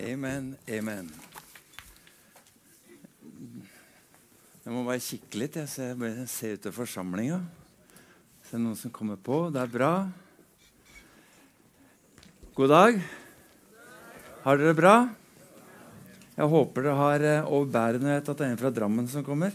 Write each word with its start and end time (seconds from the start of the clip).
Amen, 0.00 0.54
amen. 0.64 1.08
Jeg 4.64 4.72
må 4.72 4.84
bare 4.86 5.02
kikke 5.04 5.40
litt. 5.42 5.58
Jeg 5.60 5.68
ser, 5.68 5.90
jeg 6.06 6.28
ser 6.30 6.54
utover 6.56 6.76
forsamlinga. 6.78 7.40
Det 8.46 8.54
er 8.56 8.62
noen 8.62 8.78
som 8.80 8.92
kommer 8.96 9.18
på. 9.20 9.42
Det 9.52 9.60
er 9.60 9.74
bra. 9.74 9.90
God 12.56 12.72
dag. 12.72 13.02
Har 14.46 14.62
dere 14.62 14.70
det 14.72 14.78
bra? 14.78 14.94
Jeg 16.38 16.48
håper 16.54 16.86
dere 16.86 16.96
har 17.02 17.26
eh, 17.34 17.50
overbærende 17.58 18.16
at 18.22 18.32
det 18.32 18.46
er 18.46 18.54
en 18.54 18.62
fra 18.62 18.72
Drammen 18.72 19.10
som 19.10 19.26
kommer. 19.26 19.52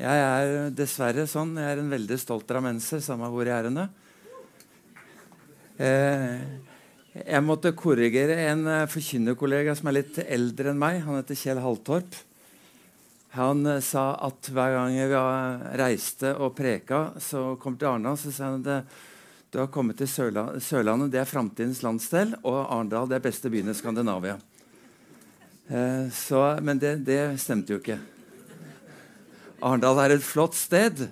Jeg 0.00 0.24
er 0.30 0.72
dessverre 0.72 1.28
sånn. 1.28 1.58
Jeg 1.60 1.76
er 1.76 1.84
en 1.84 1.92
veldig 1.92 2.20
stolt 2.24 2.48
drammenser, 2.48 3.04
samme 3.04 3.28
hvor 3.34 3.44
jeg 3.44 3.58
er 3.58 3.68
henne. 3.68 3.88
Eh, 5.76 6.57
jeg 7.26 7.44
måtte 7.44 7.74
korrigere 7.76 8.36
en 8.48 8.64
uh, 8.68 8.88
forkynnerkollega 8.90 9.74
som 9.78 9.90
er 9.90 9.98
litt 10.00 10.18
eldre 10.24 10.72
enn 10.72 10.80
meg. 10.80 11.00
Han 11.04 11.18
heter 11.18 11.38
Kjell 11.38 11.60
Haltorp. 11.62 12.16
Han 13.36 13.64
uh, 13.66 13.78
sa 13.84 14.12
at 14.28 14.50
hver 14.52 14.74
gang 14.76 14.96
vi 14.96 15.20
reiste 15.80 16.34
og 16.36 16.56
preka, 16.58 17.14
så 17.22 17.54
kom 17.60 17.78
til 17.78 17.90
Arendal, 17.90 18.18
så 18.20 18.32
sa 18.34 18.52
han 18.52 18.64
at 18.66 18.96
du 19.48 19.60
har 19.62 19.70
kommet 19.72 19.96
til 19.96 20.10
Sørla 20.10 20.58
Sørlandet, 20.60 21.12
det 21.14 21.22
er 21.22 21.28
framtidens 21.28 21.80
landsdel, 21.80 22.34
og 22.42 22.58
Arendal 22.66 23.08
det 23.08 23.16
er 23.16 23.26
beste 23.30 23.48
byen 23.52 23.72
i 23.72 23.76
Skandinavia. 23.76 24.36
Uh, 25.68 26.08
så, 26.12 26.42
men 26.64 26.80
det, 26.80 26.98
det, 27.08 27.20
stemte 27.40 27.74
jo 27.74 27.82
ikke. 27.82 28.00
Arendal 29.64 30.02
er 30.04 30.16
et 30.16 30.24
flott 30.24 30.56
sted, 30.56 31.08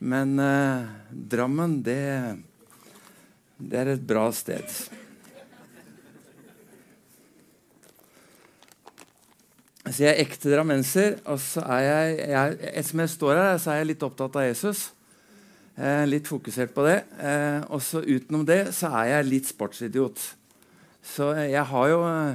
men 0.00 0.34
Drammen, 1.10 1.78
det, 1.84 2.00
det 3.60 3.80
er 3.80 3.94
et 3.94 4.04
bra 4.08 4.26
sted. 4.32 4.64
Så 9.90 10.04
jeg 10.04 10.12
er 10.14 10.22
ekte 10.22 10.52
drammenser. 10.52 11.18
Og 11.26 11.40
så 11.42 11.64
er 11.66 11.84
jeg, 11.84 12.16
jeg, 12.30 12.86
som 12.86 13.02
jeg 13.02 13.12
står 13.16 13.36
her, 13.36 13.54
så 13.58 13.72
er 13.72 13.80
jeg 13.80 13.92
litt 13.92 14.06
opptatt 14.06 14.38
av 14.38 14.46
Jesus. 14.46 14.90
Eh, 15.80 16.04
litt 16.06 16.28
fokusert 16.28 16.74
på 16.76 16.84
det. 16.86 16.98
Eh, 17.18 17.62
og 17.72 17.82
så 17.84 18.02
utenom 18.04 18.44
det 18.46 18.62
så 18.76 18.92
er 19.00 19.14
jeg 19.14 19.28
litt 19.30 19.50
sportsidiot. 19.50 20.22
Så 21.00 21.32
jeg 21.40 21.64
har 21.72 21.86
jo, 21.90 22.00
eh, 22.06 22.34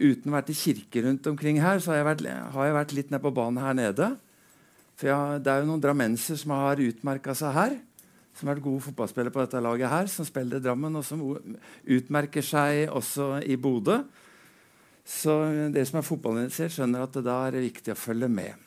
uten 0.00 0.32
å 0.32 0.36
være 0.36 0.54
i 0.54 0.56
kirke 0.56 1.04
rundt 1.04 1.26
omkring 1.28 1.60
her, 1.60 1.78
så 1.78 1.92
har 1.92 2.00
jeg 2.00 2.08
vært, 2.10 2.24
har 2.52 2.64
jeg 2.66 2.78
vært 2.78 2.94
litt 2.96 3.10
nede 3.12 3.22
på 3.22 3.34
banen 3.36 3.62
her 3.62 3.76
nede. 3.76 4.16
For 4.96 5.10
jeg, 5.10 5.42
det 5.44 5.52
er 5.52 5.60
jo 5.60 5.70
noen 5.70 5.84
drammenser 5.84 6.40
som 6.40 6.56
har 6.56 6.80
utmerka 6.80 7.36
seg 7.36 7.52
her. 7.52 7.76
Som 8.36 8.48
har 8.48 8.56
vært 8.56 8.64
gode 8.64 8.84
fotballspillere 8.84 9.32
på 9.32 9.44
dette 9.44 9.60
laget 9.64 9.92
her, 9.92 10.08
som 10.12 10.24
spiller 10.28 10.58
i 10.58 10.64
Drammen, 10.64 10.96
og 10.96 11.04
som 11.04 11.20
utmerker 11.84 12.44
seg 12.44 12.88
også 12.92 13.38
i 13.44 13.56
Bodø. 13.56 14.02
Så 15.06 15.38
dere 15.70 15.86
som 15.86 16.00
er 16.00 16.06
fotballinitiert, 16.06 16.74
skjønner 16.74 17.04
at 17.06 17.14
det 17.14 17.22
da 17.28 17.36
er 17.46 17.54
det 17.54 17.68
viktig 17.68 17.94
å 17.94 17.98
følge 17.98 18.28
med. 18.30 18.66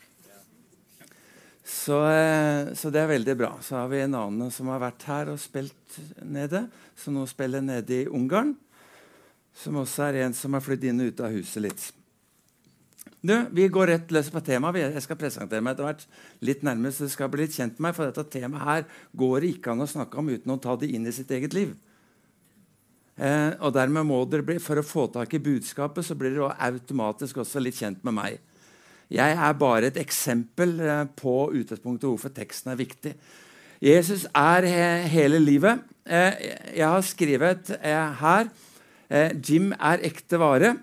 Så, 1.69 1.99
eh, 2.09 2.71
så, 2.73 2.89
det 2.89 3.03
er 3.03 3.11
veldig 3.11 3.35
bra. 3.37 3.51
Så 3.61 3.75
har 3.75 3.91
vi 3.91 3.99
en 4.01 4.15
annen 4.17 4.49
som 4.51 4.71
har 4.71 4.79
vært 4.81 5.03
her 5.05 5.29
og 5.35 5.37
spilt 5.41 5.99
nede, 6.25 6.63
som 6.97 7.13
nå 7.13 7.27
spiller 7.29 7.61
nede 7.61 8.01
i 8.01 8.07
Ungarn. 8.07 8.55
Som 9.53 9.77
også 9.83 10.07
er 10.07 10.23
en 10.23 10.33
som 10.33 10.55
har 10.55 10.63
flyttet 10.65 10.89
inn 10.89 11.03
og 11.03 11.11
ut 11.11 11.21
av 11.27 11.35
huset 11.35 11.61
litt. 11.67 11.83
Du, 13.21 13.35
Vi 13.51 13.67
går 13.67 13.91
rett 13.91 14.11
løs 14.15 14.31
på 14.31 14.41
temaet. 14.41 14.79
Jeg 14.95 15.03
skal 15.03 15.19
presentere 15.19 15.61
meg 15.61 15.75
etter 15.75 15.89
hvert 15.89 16.07
litt 16.41 16.63
nærmere, 16.63 16.95
så 16.95 17.05
du 17.05 17.11
skal 17.11 17.29
bli 17.29 17.43
litt 17.43 17.57
kjent 17.57 17.75
med 17.77 17.89
meg, 17.89 17.97
for 17.97 18.07
dette 18.07 18.39
temaet 18.39 18.65
her 18.65 19.05
går 19.19 19.41
det 19.43 19.53
ikke 19.57 19.75
an 19.75 19.83
å 19.83 19.91
snakke 19.91 20.17
om 20.17 20.31
uten 20.31 20.55
å 20.55 20.61
ta 20.63 20.77
det 20.79 20.89
inn 20.95 21.05
i 21.05 21.13
sitt 21.13 21.31
eget 21.35 21.53
liv. 21.53 21.75
Eh, 23.19 23.51
og 23.59 23.73
dermed 23.75 24.07
må 24.07 24.21
dere 24.31 24.45
bli, 24.47 24.55
For 24.63 24.79
å 24.79 24.85
få 24.85 25.09
tak 25.11 25.33
i 25.35 25.41
budskapet 25.43 26.07
så 26.07 26.15
blir 26.15 26.37
dere 26.37 26.55
automatisk 26.69 27.41
også 27.43 27.59
litt 27.59 27.75
kjent 27.75 28.03
med 28.07 28.15
meg. 28.15 28.39
Jeg 29.11 29.35
er 29.35 29.59
bare 29.59 29.89
et 29.89 29.99
eksempel 29.99 30.77
eh, 30.80 31.05
på 31.19 31.35
utgangspunktet 31.59 32.08
hvorfor 32.08 32.31
teksten 32.31 32.71
er 32.71 32.79
viktig. 32.79 33.15
Jesus 33.83 34.25
er 34.35 34.67
he 34.67 34.85
hele 35.11 35.39
livet. 35.39 35.83
Eh, 36.08 36.45
jeg 36.77 36.85
har 36.87 37.03
skrevet 37.05 37.73
eh, 37.79 38.21
her 38.21 38.47
eh, 39.09 39.35
Jim 39.43 39.73
er 39.75 40.05
ekte 40.08 40.39
vare. 40.39 40.75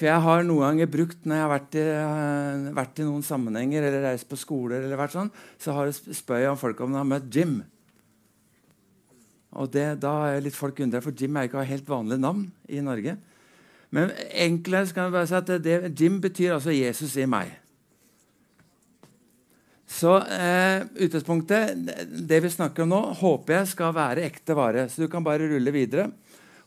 For 0.00 0.08
jeg 0.08 0.24
har 0.24 0.46
noen 0.46 0.64
ganger 0.64 0.88
brukt 0.88 1.26
når 1.28 1.36
jeg 1.36 1.44
har 1.44 1.50
vært 1.52 1.74
i, 1.76 1.82
uh, 1.84 2.68
vært 2.72 3.00
i 3.02 3.04
noen 3.04 3.24
sammenhenger 3.26 3.84
eller 3.84 4.06
reist 4.06 4.30
på 4.30 4.38
skoler, 4.38 4.86
eller 4.86 4.96
vært 4.96 5.12
sånn, 5.12 5.28
så 5.60 5.74
spør 5.92 6.40
jeg 6.40 6.52
om 6.54 6.60
folk 6.60 6.80
om 6.80 6.94
de 6.94 7.00
har 7.02 7.10
møtt 7.10 7.26
Jim. 7.34 7.58
Og 9.52 9.72
det, 9.72 10.00
Da 10.02 10.12
er 10.30 10.44
litt 10.44 10.54
folk 10.56 10.78
undra, 10.80 11.00
for 11.02 11.14
Jim 11.16 11.36
er 11.36 11.48
ikke 11.48 11.64
helt 11.66 11.88
vanlig 11.88 12.20
navn 12.20 12.46
i 12.68 12.80
Norge. 12.80 13.16
Men 13.90 14.12
enklere 14.30 14.92
kan 14.94 15.08
jeg 15.08 15.16
bare 15.16 15.26
si 15.26 15.34
at 15.34 15.50
det, 15.64 15.78
Jim 15.98 16.20
betyr 16.22 16.54
altså 16.54 16.70
Jesus 16.70 17.16
i 17.18 17.26
meg. 17.26 17.50
Så 19.90 20.12
eh, 20.22 20.84
utgangspunktet, 21.02 21.74
det 22.28 22.38
vi 22.44 22.52
snakker 22.52 22.84
om 22.84 22.92
nå, 22.92 23.00
håper 23.18 23.56
jeg 23.56 23.70
skal 23.72 23.94
være 23.96 24.28
ekte 24.28 24.54
vare. 24.54 24.86
Så 24.86 25.02
du 25.02 25.10
kan 25.10 25.24
bare 25.26 25.48
rulle 25.50 25.74
videre. 25.74 26.12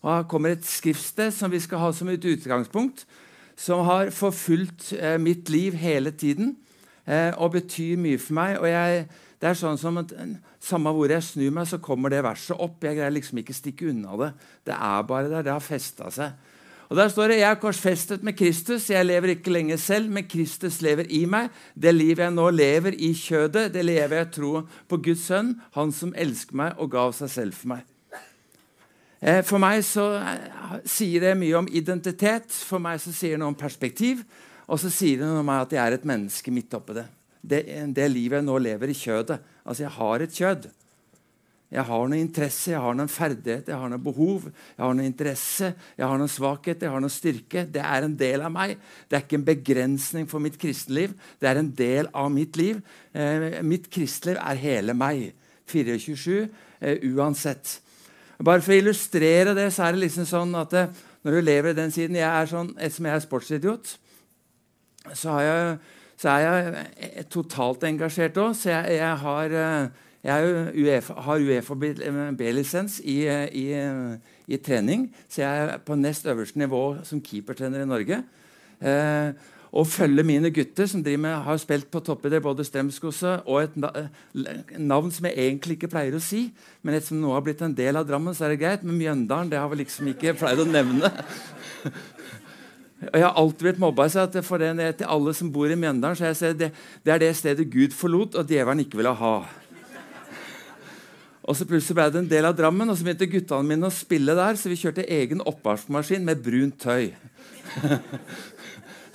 Og 0.03 0.09
Her 0.11 0.25
kommer 0.27 0.51
et 0.51 0.67
skriftsted 0.67 1.31
som 1.31 1.51
vi 1.51 1.61
skal 1.63 1.79
ha 1.79 1.91
som 1.95 2.11
et 2.11 2.25
utgangspunkt, 2.27 3.05
som 3.55 3.85
har 3.87 4.11
forfulgt 4.11 4.91
eh, 4.97 5.15
mitt 5.21 5.47
liv 5.53 5.77
hele 5.79 6.11
tiden 6.11 6.57
eh, 7.07 7.31
og 7.37 7.53
betyr 7.55 7.95
mye 8.01 8.19
for 8.19 8.35
meg. 8.35 8.57
og 8.59 8.67
jeg 8.67 9.05
det 9.43 9.49
er 9.49 9.59
sånn 9.59 9.75
som 9.79 9.97
at 9.99 10.13
Samme 10.63 10.93
hvor 10.95 11.11
jeg 11.11 11.25
snur 11.27 11.51
meg, 11.51 11.67
så 11.67 11.81
kommer 11.83 12.13
det 12.13 12.21
verset 12.23 12.55
opp. 12.55 12.77
Jeg 12.79 12.95
greier 12.95 13.11
liksom 13.11 13.41
ikke 13.41 13.55
stikke 13.55 13.89
unna 13.91 14.15
det. 14.21 14.29
Det 14.69 14.75
er 14.77 15.01
bare 15.09 15.27
der. 15.27 15.43
Det 15.43 15.51
har 15.51 15.63
festa 15.63 16.07
seg. 16.15 16.37
Og 16.87 16.95
Der 16.95 17.09
står 17.11 17.33
det 17.33 17.39
jeg 17.41 17.49
er 17.49 17.59
korsfestet 17.59 18.23
med 18.23 18.37
Kristus. 18.39 18.87
Jeg 18.87 19.03
lever 19.03 19.33
ikke 19.33 19.51
lenger 19.51 19.81
selv, 19.81 20.07
men 20.13 20.29
Kristus 20.31 20.77
lever 20.85 21.09
i 21.11 21.25
meg. 21.27 21.49
Det 21.75 21.91
livet 21.91 22.23
jeg 22.23 22.35
nå 22.37 22.45
lever 22.55 22.95
i 22.95 23.09
kjødet, 23.17 23.73
det 23.73 23.83
lever 23.83 24.21
jeg 24.21 24.29
tro 24.37 24.61
på 24.87 24.99
Guds 25.09 25.25
sønn, 25.27 25.57
Han 25.75 25.91
som 25.91 26.13
elsker 26.15 26.55
meg 26.55 26.79
og 26.79 26.91
gav 26.93 27.11
seg 27.17 27.31
selv 27.33 27.57
for 27.57 27.73
meg. 27.73 27.83
Eh, 29.19 29.41
for 29.43 29.59
meg 29.59 29.81
så 29.83 30.05
eh, 30.21 30.77
sier 30.85 31.19
det 31.19 31.33
mye 31.41 31.57
om 31.59 31.67
identitet. 31.67 32.47
For 32.47 32.79
meg 32.79 33.01
så 33.03 33.11
sier 33.11 33.35
det 33.35 33.43
noe 33.43 33.51
om 33.51 33.59
perspektiv. 33.59 34.23
Og 34.67 34.79
så 34.79 34.93
sier 34.93 35.19
det 35.19 35.27
noe 35.27 35.43
om 35.43 35.51
at 35.57 35.75
jeg 35.75 35.83
er 35.83 35.97
et 35.97 36.07
menneske 36.07 36.53
midt 36.53 36.79
oppi 36.79 36.95
det 37.01 37.09
det, 37.43 37.65
det, 37.95 38.07
livet 38.11 38.39
jeg 38.39 38.47
nå 38.47 38.55
lever 38.63 38.91
i 38.91 38.95
kjødet. 38.97 39.37
Altså, 39.65 39.83
jeg 39.83 39.93
har 39.97 40.23
et 40.23 40.39
kjød. 40.39 40.71
Jeg 41.73 41.87
har 41.87 42.01
noen 42.05 42.21
interesse, 42.21 42.69
jeg 42.69 42.81
har 42.83 42.93
noen 42.93 43.09
ferdighet, 43.09 43.69
jeg 43.71 43.77
har 43.81 43.89
noen 43.89 44.03
behov, 44.05 44.43
jeg 44.75 44.83
har 44.83 44.91
noen 44.93 45.09
interesse, 45.09 45.71
jeg 45.97 46.05
har 46.05 46.19
noen 46.21 46.29
svakhet, 46.29 46.83
jeg 46.85 46.93
har 46.93 47.01
noen 47.01 47.13
styrke. 47.13 47.63
Det 47.65 47.81
er 47.81 48.05
en 48.05 48.17
del 48.17 48.43
av 48.45 48.53
meg. 48.53 48.75
Det 49.09 49.17
er 49.17 49.23
ikke 49.25 49.39
en 49.39 49.47
begrensning 49.47 50.27
for 50.29 50.43
mitt 50.43 50.59
kristenliv. 50.61 51.15
Det 51.41 51.49
er 51.49 51.61
en 51.63 51.71
del 51.73 52.11
av 52.13 52.29
mitt 52.33 52.59
liv. 52.61 52.83
Eh, 53.11 53.57
mitt 53.65 53.89
kristenliv 53.93 54.37
er 54.37 54.61
hele 54.61 54.93
meg. 54.97 55.31
24-7 55.73 56.37
eh, 56.43 57.09
uansett. 57.15 57.79
Bare 58.43 58.61
for 58.61 58.75
å 58.75 58.77
illustrere 58.77 59.57
det, 59.57 59.71
så 59.73 59.87
er 59.87 59.95
det 59.95 60.05
liksom 60.05 60.29
sånn 60.29 60.53
at 60.59 60.77
eh, 60.77 60.93
når 61.23 61.37
du 61.39 61.45
lever 61.47 61.73
i 61.73 61.79
den 61.79 61.93
siden 61.95 62.19
jeg 62.19 62.27
er 62.27 62.49
sånn, 62.51 62.73
Ettersom 62.77 63.07
jeg 63.07 63.17
er 63.17 63.23
sportsidiot, 63.23 63.93
så 65.17 65.35
har 65.35 65.45
jeg 65.47 65.77
så 66.19 66.33
er 66.33 66.43
jeg 66.43 66.85
eh, 66.97 67.23
totalt 67.31 67.85
engasjert 67.87 68.37
òg. 68.41 68.53
Så 68.57 68.71
jeg, 68.71 68.97
jeg, 68.99 69.17
har, 69.23 69.55
eh, 69.63 69.87
jeg 70.23 70.53
UEFA, 70.75 71.17
har 71.27 71.47
Uefa 71.47 71.77
B-lisens 72.39 72.99
i, 73.03 73.23
eh, 73.27 73.47
i, 73.51 73.65
i, 74.47 74.61
trening. 74.63 75.09
Så 75.27 75.43
jeg 75.43 75.65
er 75.65 75.81
på 75.85 75.97
nest 75.99 76.29
øverste 76.29 76.61
nivå 76.61 76.83
som 77.07 77.21
keepertrener 77.23 77.83
i 77.83 77.89
Norge. 77.89 78.23
Eh, 78.83 79.51
og 79.73 79.87
følger 79.89 80.23
mine 80.23 80.51
gutter, 80.53 80.85
som 80.85 81.01
med, 81.01 81.33
har 81.33 81.57
spilt 81.57 81.89
på 81.91 81.99
toppidrett, 81.99 82.43
både 82.43 82.63
Strømskose 82.63 83.39
og 83.49 83.63
et 83.63 83.77
navn 84.77 85.11
som 85.11 85.25
jeg 85.25 85.33
egentlig 85.33 85.79
ikke 85.79 85.89
pleier 85.95 86.13
å 86.13 86.21
si. 86.21 86.51
Men 86.83 86.93
ettersom 86.93 87.23
nå 87.23 87.33
har 87.33 87.41
blitt 87.41 87.63
en 87.65 87.73
del 87.73 87.97
av 87.97 88.05
Drammen, 88.05 88.35
så 88.37 88.45
er 88.45 88.53
det 88.53 88.59
greit. 88.61 88.83
Men 88.85 88.99
Mjøndalen 88.99 89.49
det 89.49 89.57
har 89.57 89.71
vi 89.71 89.81
liksom 89.81 90.11
ikke 90.13 90.35
pleid 90.37 90.61
å 90.61 90.69
nevne. 90.69 91.09
Og 93.11 93.17
Jeg 93.19 93.25
har 93.25 93.35
alltid 93.39 93.65
blitt 93.67 93.81
mobba 93.81 94.07
for 94.41 94.57
det 94.57 94.95
til 94.97 95.09
alle 95.09 95.33
som 95.33 95.51
bor 95.51 95.71
i 95.71 95.75
Mjøndalen. 95.75 96.15
så 96.15 96.31
jeg 96.31 96.35
sier 96.39 96.53
det, 96.53 96.71
det 97.03 97.13
er 97.13 97.19
det 97.19 97.35
stedet 97.35 97.69
Gud 97.71 97.91
forlot, 97.91 98.35
og 98.35 98.47
djevelen 98.47 98.85
ikke 98.85 98.97
ville 98.97 99.13
ha. 99.13 99.35
Og 101.43 101.57
så 101.57 101.67
Plutselig 101.67 101.97
ble 101.97 102.07
det 102.11 102.21
en 102.21 102.31
del 102.31 102.47
av 102.47 102.55
Drammen, 102.55 102.89
og 102.89 102.95
så 102.95 103.03
begynte 103.03 103.27
guttene 103.27 103.67
mine 103.67 103.89
å 103.89 103.93
spille 103.93 104.35
der. 104.37 104.55
Så 104.55 104.71
vi 104.71 104.79
kjørte 104.79 105.07
egen 105.11 105.43
oppvaskmaskin 105.43 106.23
med 106.23 106.39
brunt 106.43 106.77
tøy. 106.79 107.11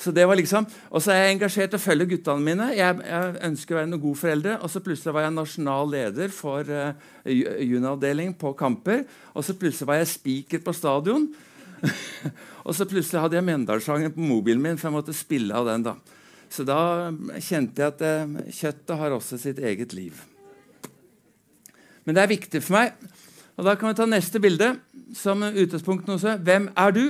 så 0.03 0.13
det 0.13 0.27
var 0.29 0.37
liksom, 0.37 0.67
Og 0.91 1.01
så 1.01 1.15
er 1.15 1.23
jeg 1.23 1.39
engasjert 1.39 1.79
og 1.79 1.81
følger 1.81 2.11
guttene 2.13 2.45
mine. 2.45 2.69
Jeg, 2.77 3.01
jeg, 3.01 3.35
ønsker 3.49 3.75
å 3.75 3.81
være 3.81 3.91
noen 3.95 4.05
gode 4.05 4.21
foreldre. 4.21 4.59
Og 4.61 4.73
så 4.73 4.85
plutselig 4.85 5.17
var 5.17 5.25
jeg 5.25 5.37
nasjonal 5.39 5.93
leder 5.95 6.35
for 6.37 6.69
uh, 6.69 6.93
junavdeling 7.25 8.37
på 8.37 8.53
kamper. 8.61 9.07
Og 9.33 9.49
så 9.49 9.57
plutselig 9.57 9.89
var 9.89 10.03
jeg 10.03 10.13
spiker 10.13 10.67
på 10.67 10.77
stadion. 10.77 11.31
og 12.67 12.75
så 12.77 12.87
plutselig 12.89 13.23
hadde 13.23 13.39
jeg 13.39 13.47
Mendalssangen 13.47 14.15
på 14.15 14.25
mobilen 14.25 14.63
min, 14.63 14.79
for 14.79 14.89
jeg 14.89 14.97
måtte 14.97 15.17
spille 15.17 15.55
av 15.55 15.69
den. 15.69 15.87
da. 15.87 15.97
Så 16.49 16.65
da 16.65 17.11
kjente 17.45 17.83
jeg 17.83 17.93
at 17.93 18.05
eh, 18.05 18.37
kjøttet 18.57 19.01
har 19.01 19.15
også 19.17 19.39
sitt 19.41 19.61
eget 19.61 19.93
liv. 19.97 20.17
Men 22.09 22.17
det 22.17 22.23
er 22.23 22.31
viktig 22.31 22.63
for 22.65 22.79
meg 22.79 22.95
Og 23.59 23.67
Da 23.67 23.75
kan 23.77 23.91
vi 23.91 23.99
ta 23.99 24.07
neste 24.09 24.41
bilde 24.41 24.71
som 25.19 25.43
utgangspunkt. 25.43 26.09
Også. 26.09 26.37
Hvem 26.41 26.71
er 26.77 26.95
du? 26.95 27.05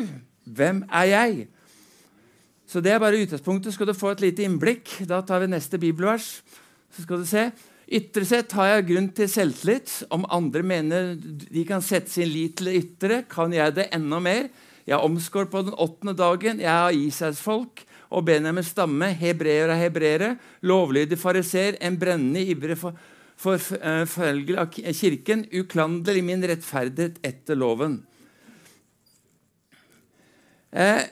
Hvem 0.44 0.82
er 0.88 1.06
jeg? 1.10 1.48
Så 2.68 2.80
det 2.84 2.92
er 2.92 3.02
bare 3.02 3.20
utgangspunktet. 3.20 3.74
Skal 3.74 3.88
du 3.88 3.94
få 3.96 4.14
et 4.14 4.22
lite 4.24 4.44
innblikk, 4.44 4.90
da 5.08 5.20
tar 5.20 5.42
vi 5.44 5.50
neste 5.52 5.78
bibelvers. 5.80 6.38
Så 6.94 7.04
skal 7.04 7.20
du 7.20 7.26
se. 7.28 7.50
Ytre 7.88 8.26
sett 8.28 8.52
har 8.52 8.68
jeg 8.68 8.88
grunn 8.90 9.08
til 9.16 9.28
selvtillit. 9.32 9.92
Om 10.12 10.26
andre 10.34 10.62
mener 10.66 11.14
de 11.18 11.62
kan 11.68 11.84
sette 11.84 12.12
sin 12.12 12.28
lit 12.28 12.58
til 12.58 12.68
det 12.68 12.80
ytre, 12.82 13.22
kan 13.30 13.54
jeg 13.54 13.76
det 13.78 13.88
enda 13.96 14.20
mer. 14.20 14.50
Jeg 14.84 14.96
er 14.96 15.04
omskåret 15.04 15.52
på 15.52 15.62
den 15.64 15.76
åttende 15.76 16.16
dagen. 16.16 16.60
Jeg 16.60 16.68
er 16.72 16.98
Israels 17.06 17.40
folk 17.44 17.84
og 18.08 18.24
Benjamins 18.24 18.70
stamme, 18.72 19.10
hebreer 19.20 19.72
av 19.72 19.80
hebreere, 19.80 20.34
lovlydig 20.64 21.18
fariser, 21.20 21.76
en 21.84 21.98
brennende 22.00 22.40
ivrig 22.54 22.78
for, 22.80 22.96
forfølger 23.38 24.60
av 24.62 24.78
kirken, 24.96 25.44
uklanderlig 25.52 26.24
min 26.24 26.46
rettferdighet 26.48 27.20
etter 27.26 27.58
loven. 27.60 27.98
Eh, 30.72 31.04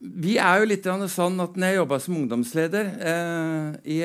vi 0.00 0.38
er 0.40 0.62
jo 0.62 0.68
litt 0.70 0.86
sånn 1.12 1.42
at 1.44 1.58
når 1.60 1.66
jeg 1.66 1.76
jobba 1.76 1.96
som 2.00 2.14
ungdomsleder 2.16 2.86
eh, 3.04 3.66
i, 3.84 3.98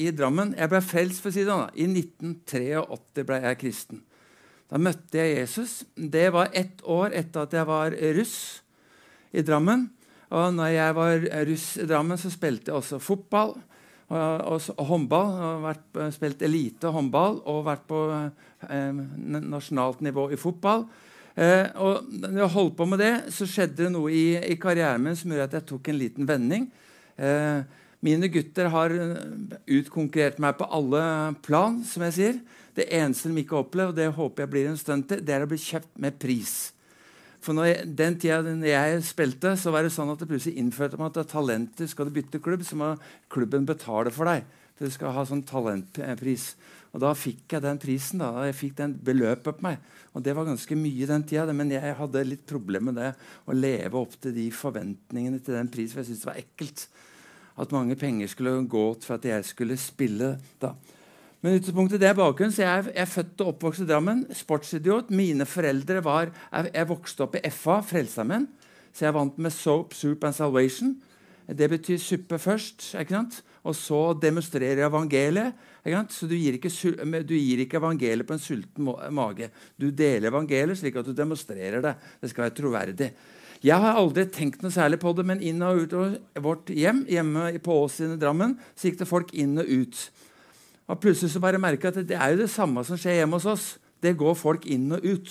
i, 0.00 0.08
Drammen 0.16 0.54
Jeg 0.56 0.72
ble 0.72 0.80
frelst, 0.80 1.20
for 1.20 1.28
å 1.28 1.34
si 1.34 1.44
det 1.44 1.52
sånn. 1.52 1.74
I 1.76 1.88
1983 1.90 3.26
ble 3.28 3.40
jeg 3.42 3.58
kristen. 3.60 4.00
Da 4.72 4.80
møtte 4.80 5.20
jeg 5.20 5.42
Jesus. 5.42 5.82
Det 5.92 6.30
var 6.32 6.54
ett 6.56 6.80
år 6.88 7.12
etter 7.20 7.44
at 7.44 7.56
jeg 7.58 7.68
var 7.68 7.92
russ 8.16 8.38
i 9.36 9.44
Drammen. 9.44 9.90
Og 10.32 10.56
når 10.56 10.72
jeg 10.72 10.96
var 10.96 11.28
russ 11.50 11.68
i 11.76 11.88
Drammen, 11.90 12.16
så 12.16 12.32
spilte 12.32 12.72
jeg 12.72 12.78
også 12.78 13.02
fotball 13.04 13.52
og, 13.52 14.16
og, 14.16 14.72
og 14.72 14.84
håndball. 14.88 15.36
Og 15.36 15.66
vært, 15.68 16.02
spilt 16.16 16.48
elite 16.48 16.94
håndball 16.96 17.42
og 17.52 17.66
vært 17.68 17.84
på 17.92 18.06
eh, 18.16 19.04
nasjonalt 19.36 20.00
nivå 20.00 20.30
i 20.32 20.40
fotball. 20.40 20.88
Eh, 21.32 21.68
og 21.80 22.08
når 22.12 22.42
jeg 22.42 22.54
holdt 22.56 22.74
på 22.76 22.86
med 22.88 23.00
det, 23.00 23.12
så 23.32 23.48
skjedde 23.48 23.86
det 23.86 23.92
noe 23.94 24.12
i, 24.12 24.26
i 24.52 24.58
karrieren 24.60 25.00
min 25.00 25.16
som 25.16 25.32
gjorde 25.32 25.48
at 25.48 25.56
jeg 25.60 25.68
tok 25.70 25.88
en 25.88 26.00
liten 26.00 26.28
vending. 26.28 26.66
Eh, 27.16 27.62
mine 28.04 28.28
gutter 28.32 28.68
har 28.72 28.92
eh, 28.92 29.16
utkonkurrert 29.78 30.40
meg 30.42 30.58
på 30.58 30.68
alle 30.68 31.02
plan, 31.46 31.80
som 31.88 32.04
jeg 32.08 32.16
sier. 32.18 32.38
Det 32.76 32.88
eneste 32.92 33.30
de 33.30 33.40
ikke 33.40 33.56
har 33.56 33.66
opplevd, 33.66 33.94
og 33.94 33.98
det 34.00 34.12
håper 34.16 34.44
jeg 34.44 34.52
blir 34.52 34.70
en 34.70 34.80
stund 34.80 35.08
til, 35.08 35.24
det 35.24 35.36
er 35.36 35.44
å 35.44 35.50
bli 35.50 35.60
kjøpt 35.60 35.92
med 36.00 36.16
pris. 36.20 36.56
For 37.42 37.58
jeg, 37.66 37.88
den 37.98 38.16
tida 38.22 38.54
jeg 38.68 39.00
spilte, 39.06 39.56
så 39.58 39.72
var 39.74 39.82
det 39.82 39.94
sånn 39.94 40.12
at 40.12 40.20
det 40.20 40.28
plutselig 40.30 40.60
innførte 40.60 40.98
meg 41.00 41.16
at 41.16 41.32
talenter 41.32 41.88
skal 41.90 42.06
du 42.06 42.14
bytte 42.14 42.40
klubb, 42.42 42.62
så 42.66 42.78
må 42.78 42.92
klubben 43.32 43.66
betale 43.66 44.12
for 44.14 44.30
deg. 44.30 44.44
For 44.76 44.86
du 44.86 44.94
skal 44.94 45.14
ha 45.16 45.24
sånn 45.26 45.42
talentpris. 45.46 46.52
Og 46.92 47.00
da 47.00 47.12
fikk 47.16 47.54
jeg 47.54 47.64
den 47.64 47.78
prisen. 47.80 48.20
da, 48.20 48.44
Jeg 48.44 48.58
fikk 48.58 48.76
den 48.76 48.94
beløpet 49.00 49.56
på 49.56 49.64
meg. 49.64 49.78
Og 50.12 50.22
det 50.22 50.34
var 50.36 50.44
ganske 50.44 50.76
mye 50.76 51.08
den 51.08 51.24
tida, 51.24 51.52
men 51.52 51.70
jeg 51.72 51.96
hadde 51.96 52.24
litt 52.28 52.44
problemer 52.46 52.92
med 52.92 53.00
det. 53.00 53.12
Å 53.48 53.56
leve 53.56 53.96
opp 53.96 54.18
til 54.20 54.34
de 54.36 54.50
forventningene 54.52 55.40
til 55.40 55.56
den 55.56 55.70
prisen. 55.72 55.94
For 55.94 56.02
jeg 56.02 56.10
syntes 56.10 56.24
det 56.24 56.30
var 56.30 56.42
ekkelt 56.42 56.86
at 57.62 57.72
mange 57.72 57.96
penger 57.96 58.28
skulle 58.28 58.58
gå 58.68 58.84
for 59.00 59.16
at 59.16 59.24
jeg 59.24 59.44
skulle 59.48 59.76
spille. 59.80 60.36
da. 60.60 60.74
Men 61.42 61.56
utgangspunktet 61.58 62.00
det 62.00 62.06
er 62.06 62.18
bakgrunnen, 62.18 62.52
så 62.54 62.62
jeg, 62.62 62.84
jeg 62.92 63.02
er 63.02 63.08
født 63.10 63.40
og 63.42 63.54
oppvokst 63.54 63.82
i 63.82 63.86
Drammen. 63.88 64.26
Sportsidiot. 64.36 65.10
Mine 65.10 65.46
foreldre 65.48 66.04
var 66.04 66.28
Jeg, 66.30 66.70
jeg 66.74 66.88
vokste 66.88 67.24
opp 67.24 67.38
i 67.40 67.42
FA, 67.50 67.80
Frelsesarmeen. 67.80 68.46
Så 68.92 69.06
jeg 69.06 69.16
vant 69.16 69.40
med 69.40 69.50
Soap, 69.50 69.96
Soup 69.96 70.24
and 70.28 70.36
Salvation. 70.36 70.92
Det 71.48 71.70
betyr 71.72 71.98
suppe 71.98 72.38
først. 72.38 72.92
ikke 73.00 73.16
sant? 73.16 73.42
Og 73.62 73.76
så 73.78 74.00
demonstrerer 74.18 74.88
evangeliet. 74.88 75.54
Så 76.10 76.26
du 76.30 76.34
gir, 76.34 76.58
ikke, 76.58 76.70
du 77.26 77.34
gir, 77.36 77.62
ikke, 77.62 77.78
evangeliet 77.78 78.26
på 78.26 78.34
en 78.34 78.42
sulten 78.42 78.90
mage. 79.14 79.50
Du 79.78 79.90
deler 79.90 80.30
evangeliet 80.32 80.80
slik 80.80 80.98
at 80.98 81.06
du 81.06 81.14
demonstrerer 81.14 81.82
det. 81.84 81.94
Det 82.22 82.30
skal 82.30 82.48
være 82.48 82.56
troverdig. 82.58 83.12
Jeg 83.62 83.78
har 83.78 83.94
aldri 83.94 84.24
tenkt 84.26 84.64
noe 84.64 84.74
særlig 84.74 84.98
på 84.98 85.12
det, 85.14 85.22
men 85.26 85.42
inn 85.46 85.62
og 85.62 85.84
ut 85.84 85.92
av 85.94 86.42
vårt 86.42 86.72
hjem 86.74 87.04
hjemme 87.06 87.44
på 87.62 87.76
Ås 87.84 88.00
i 88.02 88.08
Drammen, 88.18 88.56
så 88.74 88.88
gikk 88.88 88.98
det 89.04 89.10
folk 89.10 89.30
inn 89.38 89.54
og 89.62 89.70
ut. 89.70 90.00
Og 90.90 90.98
plutselig 90.98 91.30
så 91.30 91.42
bare 91.42 91.62
merka 91.62 91.92
at 91.92 92.00
det 92.02 92.18
er 92.18 92.34
jo 92.34 92.42
det 92.42 92.50
samme 92.50 92.82
som 92.86 92.98
skjer 92.98 93.20
hjemme 93.20 93.38
hos 93.38 93.46
oss. 93.46 93.68
Det 94.02 94.16
går 94.18 94.34
folk 94.34 94.66
inn 94.66 94.90
og 94.96 95.06
ut. 95.06 95.30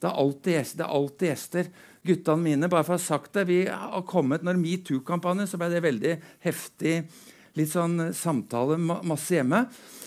Det 0.00 0.08
er 0.08 0.22
alltid 0.24 0.56
gjester. 0.56 0.80
Det 0.80 0.86
er 0.86 0.96
alltid 0.96 1.28
gjester. 1.28 1.70
Guttene 2.06 2.46
mine, 2.46 2.70
bare 2.72 2.86
for 2.86 2.96
å 2.96 2.98
ha 3.00 3.02
sagt 3.02 3.36
det, 3.36 3.44
vi 3.48 3.60
har 3.66 4.04
kommet 4.06 4.44
Når 4.46 4.60
metoo-kampanjen 4.60 5.48
så 5.50 5.58
ble 5.58 5.72
det 5.72 5.82
veldig 5.84 6.12
heftig 6.46 7.00
litt 7.56 7.72
sånn 7.72 8.10
samtale 8.16 8.78
masse 8.80 9.36
hjemme. 9.36 9.66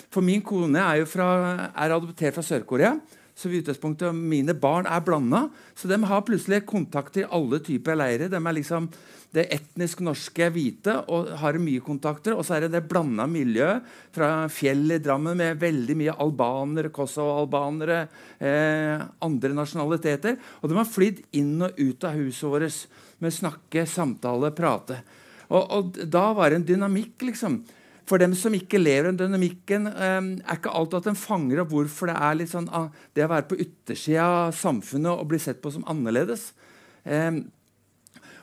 For 0.10 0.26
min 0.26 0.42
kone 0.46 0.82
er 0.82 1.04
jo 1.04 1.10
fra, 1.10 1.30
er 1.70 1.94
adoptert 1.94 2.38
fra 2.38 2.46
Sør-Korea. 2.46 2.96
Så 3.40 3.48
i 3.48 3.62
utgangspunktet 3.62 4.16
mine 4.16 4.56
barn 4.58 4.88
er 4.90 5.04
blanda. 5.06 5.46
Så 5.78 5.88
de 5.88 5.96
har 6.04 6.26
plutselig 6.28 6.66
kontakt 6.68 7.14
til 7.16 7.30
alle 7.32 7.62
typer 7.64 7.96
leirer. 7.96 8.28
De 8.32 8.40
er 8.40 8.58
liksom 8.58 8.90
det 9.36 9.46
etnisk 9.54 10.02
norske 10.02 10.48
hvite 10.52 10.96
og 11.14 11.30
har 11.40 11.60
mye 11.62 11.84
kontakter. 11.86 12.36
Og 12.36 12.44
så 12.44 12.58
er 12.58 12.66
det 12.66 12.74
det 12.74 12.88
blanda 12.90 13.28
miljøet 13.30 13.86
fra 14.16 14.50
fjell 14.52 14.84
i 14.96 15.00
Drammen 15.04 15.38
med 15.40 15.62
veldig 15.62 15.96
mye 16.02 16.18
albanere, 16.26 16.92
Kosovo-albanere, 16.92 18.02
eh, 18.42 19.06
andre 19.24 19.54
nasjonaliteter. 19.56 20.36
Og 20.60 20.70
de 20.70 20.80
har 20.82 20.90
flydd 20.90 21.24
inn 21.40 21.62
og 21.62 21.80
ut 21.80 22.04
av 22.10 22.20
huset 22.20 22.50
vårt 22.50 22.84
med 23.20 23.36
snakke, 23.36 23.86
samtale, 23.88 24.52
prate. 24.56 25.00
Og, 25.50 25.64
og, 25.74 26.00
da 26.06 26.30
var 26.38 26.52
det 26.52 26.60
en 26.60 26.68
dynamikk, 26.68 27.26
liksom. 27.32 27.60
For 28.10 28.22
dem 28.22 28.34
som 28.38 28.56
ikke 28.58 28.82
lever 28.82 29.12
den 29.12 29.20
dynamikken, 29.20 29.86
um, 29.90 30.30
er 30.42 30.58
ikke 30.58 30.74
alltid 30.74 31.00
at 31.02 31.10
en 31.12 31.20
fanger 31.20 31.62
opp 31.62 31.74
hvorfor 31.74 32.10
det 32.10 32.18
er 32.18 32.38
litt 32.40 32.52
sånn, 32.52 32.70
ah, 32.74 32.90
det 33.14 33.26
å 33.26 33.32
være 33.32 33.50
på 33.52 33.60
yttersida 33.62 34.26
av 34.26 34.56
samfunnet 34.58 35.12
og 35.14 35.30
bli 35.30 35.42
sett 35.42 35.62
på 35.62 35.74
som 35.74 35.86
annerledes. 35.90 36.50
Um, 37.06 37.44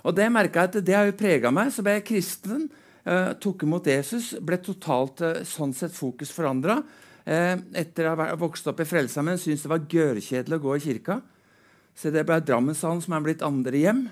og 0.07 0.15
det 0.15 0.29
merka 0.31 0.63
jeg 0.63 0.71
at 0.71 0.87
det 0.87 0.95
har 0.95 1.09
jo 1.09 1.17
prega 1.19 1.51
meg. 1.55 1.73
Så 1.75 1.83
ble 1.83 1.97
jeg 1.97 2.07
kristen, 2.13 2.69
uh, 3.09 3.33
tok 3.43 3.67
imot 3.67 3.91
Jesus, 3.91 4.35
ble 4.39 4.61
totalt 4.63 5.23
uh, 5.27 5.41
sånn 5.47 5.75
sett 5.75 5.95
fokus 5.95 6.31
forandra. 6.35 6.79
Uh, 7.27 7.59
etter 7.75 8.07
å 8.07 8.15
ha 8.15 8.29
vokst 8.39 8.69
opp 8.71 8.83
i 8.83 8.87
Frelsesarmeen 8.87 9.41
syntes 9.43 9.67
det 9.67 9.73
var 9.73 9.89
gørrkjedelig 9.91 10.61
å 10.61 10.63
gå 10.63 10.77
i 10.77 10.85
kirka. 10.85 11.19
Så 11.97 12.15
det 12.15 12.23
ble 12.29 12.39
Drammenshallen 12.45 13.03
som 13.03 13.17
er 13.17 13.27
blitt 13.27 13.43
andre 13.43 13.83
hjem. 13.83 14.07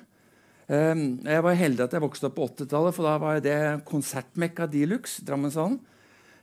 Ehm, 0.73 1.19
jeg 1.25 1.45
var 1.45 1.59
heldig 1.59 1.85
at 1.85 1.97
jeg 1.97 2.05
vokste 2.05 2.31
opp 2.31 2.39
på 2.39 2.47
80-tallet, 2.49 2.97
for 2.97 3.07
da 3.07 3.17
var 3.21 3.43
det 3.45 3.59
konsertmekka 3.89 4.69
de 4.73 4.87
luxe. 4.89 5.25
Drammenshallen. 5.27 5.81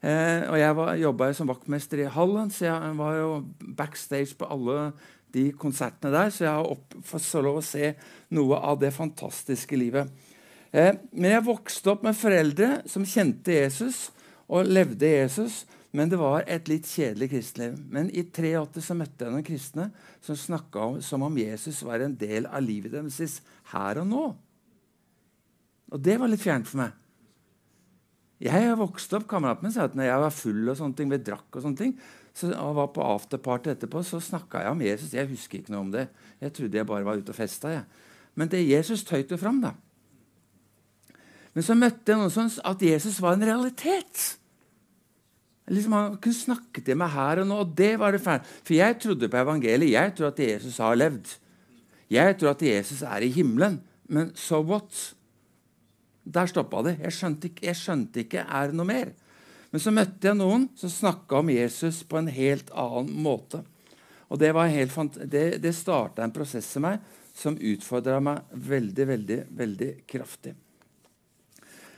Eh, 0.01 0.47
og 0.49 0.57
jeg 0.57 1.01
jobba 1.03 1.29
som 1.37 1.49
vaktmester 1.49 2.01
i 2.01 2.09
Hallen, 2.09 2.49
så 2.49 2.65
jeg 2.65 2.93
var 2.97 3.17
jo 3.19 3.33
backstage 3.77 4.33
på 4.37 4.49
alle 4.49 4.91
de 5.33 5.51
konsertene 5.53 6.13
der. 6.13 6.31
Så 6.33 6.45
jeg 6.45 6.53
har 6.53 6.69
opp, 6.69 6.95
fått 7.05 7.29
lov 7.41 7.61
å 7.61 7.65
se 7.65 7.93
noe 8.33 8.57
av 8.57 8.79
det 8.81 8.93
fantastiske 8.95 9.77
livet. 9.77 10.09
Eh, 10.71 10.95
men 11.11 11.35
jeg 11.35 11.45
vokste 11.45 11.93
opp 11.93 12.05
med 12.05 12.17
foreldre 12.17 12.81
som 12.89 13.05
kjente 13.05 13.53
Jesus 13.53 14.09
og 14.49 14.69
levde 14.69 15.09
Jesus. 15.09 15.65
Men 15.91 16.07
det 16.07 16.21
var 16.21 16.45
et 16.47 16.69
litt 16.71 16.87
kjedelig 16.87 17.27
kristenliv. 17.33 17.75
Men 17.91 18.07
i 18.15 18.23
83 18.23 18.85
så 18.85 18.95
møtte 18.95 19.25
jeg 19.25 19.33
noen 19.33 19.47
kristne 19.47 19.89
som 20.23 20.37
snakka 20.39 20.93
som 21.03 21.25
om 21.27 21.35
Jesus 21.37 21.81
var 21.83 21.99
en 21.99 22.15
del 22.15 22.47
av 22.47 22.63
livet 22.63 22.95
deres 22.95 23.41
her 23.73 24.01
og 24.01 24.07
nå. 24.07 24.23
Og 25.91 26.01
det 26.01 26.17
var 26.19 26.31
litt 26.31 26.43
fjernt 26.43 26.69
for 26.69 26.83
meg. 26.83 26.97
Jeg 28.41 28.65
har 28.65 28.79
vokst 28.79 29.11
opp, 29.13 29.27
Kameraten 29.29 29.67
min 29.67 29.73
sa 29.73 29.85
at 29.85 29.95
når 29.97 30.07
jeg 30.07 30.21
var 30.23 30.33
full 30.33 30.71
og 30.71 30.77
sånne 30.79 30.97
ting, 30.97 31.11
vi 31.11 31.19
drakk 31.21 31.59
og 31.59 31.61
sånne 31.61 31.77
ting, 31.77 31.91
så, 32.33 32.49
og 32.55 32.77
var 32.79 32.89
på 32.95 33.05
afterparty 33.05 33.73
etterpå, 33.75 34.01
så 34.07 34.21
snakka 34.23 34.63
jeg 34.63 34.73
om 34.73 34.81
Jesus. 34.85 35.13
Jeg 35.13 35.29
husker 35.29 35.59
ikke 35.59 35.75
noe 35.75 35.83
om 35.85 35.91
det. 35.93 36.07
Jeg 36.41 36.55
trodde 36.57 36.79
jeg 36.79 36.89
bare 36.89 37.05
var 37.05 37.21
ute 37.21 37.33
og 37.33 37.37
festa. 37.37 37.81
Men 38.39 38.49
det 38.49 38.63
Jesus 38.63 39.03
tøyt 39.05 39.33
jo 39.33 39.37
fram, 39.37 39.59
da. 39.61 39.75
Men 41.51 41.67
så 41.67 41.75
møtte 41.75 42.13
jeg 42.13 42.21
noen 42.21 42.33
sånn 42.33 42.51
at 42.65 42.85
Jesus 42.85 43.19
var 43.21 43.35
en 43.35 43.45
realitet. 43.45 44.23
Liksom 45.71 45.93
Han 45.95 46.17
kunne 46.23 46.39
snakke 46.39 46.83
til 46.83 46.97
meg 46.99 47.13
her 47.13 47.43
og 47.43 47.49
nå, 47.49 47.59
og 47.63 47.75
det 47.77 47.93
var 47.99 48.15
det 48.15 48.23
fælt. 48.23 48.47
For 48.63 48.75
jeg 48.77 48.97
trodde 49.03 49.29
på 49.29 49.41
evangeliet. 49.43 49.93
Jeg 49.93 50.15
tror 50.17 50.31
at 50.31 50.41
Jesus 50.41 50.79
har 50.81 50.97
levd. 50.97 51.35
Jeg 52.11 52.37
tror 52.39 52.53
at 52.53 52.63
Jesus 52.65 53.01
er 53.07 53.23
i 53.23 53.31
himmelen. 53.31 53.79
Men 54.11 54.31
so 54.35 54.59
what? 54.65 54.91
Der 56.23 56.49
stoppa 56.49 56.83
det. 56.85 56.97
Jeg 57.01 57.15
skjønte, 57.15 57.51
ikke, 57.51 57.65
jeg 57.69 57.79
skjønte 57.79 58.25
ikke 58.25 58.45
er 58.45 58.71
det 58.71 58.77
noe 58.77 58.89
mer. 58.89 59.13
Men 59.71 59.83
så 59.83 59.93
møtte 59.95 60.27
jeg 60.27 60.37
noen 60.37 60.67
som 60.77 60.91
snakka 60.91 61.39
om 61.39 61.51
Jesus 61.53 62.01
på 62.03 62.19
en 62.19 62.27
helt 62.31 62.71
annen 62.75 63.13
måte. 63.23 63.63
Og 64.31 64.39
Det, 64.39 64.51
helt, 64.51 65.17
det, 65.27 65.45
det 65.63 65.73
starta 65.75 66.23
en 66.23 66.31
prosess 66.35 66.69
i 66.79 66.83
meg 66.83 66.99
som 67.35 67.55
utfordra 67.55 68.19
meg 68.23 68.51
veldig, 68.51 69.07
veldig, 69.07 69.39
veldig 69.55 69.89
kraftig. 70.07 70.53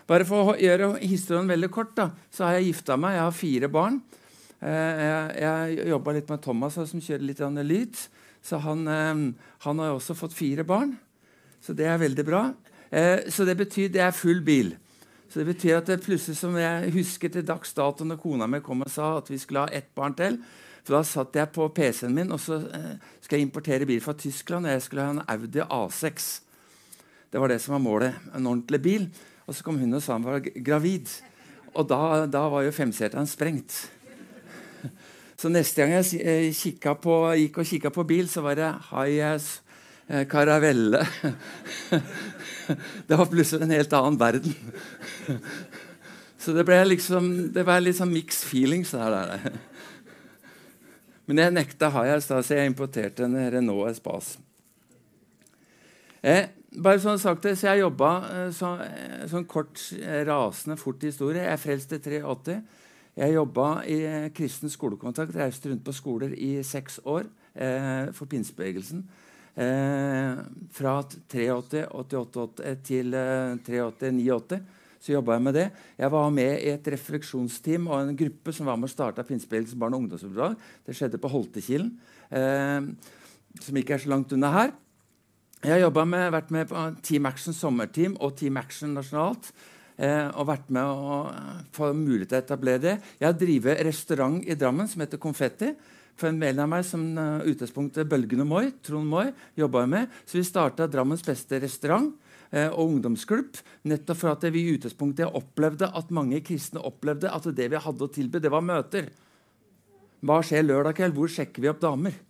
Bare 0.09 0.25
for 0.27 0.51
å 0.51 0.57
gjøre 0.59 0.97
historien 1.01 1.49
veldig 1.49 1.69
kort, 1.73 1.93
da, 1.97 2.09
så 2.33 2.45
har 2.45 2.57
jeg 2.57 2.71
gifta 2.71 2.97
meg. 2.99 3.15
Jeg 3.17 3.23
har 3.23 3.37
fire 3.37 3.69
barn. 3.71 4.01
Eh, 4.59 5.03
jeg, 5.03 5.29
jeg 5.45 5.87
jobba 5.93 6.15
litt 6.17 6.33
med 6.33 6.43
Thomas, 6.43 6.77
som 6.77 7.01
kjører 7.01 7.25
litt 7.29 7.43
lyd. 7.69 8.03
Så 8.43 8.59
han, 8.59 8.87
eh, 8.87 9.23
han 9.65 9.79
har 9.79 9.95
også 9.95 10.15
fått 10.19 10.35
fire 10.35 10.65
barn. 10.67 10.97
Så 11.63 11.73
det 11.73 11.87
er 11.87 12.01
veldig 12.01 12.25
bra. 12.27 12.43
Eh, 12.91 13.29
så 13.31 13.45
det 13.47 13.55
betyr 13.57 13.89
det 13.89 14.03
er 14.03 14.11
full 14.11 14.43
bil. 14.43 14.75
Så 15.31 15.41
det 15.41 15.47
betyr 15.55 15.79
at 15.79 15.87
det 15.89 16.03
plutselig 16.03 16.37
som 16.37 16.53
jeg 16.59 16.91
husker 16.93 17.31
til 17.33 17.45
dags 17.47 17.71
dato 17.73 18.05
når 18.05 18.19
kona 18.21 18.45
mi 18.45 18.59
kom 18.61 18.83
og 18.85 18.91
sa 18.91 19.15
at 19.17 19.31
vi 19.31 19.39
skulle 19.41 19.63
ha 19.63 19.71
ett 19.73 19.89
barn 19.95 20.13
til. 20.13 20.37
For 20.83 20.97
da 20.97 20.99
satt 21.07 21.39
jeg 21.39 21.49
på 21.55 21.69
PC-en 21.73 22.13
min 22.13 22.33
og 22.35 22.41
så 22.43 22.59
eh, 22.67 22.99
skal 23.23 23.39
jeg 23.39 23.47
importere 23.47 23.87
bil 23.87 24.03
fra 24.03 24.13
Tyskland. 24.13 24.67
Og 24.67 24.75
jeg 24.75 24.83
skulle 24.85 25.07
ha 25.07 25.15
en 25.15 25.23
Audi 25.25 25.63
A6. 25.63 26.27
Det 27.31 27.41
var 27.41 27.49
det 27.49 27.61
som 27.63 27.77
var 27.77 27.81
målet. 27.81 28.19
En 28.35 28.45
ordentlig 28.51 28.81
bil. 28.83 29.07
Og 29.47 29.55
så 29.55 29.65
kom 29.65 29.79
hun 29.79 29.95
og 29.95 30.03
sa 30.03 30.19
hun 30.19 30.27
var 30.27 30.43
gravid. 30.43 31.09
Og 31.73 31.87
da, 31.89 32.27
da 32.29 32.43
var 32.51 32.67
jo 32.67 32.75
femseteren 32.75 33.25
sprengt. 33.25 33.79
Så 35.43 35.49
neste 35.51 35.83
gang 35.83 35.91
jeg 35.97 36.21
eh, 36.23 36.93
på, 37.03 37.13
gikk 37.35 37.57
og 37.59 37.67
kikka 37.67 37.89
på 37.91 38.05
bil, 38.07 38.29
så 38.31 38.39
var 38.45 38.55
det 38.55 38.69
Hayes 38.93 39.59
eh, 40.07 40.23
Caravelle. 40.31 41.03
Det 43.09 43.17
var 43.19 43.27
plutselig 43.27 43.65
en 43.65 43.73
helt 43.75 43.93
annen 43.97 44.15
verden. 44.15 44.53
Så 46.39 46.53
det 46.55 46.63
ble 46.63 46.77
liksom, 46.87 47.25
det 47.51 47.65
var 47.67 47.83
litt 47.83 47.97
sånn 47.97 48.13
mixed 48.13 48.47
feelings 48.47 48.93
der. 48.95 49.11
der. 49.11 49.57
Men 51.27 51.41
jeg 51.43 51.55
nekta 51.57 51.89
Hayas, 51.91 52.29
da, 52.31 52.39
så 52.39 52.55
jeg 52.55 52.71
importerte 52.71 53.27
en 53.27 53.35
Renault 53.35 53.91
Espace. 53.91 54.39
Eh, 56.23 56.55
bare 56.79 57.03
sånn 57.03 57.19
sagt 57.19 57.43
så 57.51 57.67
Jeg 57.67 57.83
jobba 57.83 58.13
eh, 58.29 58.47
så, 58.55 58.79
sånn 59.27 59.43
kort, 59.43 59.75
rasende 60.23 60.79
fort 60.79 61.03
historie. 61.03 61.43
Jeg 61.43 61.63
frelste 61.65 61.99
frelst 61.99 62.07
i 62.07 62.15
83. 62.15 62.63
Jeg 63.13 63.35
jobba 63.35 63.67
i 63.85 63.97
kristen 64.33 64.71
skolekontakt, 64.73 65.35
reiste 65.37 65.69
rundt 65.69 65.83
på 65.85 65.93
skoler 65.93 66.33
i 66.33 66.55
seks 66.65 66.99
år 67.05 67.27
eh, 67.53 68.09
for 68.17 68.25
pinsebevegelsen. 68.29 69.03
Eh, 69.53 70.39
fra 70.73 70.95
83, 71.29 71.83
88, 71.93 72.47
til 72.87 73.13
eh, 73.13 73.59
83, 73.67 74.15
89 74.17 74.63
så 75.03 75.11
jobba 75.17 75.35
jeg 75.35 75.43
med 75.43 75.57
det. 75.57 75.65
Jeg 75.99 76.11
var 76.13 76.29
med 76.31 76.61
i 76.63 76.69
et 76.71 76.85
refleksjonsteam 76.93 77.89
og 77.91 77.97
en 77.99 78.17
gruppe 78.17 78.53
som 78.55 78.69
var 78.69 78.77
med 78.79 78.87
å 78.87 78.93
starte 78.93 79.25
Pinsebevegelsen 79.27 79.79
barne- 79.79 79.97
og 79.97 80.05
ungdomsoppdrag. 80.05 80.55
Det 80.85 80.95
skjedde 80.95 81.19
på 81.19 81.31
Holtekilen, 81.33 81.89
eh, 82.31 82.81
som 83.59 83.75
ikke 83.75 83.95
er 83.97 83.99
så 83.99 84.09
langt 84.09 84.31
unna 84.31 84.51
her. 84.51 84.71
Jeg 85.63 85.81
har 85.81 85.91
vært 85.91 86.51
med 86.51 86.69
på 86.69 87.01
Team 87.03 87.25
Action 87.25 87.53
sommerteam 87.53 88.15
og 88.19 88.37
Team 88.37 88.57
Action 88.57 88.93
nasjonalt. 88.93 89.51
Eh, 89.93 90.29
og 90.33 90.47
vært 90.49 90.71
med 90.73 90.89
å 90.89 91.17
få 91.75 91.91
mulighet 91.93 92.31
til 92.31 92.39
å 92.39 92.43
etablere 92.43 92.81
det. 92.81 92.93
Jeg 93.19 93.27
har 93.27 93.35
drevet 93.37 93.83
restaurant 93.85 94.39
i 94.41 94.57
Drammen 94.57 94.89
som 94.89 95.03
heter 95.03 95.21
Konfetti 95.21 95.73
for 96.17 96.29
en 96.29 96.39
venn 96.41 96.61
av 96.61 96.69
meg 96.69 96.85
som 96.85 97.01
uh, 97.17 97.41
utgangspunktet 97.49 98.11
og 98.13 98.45
Moi, 98.45 98.71
Trond 98.85 99.09
Moi, 99.09 99.31
jobba 99.57 99.85
med. 99.89 100.09
Så 100.25 100.37
vi 100.37 100.45
starta 100.45 100.87
Drammens 100.87 101.25
beste 101.25 101.59
restaurant 101.61 102.11
eh, 102.51 102.69
og 102.69 102.95
ungdomsklubb. 102.95 103.57
Nettopp 103.89 104.19
for 104.19 104.33
at 104.33 104.45
vi 104.53 104.61
i 104.61 104.75
utgangspunktet 104.75 105.33
opplevde 105.33 105.89
at 105.89 106.13
mange 106.13 106.41
kristne 106.45 106.81
opplevde 106.81 107.31
at 107.33 107.49
det 107.49 107.69
vi 107.69 107.81
hadde 107.81 108.05
å 108.05 108.13
tilby, 108.13 108.41
det 108.41 108.53
var 108.53 108.65
møter. 108.65 109.09
Hva 110.23 110.39
skjer 110.45 110.65
lørdag 110.65 110.95
kveld? 110.97 111.17
Hvor 111.17 111.33
sjekker 111.33 111.65
vi 111.65 111.71
opp 111.73 111.81
damer? 111.83 112.13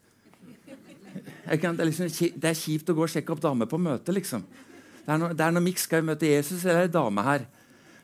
Det 1.43 1.60
er, 1.60 1.86
liksom, 1.86 2.08
det, 2.39 2.50
er 2.50 2.55
kjipt 2.58 2.88
å 2.89 2.93
gå 2.98 3.03
og 3.03 3.12
sjekke 3.12 3.36
opp 3.36 3.41
damer 3.43 3.67
på 3.70 3.77
møte, 3.77 4.13
liksom. 4.15 4.41
Det 5.03 5.12
er 5.12 5.19
når, 5.19 5.36
det 5.36 5.45
er 5.45 5.55
når 5.55 5.65
Mikk 5.65 5.81
møte 6.03 6.29
Jesus, 6.29 6.63
eller 6.63 6.83
er 6.83 6.88
det 6.88 6.95
dame 6.95 7.24
her? 7.25 7.45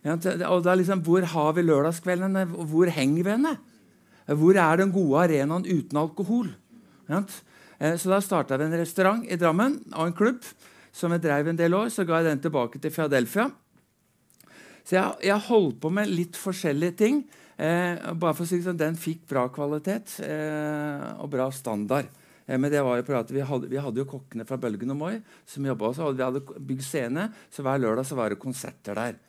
Ja, 0.03 0.15
og 0.47 0.63
da 0.63 0.75
liksom, 0.75 1.03
Hvor 1.03 1.21
har 1.21 1.53
vi 1.53 1.61
lørdagskveldene? 1.61 2.45
Hvor 2.45 2.91
henger 2.91 3.23
vi 3.23 3.29
henne? 3.35 3.57
Hvor 4.27 4.55
er 4.55 4.77
den 4.77 4.91
gode 4.91 5.23
arenaen 5.23 5.65
uten 5.65 5.97
alkohol? 5.97 6.51
Ja, 7.09 7.23
så 7.97 8.11
da 8.11 8.19
starta 8.21 8.57
vi 8.59 8.67
en 8.67 8.77
restaurant 8.77 9.25
i 9.25 9.37
Drammen 9.39 9.79
og 9.95 10.09
en 10.09 10.13
klubb 10.13 10.43
som 10.91 11.11
jeg 11.15 11.23
drev 11.23 11.49
en 11.49 11.57
del 11.57 11.73
år. 11.73 11.89
Så 11.89 12.05
ga 12.05 12.19
jeg 12.19 12.29
den 12.29 12.43
tilbake 12.43 12.79
til 12.79 12.93
Philadelphia. 12.93 13.49
Så 14.83 14.95
jeg, 14.97 15.19
jeg 15.29 15.47
holdt 15.49 15.79
på 15.81 15.91
med 15.93 16.11
litt 16.11 16.37
forskjellige 16.39 16.97
ting. 16.99 17.23
Eh, 17.59 17.99
bare 18.15 18.35
for 18.35 18.45
å 18.45 18.49
si 18.49 18.61
sånn, 18.63 18.79
Den 18.79 18.95
fikk 18.99 19.25
bra 19.29 19.47
kvalitet 19.51 20.19
eh, 20.23 21.07
og 21.19 21.31
bra 21.33 21.49
standard. 21.51 22.07
Eh, 22.49 22.57
men 22.57 22.71
det 22.73 22.81
var 22.85 22.97
jo 22.97 23.17
at 23.19 23.33
vi 23.33 23.45
hadde, 23.45 23.69
vi 23.69 23.81
hadde 23.81 24.01
jo 24.01 24.09
kokkene 24.09 24.47
fra 24.49 24.57
Bølgen 24.57 24.95
og 24.95 24.97
Moi 24.97 25.15
som 25.45 25.65
jobba 25.69 25.91
også. 25.91 26.09
Og 26.09 26.17
vi 26.17 26.25
hadde 26.25 26.43
bygd 26.71 26.85
scene, 26.85 27.29
så 27.53 27.65
hver 27.65 27.81
lørdag 27.85 28.09
så 28.09 28.17
var 28.17 28.33
det 28.33 28.41
konserter 28.41 28.97
der. 28.97 29.19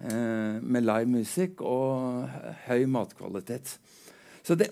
Eh, 0.00 0.60
med 0.60 0.84
live 0.84 1.08
musikk 1.08 1.64
og 1.64 2.28
høy 2.66 2.84
matkvalitet. 2.88 3.76
Så 4.44 4.56
det, 4.56 4.70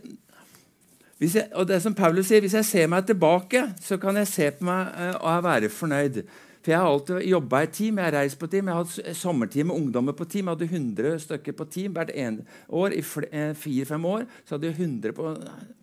jeg, 1.20 1.48
og 1.52 1.66
det 1.68 1.80
som 1.82 1.94
Paulus 1.94 2.28
sier, 2.30 2.40
Hvis 2.40 2.54
jeg 2.54 2.64
ser 2.64 2.86
meg 2.86 3.06
tilbake, 3.06 3.64
så 3.82 3.98
kan 4.00 4.16
jeg 4.16 4.30
se 4.30 4.50
på 4.54 4.64
meg 4.64 4.92
uh, 4.94 5.16
og 5.18 5.44
være 5.44 5.68
fornøyd. 5.68 6.22
For 6.68 6.74
Jeg 6.74 6.84
har 6.84 6.92
alltid 6.92 7.22
jobba 7.24 7.58
i 7.64 7.68
team, 7.72 7.96
jeg 7.96 8.04
har 8.04 8.12
reist 8.12 8.36
på 8.36 8.46
team, 8.52 8.66
jeg 8.68 8.76
har 8.76 8.84
hatt 8.84 9.16
sommerteam 9.16 9.70
med 9.70 9.76
ungdommer 9.78 10.12
på 10.12 10.26
team. 10.28 10.50
Jeg 10.50 10.58
hadde 10.58 10.66
100 10.68 11.22
stykker 11.22 11.54
på 11.56 11.64
team 11.72 11.94
hvert 11.96 12.12
en 12.12 12.42
år. 12.68 12.92
I 12.92 13.00
eh, 13.30 13.54
fire-fem 13.56 14.04
år 14.04 14.26
så 14.42 14.54
hadde 14.54 14.68
jeg 14.68 14.76
100 14.76 15.14
på, 15.16 15.32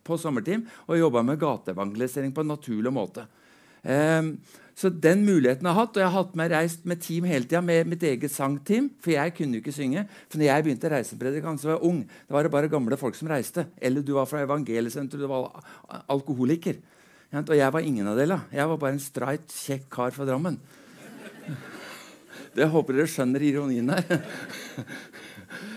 på 0.05 0.17
sommerteam 0.21 0.67
og 0.85 0.99
jobba 0.99 1.25
med 1.25 1.41
gateevangelisering 1.41 2.35
på 2.37 2.45
en 2.45 2.53
naturlig 2.53 2.93
måte. 2.93 3.25
Um, 3.81 4.35
så 4.77 4.93
den 4.93 5.25
muligheten 5.25 5.65
jeg 5.65 5.73
har 5.73 5.87
hatt, 5.87 5.97
og 5.97 6.03
jeg 6.03 6.11
har 6.11 6.17
hatt 6.19 6.37
meg 6.37 6.53
reist 6.53 6.85
med 6.85 7.01
team 7.01 7.25
hele 7.31 7.49
tida, 7.49 7.65
med 7.65 7.89
mitt 7.89 8.05
eget 8.05 8.29
sangteam, 8.29 8.91
for 9.01 9.15
jeg 9.15 9.33
kunne 9.39 9.57
jo 9.57 9.65
ikke 9.65 9.73
synge. 9.73 10.05
For 10.29 10.37
når 10.37 10.51
jeg 10.51 10.67
begynte 10.67 10.91
reisepredikant, 10.93 11.63
så 11.63 11.71
var 11.71 11.79
jeg 11.79 11.89
ung. 11.89 12.03
Da 12.29 12.37
var 12.37 12.45
det 12.45 12.53
bare 12.53 12.69
gamle 12.69 13.01
folk 13.01 13.17
som 13.17 13.33
reiste. 13.33 13.65
Eller 13.81 14.05
du 14.05 14.13
var 14.19 14.29
fra 14.29 14.45
evangeliesenteret, 14.45 15.25
du 15.25 15.33
var 15.33 15.65
alkoholiker. 16.05 16.77
Og 17.43 17.57
jeg 17.57 17.73
var 17.75 17.83
ingen 17.83 18.07
av 18.07 18.15
delene. 18.19 18.47
Jeg 18.55 18.69
var 18.71 18.79
bare 18.79 18.95
en 18.95 19.03
streit, 19.03 19.51
kjekk 19.51 19.89
kar 19.91 20.15
fra 20.15 20.27
Drammen. 20.27 20.59
Det 22.55 22.69
håper 22.71 22.95
dere 22.95 23.11
skjønner 23.11 23.43
ironien 23.43 23.91
her. 23.91 24.21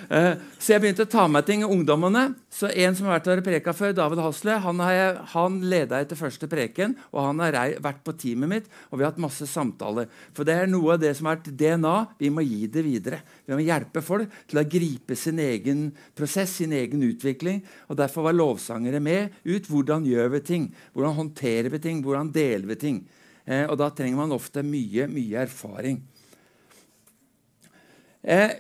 Eh, 0.09 0.41
så 0.57 0.73
jeg 0.73 0.81
begynte 0.81 1.05
å 1.05 1.11
ta 1.11 1.27
med 1.29 1.45
ting 1.45 1.63
ungdommene. 1.67 2.33
Så 2.49 2.71
En 2.73 2.95
som 2.97 3.07
har 3.07 3.19
vært 3.19 3.29
og 3.43 3.45
preka 3.45 3.75
før, 3.77 3.93
David 3.97 4.23
Hasle, 4.25 4.57
han, 4.65 4.81
jeg, 4.89 5.17
han 5.35 5.59
leda 5.69 6.01
etter 6.01 6.17
første 6.17 6.49
preken. 6.49 6.97
Og 7.13 7.21
han 7.27 7.43
har 7.45 7.77
vært 7.85 8.01
på 8.07 8.15
teamet 8.17 8.49
mitt, 8.51 8.71
og 8.89 8.99
vi 8.99 9.05
har 9.05 9.13
hatt 9.13 9.21
masse 9.21 9.47
samtaler. 9.51 10.09
For 10.37 10.49
det 10.49 10.57
er 10.57 10.71
noe 10.71 10.97
av 10.97 11.03
det 11.03 11.13
som 11.19 11.29
har 11.29 11.39
vært 11.39 11.53
DNA. 11.61 11.95
Vi 12.19 12.33
må 12.33 12.45
gi 12.47 12.65
det 12.73 12.85
videre. 12.87 13.21
Vi 13.45 13.55
må 13.55 13.61
hjelpe 13.67 14.03
folk 14.05 14.33
til 14.49 14.63
å 14.63 14.67
gripe 14.69 15.17
sin 15.19 15.39
egen 15.45 15.89
prosess, 16.17 16.57
sin 16.63 16.73
egen 16.73 17.05
utvikling. 17.05 17.63
og 17.89 18.01
Derfor 18.01 18.31
var 18.31 18.39
lovsangere 18.39 19.01
med 19.01 19.37
ut. 19.45 19.69
Hvordan 19.69 20.09
gjør 20.09 20.37
vi 20.39 20.45
ting? 20.45 20.69
Hvordan 20.97 21.19
håndterer 21.21 21.73
vi 21.75 21.85
ting? 21.85 22.03
Hvordan 22.05 22.33
deler 22.33 22.73
vi 22.73 22.81
ting? 22.81 23.03
Eh, 23.45 23.67
og 23.69 23.77
Da 23.81 23.91
trenger 23.91 24.17
man 24.17 24.33
ofte 24.37 24.65
mye, 24.65 25.09
mye 25.09 25.45
erfaring. 25.45 26.01
Eh, 28.29 28.51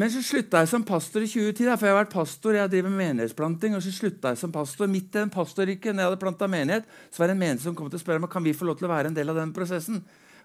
men 0.00 0.08
så 0.08 0.22
slutta 0.24 0.62
jeg 0.62 0.70
som 0.70 0.84
pastor 0.86 1.20
i 1.20 1.28
2010. 1.28 1.66
Da, 1.68 1.74
for 1.76 1.86
jeg 1.86 1.92
har 1.92 1.98
vært 1.98 2.14
pastor, 2.14 2.56
jeg 2.56 2.72
driver 2.72 2.92
med 2.92 3.02
menighetsplanting. 3.02 3.74
og 3.76 3.82
så 3.84 3.92
slutta 3.92 4.32
jeg 4.32 4.40
som 4.40 4.52
pastor. 4.52 4.88
Midt 4.88 5.12
i 5.12 5.18
den 5.18 5.32
pastorrykken, 5.32 5.92
når 5.92 6.02
jeg 6.02 6.08
hadde 6.08 6.20
planta 6.22 6.46
menighet, 6.48 6.86
så 7.12 7.20
var 7.20 7.28
det 7.28 7.34
en 7.36 7.42
menighet 7.42 7.66
som 7.66 7.74
kom 7.76 7.90
til 7.92 8.00
å 8.00 8.04
spørre 8.04 8.22
meg 8.22 8.32
kan 8.32 8.46
vi 8.46 8.56
få 8.56 8.64
lov 8.64 8.78
til 8.80 8.88
å 8.88 8.94
være 8.94 9.10
en 9.12 9.18
del 9.18 9.28
av 9.28 9.36
den 9.42 9.52
prosessen. 9.52 9.98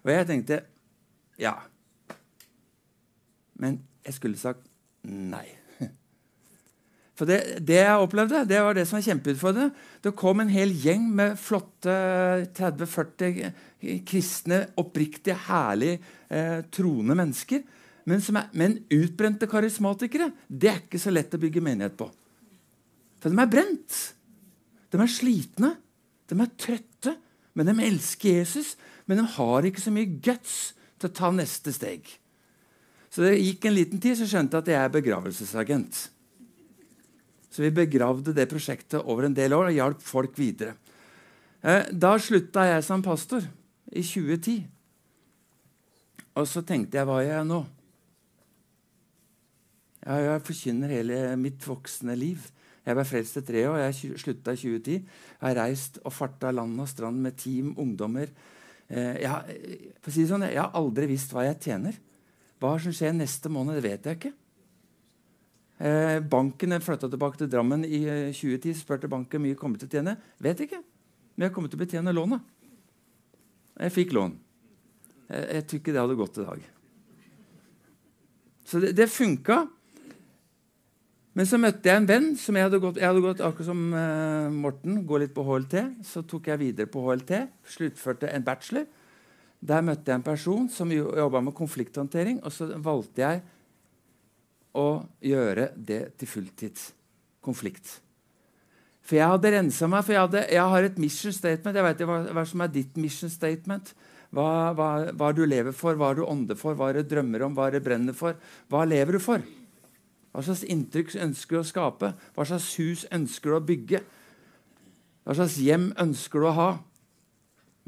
Og 0.04 0.10
jeg 0.12 0.26
tenkte 0.28 0.58
ja. 1.40 1.54
Men 3.56 3.78
jeg 4.04 4.18
skulle 4.18 4.40
sagt 4.40 4.66
nei. 5.08 5.46
For 7.16 7.24
det, 7.24 7.62
det, 7.64 7.78
jeg 7.80 8.02
opplevde, 8.04 8.42
det 8.44 8.60
var 8.60 8.76
det 8.76 8.84
som 8.90 8.98
var 8.98 9.06
kjempeutfordrende. 9.06 9.70
Det 10.04 10.12
kom 10.20 10.44
en 10.44 10.52
hel 10.52 10.74
gjeng 10.84 11.08
med 11.16 11.40
flotte 11.40 11.96
30-40 12.60 14.04
kristne, 14.04 14.60
oppriktige, 14.76 15.38
herlige, 15.48 16.02
eh, 16.28 16.60
troende 16.76 17.16
mennesker 17.16 17.64
men, 18.06 18.22
er, 18.22 18.50
men 18.54 18.76
utbrente 18.94 19.48
karismatikere 19.50 20.30
det 20.46 20.70
er 20.70 20.82
ikke 20.84 21.00
så 21.02 21.10
lett 21.10 21.34
å 21.34 21.40
bygge 21.42 21.62
menighet 21.64 21.96
på. 21.98 22.06
For 23.18 23.32
de 23.32 23.42
er 23.42 23.50
brent. 23.50 23.96
De 24.94 25.00
er 25.02 25.10
slitne. 25.10 25.72
De 26.30 26.38
er 26.38 26.52
trøtte. 26.60 27.16
Men 27.58 27.66
de 27.66 27.74
elsker 27.88 28.38
Jesus. 28.38 28.76
Men 29.10 29.18
de 29.18 29.26
har 29.34 29.66
ikke 29.66 29.82
så 29.82 29.94
mye 29.94 30.20
guts 30.22 30.76
til 30.96 31.10
å 31.10 31.16
ta 31.18 31.32
neste 31.34 31.74
steg. 31.74 32.06
Så 33.10 33.24
det 33.24 33.38
gikk 33.40 33.66
en 33.66 33.74
liten 33.74 34.02
tid, 34.02 34.18
så 34.18 34.28
skjønte 34.28 34.58
jeg 34.58 34.64
at 34.66 34.70
jeg 34.70 34.80
er 34.84 34.94
begravelsesagent. 34.94 36.00
Så 37.50 37.64
vi 37.64 37.72
begravde 37.72 38.34
det 38.36 38.48
prosjektet 38.50 39.00
over 39.00 39.26
en 39.26 39.36
del 39.36 39.54
år 39.56 39.70
og 39.70 39.78
hjalp 39.78 40.02
folk 40.04 40.34
videre. 40.38 40.74
Eh, 41.64 41.88
da 41.90 42.14
slutta 42.20 42.66
jeg 42.68 42.82
som 42.84 43.02
pastor 43.02 43.46
i 43.90 44.02
2010. 44.04 44.66
Og 46.36 46.44
så 46.50 46.60
tenkte 46.66 47.00
jeg 47.00 47.08
hva 47.08 47.22
gjør 47.24 47.40
jeg 47.40 47.48
nå? 47.48 47.62
Ja, 50.06 50.20
jeg 50.22 50.42
forkynner 50.46 50.92
hele 50.94 51.16
mitt 51.40 51.64
voksne 51.66 52.14
liv. 52.14 52.44
Jeg 52.86 52.94
ble 52.94 53.02
frelst 53.08 53.34
etter 53.40 53.48
tre 53.48 53.64
år. 53.66 53.80
Jeg 53.88 54.18
slutta 54.22 54.54
i 54.54 54.60
2010. 54.60 55.00
Jeg 55.02 55.42
har 55.42 55.58
reist 55.58 55.98
og 56.04 56.14
farta 56.14 56.52
land 56.54 56.78
og 56.78 56.86
strand 56.86 57.18
med 57.24 57.34
team, 57.40 57.72
ungdommer. 57.82 58.30
Eh, 58.86 59.16
jeg, 59.24 59.30
har, 59.32 59.48
å 59.98 60.14
si 60.14 60.26
sånn, 60.30 60.46
jeg 60.46 60.60
har 60.62 60.76
aldri 60.78 61.08
visst 61.10 61.34
hva 61.34 61.48
jeg 61.48 61.58
tjener. 61.64 61.98
Hva 62.62 62.76
som 62.78 62.94
skjer 62.94 63.16
neste 63.18 63.50
måned, 63.50 63.80
det 63.80 63.82
vet 63.88 64.06
jeg 64.06 64.20
ikke. 64.20 64.32
Eh, 65.76 66.20
banken 66.22 66.78
flytta 66.80 67.10
tilbake 67.10 67.42
til 67.42 67.50
Drammen 67.50 67.82
i 67.82 68.04
2010. 68.30 68.70
Eh, 68.70 68.78
spurte 68.78 69.10
banken 69.10 69.42
mye 69.42 69.56
jeg 69.56 69.60
kommer 69.60 69.82
til 69.82 69.90
å 69.90 69.96
tjene. 69.98 70.14
Vet 70.38 70.62
ikke. 70.68 70.78
Men 71.34 71.48
jeg 71.48 71.56
kommer 71.56 71.72
til 71.72 71.80
å 71.80 71.82
betjene 71.82 72.14
lånet. 72.14 72.46
Jeg 73.82 73.92
fikk 73.98 74.14
lån. 74.14 74.38
Jeg, 75.26 75.48
jeg 75.50 75.66
tror 75.66 75.82
ikke 75.82 75.96
det 75.96 76.04
hadde 76.04 76.20
gått 76.22 76.38
i 76.38 76.46
dag. 76.46 76.68
Så 78.66 78.78
det, 78.82 78.94
det 78.94 79.10
funka. 79.10 79.64
Men 81.36 81.48
så 81.48 81.58
møtte 81.60 81.90
jeg 81.90 82.00
en 82.00 82.08
venn 82.08 82.30
som 82.40 82.56
jeg 82.56 82.64
hadde 82.64 82.78
gått, 82.80 82.96
jeg 82.96 83.10
hadde 83.10 83.20
gått 83.20 83.42
akkurat 83.44 83.68
som 83.68 83.80
uh, 83.92 84.48
Morten, 84.52 85.02
gå 85.04 85.18
litt 85.20 85.34
på 85.36 85.44
HLT. 85.44 85.74
Så 86.08 86.22
tok 86.24 86.48
jeg 86.48 86.62
videre 86.62 86.88
på 86.88 87.02
HLT, 87.04 87.42
sluttførte 87.74 88.30
en 88.32 88.46
bachelor. 88.46 88.86
Der 89.60 89.84
møtte 89.84 90.08
jeg 90.08 90.20
en 90.20 90.24
person 90.24 90.70
som 90.72 90.92
jobba 90.92 91.42
med 91.44 91.56
konflikthåndtering, 91.56 92.40
og 92.40 92.54
så 92.56 92.70
valgte 92.80 93.24
jeg 93.24 93.44
å 94.76 94.88
gjøre 95.24 95.70
det 95.76 96.00
til 96.20 96.30
fulltids 96.30 96.90
konflikt. 97.44 97.98
For 99.06 99.20
jeg 99.20 99.28
hadde 99.30 99.52
rensa 99.54 99.86
meg, 99.90 100.02
for 100.06 100.16
jeg, 100.16 100.24
hadde, 100.24 100.42
jeg, 100.56 100.72
har 100.72 100.88
et 100.88 100.98
mission 100.98 101.36
statement. 101.36 101.76
Jeg 101.76 101.86
vet 101.86 102.04
hva, 102.08 102.18
hva 102.32 102.46
som 102.48 102.64
er 102.64 102.72
ditt 102.74 102.96
mission 102.98 103.30
statement. 103.30 103.92
Hva, 104.34 104.48
hva, 104.76 104.88
hva, 105.12 105.30
du 105.36 105.44
lever 105.46 105.76
for, 105.76 106.00
hva 106.00 106.10
du 106.16 106.24
ånder 106.24 106.58
for, 106.58 106.74
hva 106.78 106.90
du 106.96 107.04
drømmer 107.06 107.44
om, 107.46 107.54
hva 107.54 107.68
du 107.70 107.78
brenner 107.84 108.16
for. 108.16 108.40
Hva 108.72 108.82
lever 108.88 109.16
du 109.16 109.22
for? 109.22 109.44
Hva 110.36 110.42
slags 110.44 110.66
inntrykk 110.68 111.14
ønsker 111.24 111.56
du 111.56 111.62
å 111.62 111.64
skape? 111.64 112.10
Hva 112.36 112.44
slags 112.44 112.68
hus 112.76 113.06
ønsker 113.08 113.54
du 113.54 113.56
å 113.56 113.64
bygge? 113.64 114.02
Hva 115.24 115.36
slags 115.38 115.56
hjem 115.64 115.86
ønsker 115.96 116.44
du 116.44 116.48
å 116.50 116.56
ha? 116.58 116.66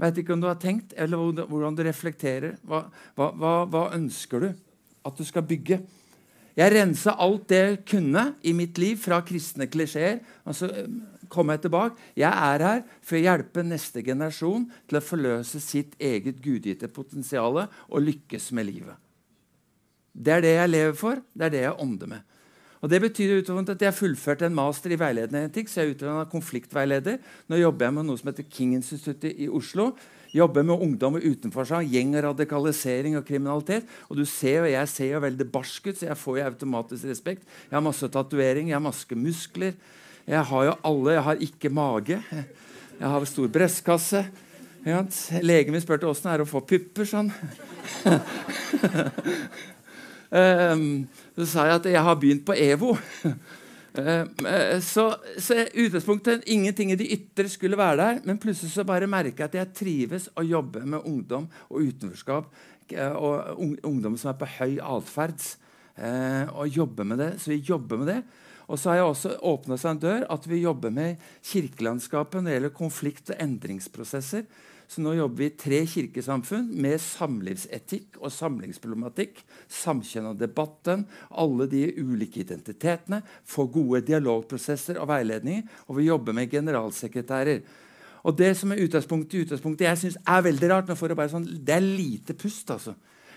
Vet 0.01 0.23
ikke 0.23 0.33
om 0.33 0.41
du 0.41 0.49
har 0.49 0.57
tenkt, 0.63 0.95
eller 0.97 1.21
hvordan 1.45 1.77
du 1.77 1.83
reflekterer. 1.85 2.57
Hva, 2.65 2.87
hva 3.19 3.83
ønsker 3.93 4.47
du 4.47 4.49
at 5.05 5.21
du 5.21 5.27
skal 5.29 5.45
bygge? 5.45 5.83
Jeg 6.59 6.73
rensa 6.73 7.13
alt 7.23 7.45
det 7.53 7.59
jeg 7.59 7.77
kunne 7.87 8.23
i 8.43 8.55
mitt 8.57 8.81
liv 8.81 8.97
fra 8.99 9.21
kristne 9.27 9.69
klisjeer. 9.71 10.23
Og 10.49 10.57
så 10.57 10.71
eh, 10.73 10.89
kom 11.31 11.53
jeg 11.53 11.67
tilbake. 11.67 12.09
Jeg 12.19 12.33
er 12.33 12.65
her 12.65 12.81
for 13.05 13.19
å 13.19 13.23
hjelpe 13.23 13.67
neste 13.67 14.03
generasjon 14.07 14.65
til 14.89 14.99
å 14.99 15.05
forløse 15.05 15.61
sitt 15.63 15.95
eget 16.01 16.41
gudgitte 16.43 16.89
potensial 16.89 17.61
og 17.61 18.03
lykkes 18.03 18.51
med 18.57 18.71
livet. 18.73 18.97
Det 20.19 20.35
er 20.35 20.43
det 20.43 20.57
jeg 20.57 20.73
lever 20.73 20.99
for. 20.99 21.23
Det 21.31 21.47
er 21.47 21.55
det 21.55 21.63
jeg 21.69 21.79
ånder 21.85 22.17
med. 22.17 22.38
Og 22.83 22.91
Det 22.91 23.01
betyr 23.03 23.41
at 23.43 23.83
jeg 23.83 23.95
fullførte 23.95 24.47
en 24.47 24.55
master 24.55 24.93
i 24.95 25.01
veiledende 25.01 25.49
etikk, 25.49 25.69
så 25.69 25.81
jeg 25.81 25.89
er 25.89 25.97
utdannet 25.97 26.31
konfliktveileder. 26.31 27.19
Nå 27.49 27.59
jobber 27.59 27.89
jeg 27.89 27.95
med 27.95 28.07
noe 28.07 28.21
som 28.21 28.31
heter 28.31 28.47
King-instituttet 28.47 29.35
i 29.35 29.49
Oslo 29.49 29.93
jobber 30.35 30.65
med 30.67 30.83
ungdom 30.83 31.19
og 31.19 31.25
utenforsang, 31.25 31.87
gjeng 31.89 32.15
og 32.17 32.25
radikalisering 32.29 33.17
og 33.19 33.27
kriminalitet. 33.29 33.89
Og 34.09 34.19
du 34.21 34.25
ser 34.29 34.67
og 34.67 34.73
jeg 34.73 34.91
ser 34.93 35.13
jo 35.15 35.23
veldig 35.25 35.47
barsk 35.53 35.89
ut, 35.89 35.97
så 35.99 36.11
jeg 36.11 36.21
får 36.21 36.39
jo 36.39 36.49
automatisk 36.51 37.09
respekt. 37.09 37.47
Jeg 37.69 37.77
har 37.77 37.85
masse 37.85 38.09
tatovering, 38.13 38.69
jeg 38.69 38.77
har 38.77 38.85
masse 38.85 39.17
muskler. 39.17 39.79
Jeg 40.29 40.45
har 40.51 40.69
jo 40.69 40.75
alle. 40.85 41.17
Jeg 41.17 41.25
har 41.31 41.47
ikke 41.49 41.73
mage. 41.73 42.21
Jeg 42.99 43.09
har 43.15 43.25
stor 43.25 43.49
brystkasse. 43.49 44.27
Legen 45.43 45.75
min 45.75 45.83
spurte 45.83 46.09
åssen 46.09 46.29
det 46.29 46.37
er 46.37 46.45
å 46.45 46.49
få 46.49 46.61
pupper. 46.65 47.09
sånn. 47.09 47.33
Um, 50.31 51.07
så 51.39 51.47
sa 51.47 51.67
jeg 51.69 51.81
at 51.81 51.89
jeg 51.93 52.05
har 52.09 52.21
begynt 52.21 52.47
på 52.47 52.57
EVO. 52.57 52.97
Eh, 53.99 54.21
eh, 54.21 54.81
så, 54.85 55.15
så 55.43 55.55
utgangspunktet 55.75 56.45
ingenting 56.47 56.93
i 56.93 56.97
det 57.01 57.09
ytre 57.17 57.49
skulle 57.51 57.79
være 57.79 57.97
der, 57.99 58.19
men 58.29 58.39
plutselig 58.39 58.71
så 58.71 58.85
bare 58.87 59.09
merker 59.11 59.43
jeg 59.43 59.49
at 59.49 59.57
jeg 59.59 59.75
trives 59.75 60.29
å 60.39 60.45
jobbe 60.47 60.85
med 60.87 61.07
ungdom 61.09 61.49
og 61.67 61.89
utenforskap. 61.89 62.53
Eh, 62.93 63.17
og 63.17 63.59
ungdom 63.89 64.15
som 64.21 64.31
er 64.31 64.39
på 64.39 64.51
høy 64.59 64.77
atferd. 64.79 65.41
Og 65.99 66.71
jobbe 66.71 67.03
med 67.03 67.19
det. 67.19 67.33
Så 67.43 67.51
vi 67.51 67.57
jobber 67.67 67.99
med 67.99 68.07
det. 68.07 68.21
Og 68.71 68.79
så 68.79 68.93
har 68.93 69.01
jeg 69.01 69.09
også 69.09 69.33
åpna 69.51 69.75
seg 69.81 69.97
en 69.97 70.01
dør 70.05 70.27
at 70.31 70.45
vi 70.47 70.61
jobber 70.61 70.93
med 70.95 71.25
kirkelandskapet 71.49 72.39
når 72.39 72.47
det 72.47 72.55
gjelder 72.55 72.75
konflikt- 72.77 73.33
og 73.33 73.41
endringsprosesser. 73.43 74.45
Så 74.89 75.03
nå 75.05 75.13
jobber 75.13 75.43
vi 75.43 75.47
i 75.51 75.57
tre 75.61 75.83
kirkesamfunn 75.85 76.71
med 76.81 76.97
samlivsetikk 77.05 78.17
og 78.23 78.33
samlingsproblematikk. 78.33 79.43
Samkjønna 79.69 80.33
debatten, 80.41 81.05
alle 81.29 81.67
de 81.69 81.83
ulike 82.01 82.41
identitetene. 82.41 83.21
Få 83.45 83.67
gode 83.69 84.01
dialogprosesser 84.09 84.97
og 85.03 85.11
veiledninger. 85.13 85.69
Og 85.89 86.01
vi 86.01 86.09
jobber 86.09 86.33
med 86.33 86.49
generalsekretærer. 86.51 87.61
Og 88.25 88.39
Det 88.39 88.57
som 88.57 88.73
er 88.73 88.83
utgangspunktet, 88.83 89.45
utgangspunktet 89.45 89.87
jeg 89.87 89.99
synes 89.99 90.19
er 90.27 90.43
veldig 90.43 90.71
rart, 90.71 90.97
sånn, 91.31 91.47
det 91.65 91.75
er 91.75 91.85
lite 91.85 92.35
pust. 92.35 92.71
altså. 92.71 92.95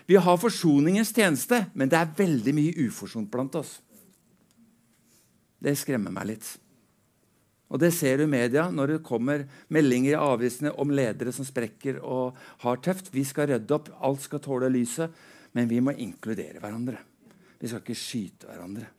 Vi 0.08 0.16
har 0.16 0.38
forsoningens 0.38 1.14
tjeneste, 1.14 1.66
men 1.74 1.90
det 1.90 2.00
er 2.00 2.16
veldig 2.18 2.54
mye 2.56 2.88
uforsont 2.88 3.30
blant 3.32 3.56
oss. 3.56 3.82
Det 5.62 5.78
skremmer 5.78 6.12
meg 6.12 6.26
litt. 6.34 6.58
Og 7.72 7.80
Det 7.80 7.94
ser 7.96 8.20
du 8.20 8.26
i 8.26 8.32
media 8.32 8.68
når 8.72 8.96
det 8.96 9.04
kommer 9.08 9.46
meldinger 9.72 10.14
i 10.14 10.20
avisene 10.20 10.74
om 10.76 10.92
ledere 10.92 11.32
som 11.32 11.48
sprekker 11.48 12.02
og 12.04 12.36
har 12.66 12.82
tøft. 12.84 13.14
Vi 13.16 13.24
skal 13.28 13.48
rydde 13.54 13.78
opp, 13.78 13.92
alt 14.04 14.26
skal 14.26 14.44
tåle 14.44 14.70
lyset, 14.72 15.12
men 15.56 15.70
vi 15.72 15.80
må 15.84 15.96
inkludere 15.96 16.60
hverandre. 16.60 17.00
Vi 17.62 17.70
skal 17.70 17.84
ikke 17.84 17.96
skyte 17.96 18.50
hverandre. 18.50 18.90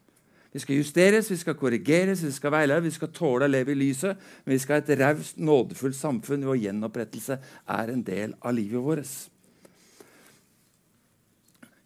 Vi 0.52 0.61
skal 0.61 0.76
justeres, 0.76 1.30
vi 1.32 1.38
skal 1.40 1.56
korrigeres, 1.56 2.22
vi 2.24 2.32
skal 2.32 2.52
veilede, 2.52 2.85
vi 2.85 2.92
skal 2.92 3.12
tåle 3.12 3.48
å 3.48 3.52
leve 3.52 3.72
i 3.72 3.78
lyset. 3.78 4.20
Men 4.44 4.54
vi 4.54 4.61
skal 4.61 4.78
ha 4.78 4.85
et 4.85 4.98
raust, 5.00 5.37
nådefullt 5.40 5.96
samfunn 5.96 6.44
hvor 6.44 6.61
gjenopprettelse 6.61 7.38
er 7.76 7.92
en 7.92 8.02
del 8.04 8.35
av 8.40 8.56
livet 8.56 8.85
vårt. 8.85 9.12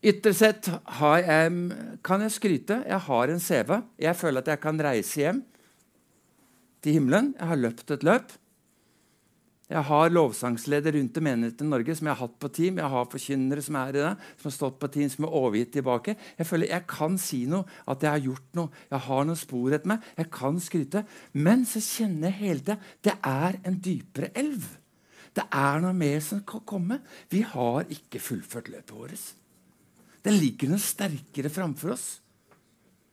Ytterst 0.07 0.43
sett 0.43 0.71
jeg, 0.71 1.53
kan 2.07 2.23
jeg 2.23 2.35
skryte. 2.35 2.81
Jeg 2.87 3.03
har 3.09 3.31
en 3.33 3.43
CV. 3.43 3.77
Jeg 4.03 4.19
føler 4.19 4.43
at 4.43 4.51
jeg 4.55 4.63
kan 4.63 4.83
reise 4.87 5.23
hjem 5.23 5.45
til 6.85 6.99
himmelen. 6.99 7.35
Jeg 7.39 7.51
har 7.53 7.63
løpt 7.63 7.95
et 7.95 8.05
løp. 8.07 8.35
Jeg 9.67 9.83
har 9.83 10.13
lovsangsleder 10.13 10.95
rundt 10.95 11.17
i 11.19 11.23
menigheten 11.27 11.67
i 11.67 11.73
Norge 11.73 11.95
som 11.99 12.07
jeg 12.07 12.15
har 12.15 12.23
hatt 12.23 12.35
på 12.39 12.51
team. 12.55 12.77
Jeg 12.79 12.91
har 12.93 13.09
forkynnere 13.11 13.63
som 13.67 13.79
er 13.81 13.89
i 13.89 13.97
det, 13.97 14.11
som 14.39 14.47
har 14.47 14.55
stått 14.55 14.77
på 14.79 14.91
team, 14.95 15.09
som 15.11 15.27
er 15.27 15.39
overgitt 15.41 15.73
tilbake. 15.75 16.15
Jeg 16.39 16.47
føler 16.47 16.71
jeg 16.71 16.87
kan 16.93 17.17
si 17.19 17.41
noe, 17.51 17.67
at 17.91 18.07
jeg 18.07 18.13
har 18.13 18.23
gjort 18.29 18.61
noe. 18.61 18.83
Jeg 18.93 19.03
har 19.09 19.27
noen 19.27 19.41
spor 19.41 19.75
etter 19.75 19.91
meg. 19.91 20.05
Jeg 20.21 20.31
kan 20.37 20.61
skryte. 20.63 21.03
Men 21.35 21.65
så 21.67 21.83
kjenner 21.83 22.31
jeg 22.31 22.39
hele 22.45 22.63
tida 22.63 22.79
det 23.09 23.17
er 23.33 23.59
en 23.67 23.81
dypere 23.83 24.31
elv. 24.39 24.69
Det 25.37 25.49
er 25.51 25.83
noe 25.83 25.97
mer 25.99 26.23
som 26.25 26.45
kan 26.47 26.63
komme. 26.65 27.01
Vi 27.33 27.43
har 27.43 27.91
ikke 27.93 28.23
fullført 28.23 28.71
løpet 28.71 28.95
vårt. 28.95 29.27
Det 30.23 30.35
ligger 30.35 30.71
noe 30.71 30.83
sterkere 30.83 31.51
framfor 31.53 31.97
oss. 31.97 32.07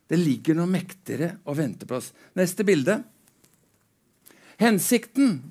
Det 0.05 0.21
ligger 0.21 0.57
noe 0.59 0.69
mektigere 0.69 1.39
og 1.49 1.57
venter 1.57 1.89
på 1.89 1.97
oss. 1.97 2.11
Neste 2.37 2.65
bilde. 2.67 2.99
Hensikten 4.61 5.41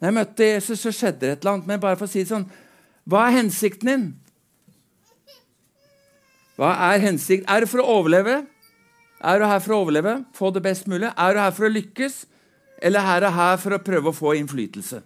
Når 0.00 0.08
jeg 0.08 0.16
møtte 0.16 0.48
Jesus, 0.48 0.80
så 0.82 0.90
skjedde 0.90 1.20
det 1.20 1.30
et 1.30 1.44
eller 1.44 1.52
annet. 1.52 1.68
Men 1.70 1.80
bare 1.82 1.98
for 1.98 2.08
å 2.08 2.10
si 2.10 2.24
det 2.24 2.32
sånn 2.32 2.48
Hva 3.06 3.26
er 3.28 3.36
hensikten 3.38 3.90
din? 3.90 4.08
Hva 6.58 6.72
er 6.92 7.02
hensikten? 7.02 7.48
Er 7.50 7.64
det 7.64 7.70
for 7.70 7.82
å 7.82 8.00
overleve? 8.00 8.42
Er 9.22 9.38
du 9.38 9.46
her 9.46 9.62
for 9.62 9.74
å 9.74 9.80
overleve? 9.84 10.18
Få 10.34 10.50
det 10.54 10.64
best 10.64 10.88
mulig? 10.90 11.08
Er 11.10 11.34
du 11.34 11.40
her 11.40 11.54
for 11.54 11.68
å 11.68 11.72
lykkes? 11.72 12.24
Eller 12.82 13.06
er 13.14 13.22
du 13.22 13.30
her 13.30 13.56
for 13.62 13.76
å 13.76 13.82
prøve 13.82 14.10
å 14.10 14.16
få 14.16 14.34
innflytelse? 14.38 15.00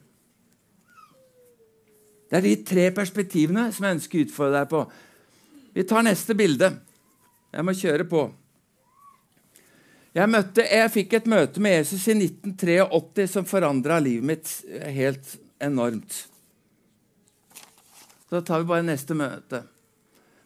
Det 2.27 2.39
er 2.39 2.43
de 2.43 2.55
tre 2.67 2.89
perspektivene 2.95 3.69
som 3.73 3.87
jeg 3.87 3.99
ønsker 3.99 4.19
å 4.19 4.27
utfordre 4.27 4.63
deg 4.63 4.71
på. 4.73 4.81
Vi 5.77 5.85
tar 5.87 6.07
neste 6.07 6.35
bilde. 6.35 6.73
Jeg 7.53 7.65
må 7.65 7.75
kjøre 7.77 8.09
på. 8.09 8.25
Jeg, 10.17 10.33
møtte, 10.33 10.65
jeg 10.65 10.93
fikk 10.95 11.19
et 11.19 11.27
møte 11.29 11.61
med 11.61 11.75
Jesus 11.75 12.07
i 12.09 12.15
1983 12.17 13.27
som 13.35 13.45
forandra 13.49 13.99
livet 14.01 14.25
mitt 14.25 14.53
helt 14.97 15.35
enormt. 15.61 16.23
Da 18.33 18.41
tar 18.41 18.63
vi 18.63 18.71
bare 18.71 18.87
neste 18.87 19.17
møte. 19.19 19.61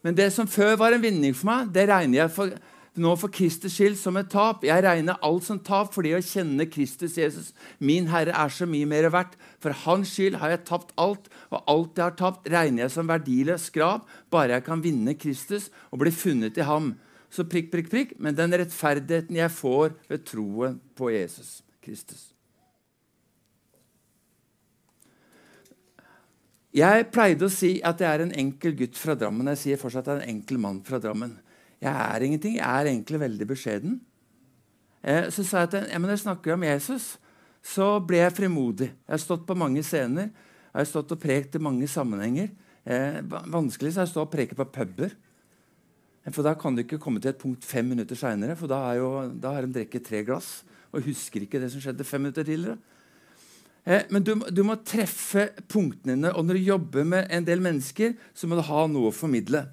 Men 0.02 0.16
det 0.18 0.32
som 0.34 0.48
før 0.50 0.74
var 0.80 0.96
en 0.96 1.04
vinning 1.04 1.36
for 1.36 1.52
meg, 1.52 1.70
det 1.76 1.84
regner 1.86 2.24
jeg 2.24 2.32
for, 2.34 2.54
nå 2.98 3.12
for 3.20 3.30
Kristus 3.30 3.76
skyld 3.76 3.94
som 4.00 4.18
et 4.18 4.30
tap. 4.32 4.64
Jeg 4.66 4.82
regner 4.82 5.20
alt 5.22 5.46
som 5.46 5.60
tap 5.62 5.92
fordi 5.94 6.16
å 6.16 6.22
kjenne 6.24 6.66
Kristus 6.66 7.14
Jesus, 7.20 7.52
min 7.78 8.08
Herre, 8.10 8.34
er 8.34 8.50
så 8.50 8.66
mye 8.66 8.88
mer 8.90 9.06
verdt. 9.14 9.36
For 9.62 9.76
Hans 9.84 10.16
skyld 10.16 10.40
har 10.40 10.56
jeg 10.56 10.64
tapt 10.66 10.90
alt, 10.98 11.30
og 11.52 11.62
alt 11.70 11.94
jeg 11.94 12.08
har 12.08 12.18
tapt, 12.18 12.50
regner 12.50 12.88
jeg 12.88 12.96
som 12.96 13.12
verdiløs 13.12 13.68
skrap, 13.70 14.10
bare 14.34 14.58
jeg 14.58 14.66
kan 14.66 14.82
vinne 14.82 15.14
Kristus 15.14 15.70
og 15.92 16.02
bli 16.02 16.10
funnet 16.14 16.58
i 16.58 16.66
ham 16.66 16.96
så 17.30 17.46
prikk, 17.46 17.70
prikk, 17.70 17.88
prikk, 17.92 18.12
men 18.18 18.34
den 18.34 18.56
rettferdigheten 18.58 19.38
jeg 19.38 19.54
får 19.54 19.94
ved 20.10 20.26
troen 20.26 20.80
på 20.98 21.12
Jesus 21.14 21.60
Kristus. 21.84 22.30
Jeg 26.74 27.08
pleide 27.10 27.46
å 27.46 27.50
si 27.50 27.78
at 27.86 27.98
jeg 27.98 28.06
er 28.06 28.22
en 28.22 28.36
enkel 28.44 28.76
gutt 28.78 28.98
fra 28.98 29.16
Drammen. 29.18 29.48
Jeg 29.50 29.62
sier 29.62 29.80
fortsatt 29.80 30.06
at 30.06 30.12
jeg 30.12 30.20
er 30.20 30.28
en 30.28 30.36
enkel 30.36 30.60
mann 30.62 30.78
fra 30.86 31.00
Drammen. 31.02 31.32
Jeg 31.82 31.90
er 31.90 32.26
ingenting. 32.26 32.58
Jeg 32.60 32.66
er 32.66 32.90
egentlig 32.92 33.18
veldig 33.24 33.48
beskjeden. 33.50 33.96
Eh, 35.02 35.26
så 35.34 35.42
sa 35.46 35.64
jeg 35.64 35.70
at 35.70 35.90
ja, 35.90 35.98
men 35.98 36.12
jeg 36.12 36.22
snakker 36.22 36.54
om 36.54 36.66
Jesus. 36.68 37.16
Så 37.62 37.88
ble 38.06 38.22
jeg 38.22 38.36
frimodig. 38.36 38.90
Jeg 38.92 39.16
har 39.16 39.22
stått 39.22 39.48
på 39.48 39.58
mange 39.58 39.82
scener. 39.86 40.30
Jeg 40.70 40.78
har 40.78 40.86
stått 40.92 41.16
og 41.16 41.22
prekt 41.22 41.58
i 41.58 41.62
mange 41.62 41.90
sammenhenger. 41.90 42.52
Eh, 42.86 43.18
vanskelig 43.50 43.96
så 43.96 44.06
å 44.06 44.12
stå 44.12 44.24
og 44.28 44.32
preke 44.32 44.54
på 44.58 44.68
puber. 44.70 45.16
For 46.34 46.46
da 46.46 46.54
kan 46.58 46.76
du 46.76 46.84
ikke 46.84 47.00
komme 47.02 47.22
til 47.22 47.32
et 47.32 47.40
punkt 47.40 47.64
fem 47.66 47.88
minutter 47.92 48.18
seinere, 48.18 48.56
for 48.58 48.70
da, 48.70 48.80
jo, 48.98 49.10
da, 49.30 49.54
har 49.56 49.66
de 49.66 49.74
drukket 49.80 50.06
tre 50.06 50.22
glass 50.26 50.60
og 50.90 51.04
husker 51.06 51.44
ikke 51.44 51.60
det 51.62 51.70
som 51.72 51.82
skjedde 51.82 52.06
fem 52.06 52.24
minutter 52.24 52.46
tidligere. 52.46 52.78
Eh, 53.86 54.06
men 54.10 54.24
du, 54.26 54.34
du, 54.50 54.62
må 54.66 54.76
treffe 54.84 55.48
punktene 55.70 56.16
dine, 56.16 56.32
og 56.34 56.44
når 56.46 56.58
du 56.58 56.68
jobber 56.68 57.06
med 57.06 57.30
en 57.32 57.46
del 57.46 57.62
mennesker, 57.64 58.16
så 58.34 58.50
må 58.50 58.58
du 58.58 58.64
ha 58.66 58.86
noe 58.90 59.10
å 59.10 59.14
formidle. 59.14 59.64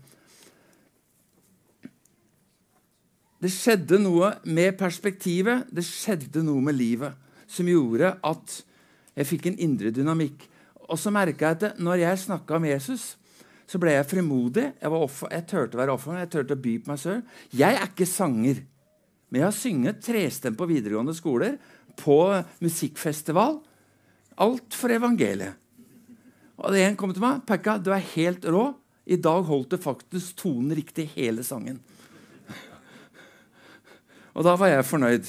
Det 3.38 3.52
skjedde 3.54 4.00
noe 4.02 4.32
med 4.50 4.78
perspektivet, 4.80 5.68
det 5.70 5.86
skjedde 5.86 6.42
noe 6.46 6.64
med 6.64 6.78
livet, 6.78 7.18
som 7.50 7.68
gjorde 7.70 8.16
at 8.26 8.62
jeg 9.18 9.30
fikk 9.30 9.50
en 9.50 9.60
indre 9.68 9.92
dynamikk. 9.94 10.46
Og 10.88 10.98
så 11.02 11.12
merka 11.14 11.52
jeg 11.52 11.60
at 11.60 11.82
når 11.82 12.02
jeg 12.02 12.24
snakka 12.24 12.58
om 12.58 12.66
Jesus, 12.70 13.16
så 13.68 13.80
ble 13.82 13.98
jeg 13.98 14.08
frimodig. 14.08 14.66
Jeg, 14.80 14.92
offer, 14.92 15.32
jeg 15.34 15.46
turte 15.50 15.76
å 15.76 15.82
være 15.82 15.96
offer, 15.98 16.18
jeg 16.22 16.32
turte 16.32 16.56
å 16.56 16.64
by 16.64 16.76
på 16.80 16.92
meg 16.92 17.02
sjøl. 17.02 17.22
Jeg 17.52 17.76
er 17.76 17.90
ikke 17.90 18.08
sanger, 18.08 18.62
men 19.28 19.42
jeg 19.42 19.48
har 19.50 19.58
synget 19.58 20.04
trestem 20.06 20.56
på 20.58 20.70
videregående 20.70 21.16
skoler, 21.18 21.58
på 22.00 22.20
musikkfestival. 22.64 23.60
Alt 24.44 24.78
for 24.78 24.94
evangeliet. 24.94 25.58
Og 26.58 26.74
det 26.74 26.86
en 26.86 26.96
kom 26.98 27.12
til 27.14 27.22
meg, 27.22 27.44
'Pekka, 27.46 27.78
du 27.78 27.92
er 27.94 28.12
helt 28.16 28.46
rå. 28.46 28.74
I 29.06 29.16
dag 29.16 29.44
holdt 29.46 29.72
det 29.72 29.84
faktisk 29.84 30.36
tonen 30.42 30.74
riktig 30.76 31.10
hele 31.16 31.44
sangen.' 31.44 31.80
Og 34.36 34.44
da 34.44 34.56
var 34.56 34.72
jeg 34.72 34.86
fornøyd. 34.86 35.28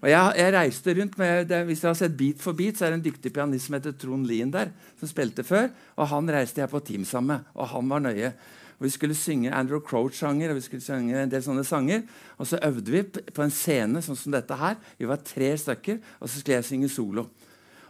Og 0.00 0.08
jeg, 0.08 0.36
jeg 0.40 0.52
reiste 0.54 0.94
rundt 0.96 1.18
med, 1.20 1.50
Hvis 1.68 1.82
dere 1.82 1.90
har 1.92 1.98
sett 1.98 2.16
Beat 2.16 2.40
for 2.40 2.56
beat, 2.56 2.78
så 2.78 2.86
er 2.86 2.94
det 2.94 3.00
en 3.00 3.04
dyktig 3.10 3.32
pianist 3.36 3.68
som 3.68 3.76
heter 3.76 3.92
Trond 4.00 4.26
Lien 4.26 4.52
der, 4.52 4.72
som 4.98 5.10
spilte 5.10 5.44
før. 5.44 5.68
Og 5.96 6.08
han 6.08 6.32
reiste 6.32 6.62
jeg 6.62 6.72
på 6.72 6.80
team 6.80 7.04
sammen 7.04 7.36
med, 7.36 7.52
og 7.54 7.68
han 7.74 7.92
var 7.92 8.00
nøye. 8.06 8.32
Og 8.80 8.86
Vi 8.86 8.90
skulle 8.94 9.14
synge 9.14 9.52
Andrew 9.52 9.80
Croach-sanger 9.84 10.50
og 10.50 10.56
vi 10.56 10.64
skulle 10.64 10.80
synge 10.82 11.22
en 11.22 11.30
del 11.30 11.42
sånne 11.44 11.64
sanger. 11.68 12.02
Og 12.38 12.48
så 12.48 12.58
øvde 12.64 12.90
vi 12.90 13.02
på 13.04 13.44
en 13.44 13.52
scene 13.52 14.00
sånn 14.00 14.16
som 14.16 14.32
dette 14.32 14.56
her. 14.56 14.80
Vi 14.96 15.04
var 15.04 15.20
tre 15.20 15.52
stykker, 15.52 16.00
og 16.20 16.28
så 16.28 16.40
skulle 16.40 16.56
jeg 16.56 16.64
synge 16.64 16.88
solo. 16.88 17.26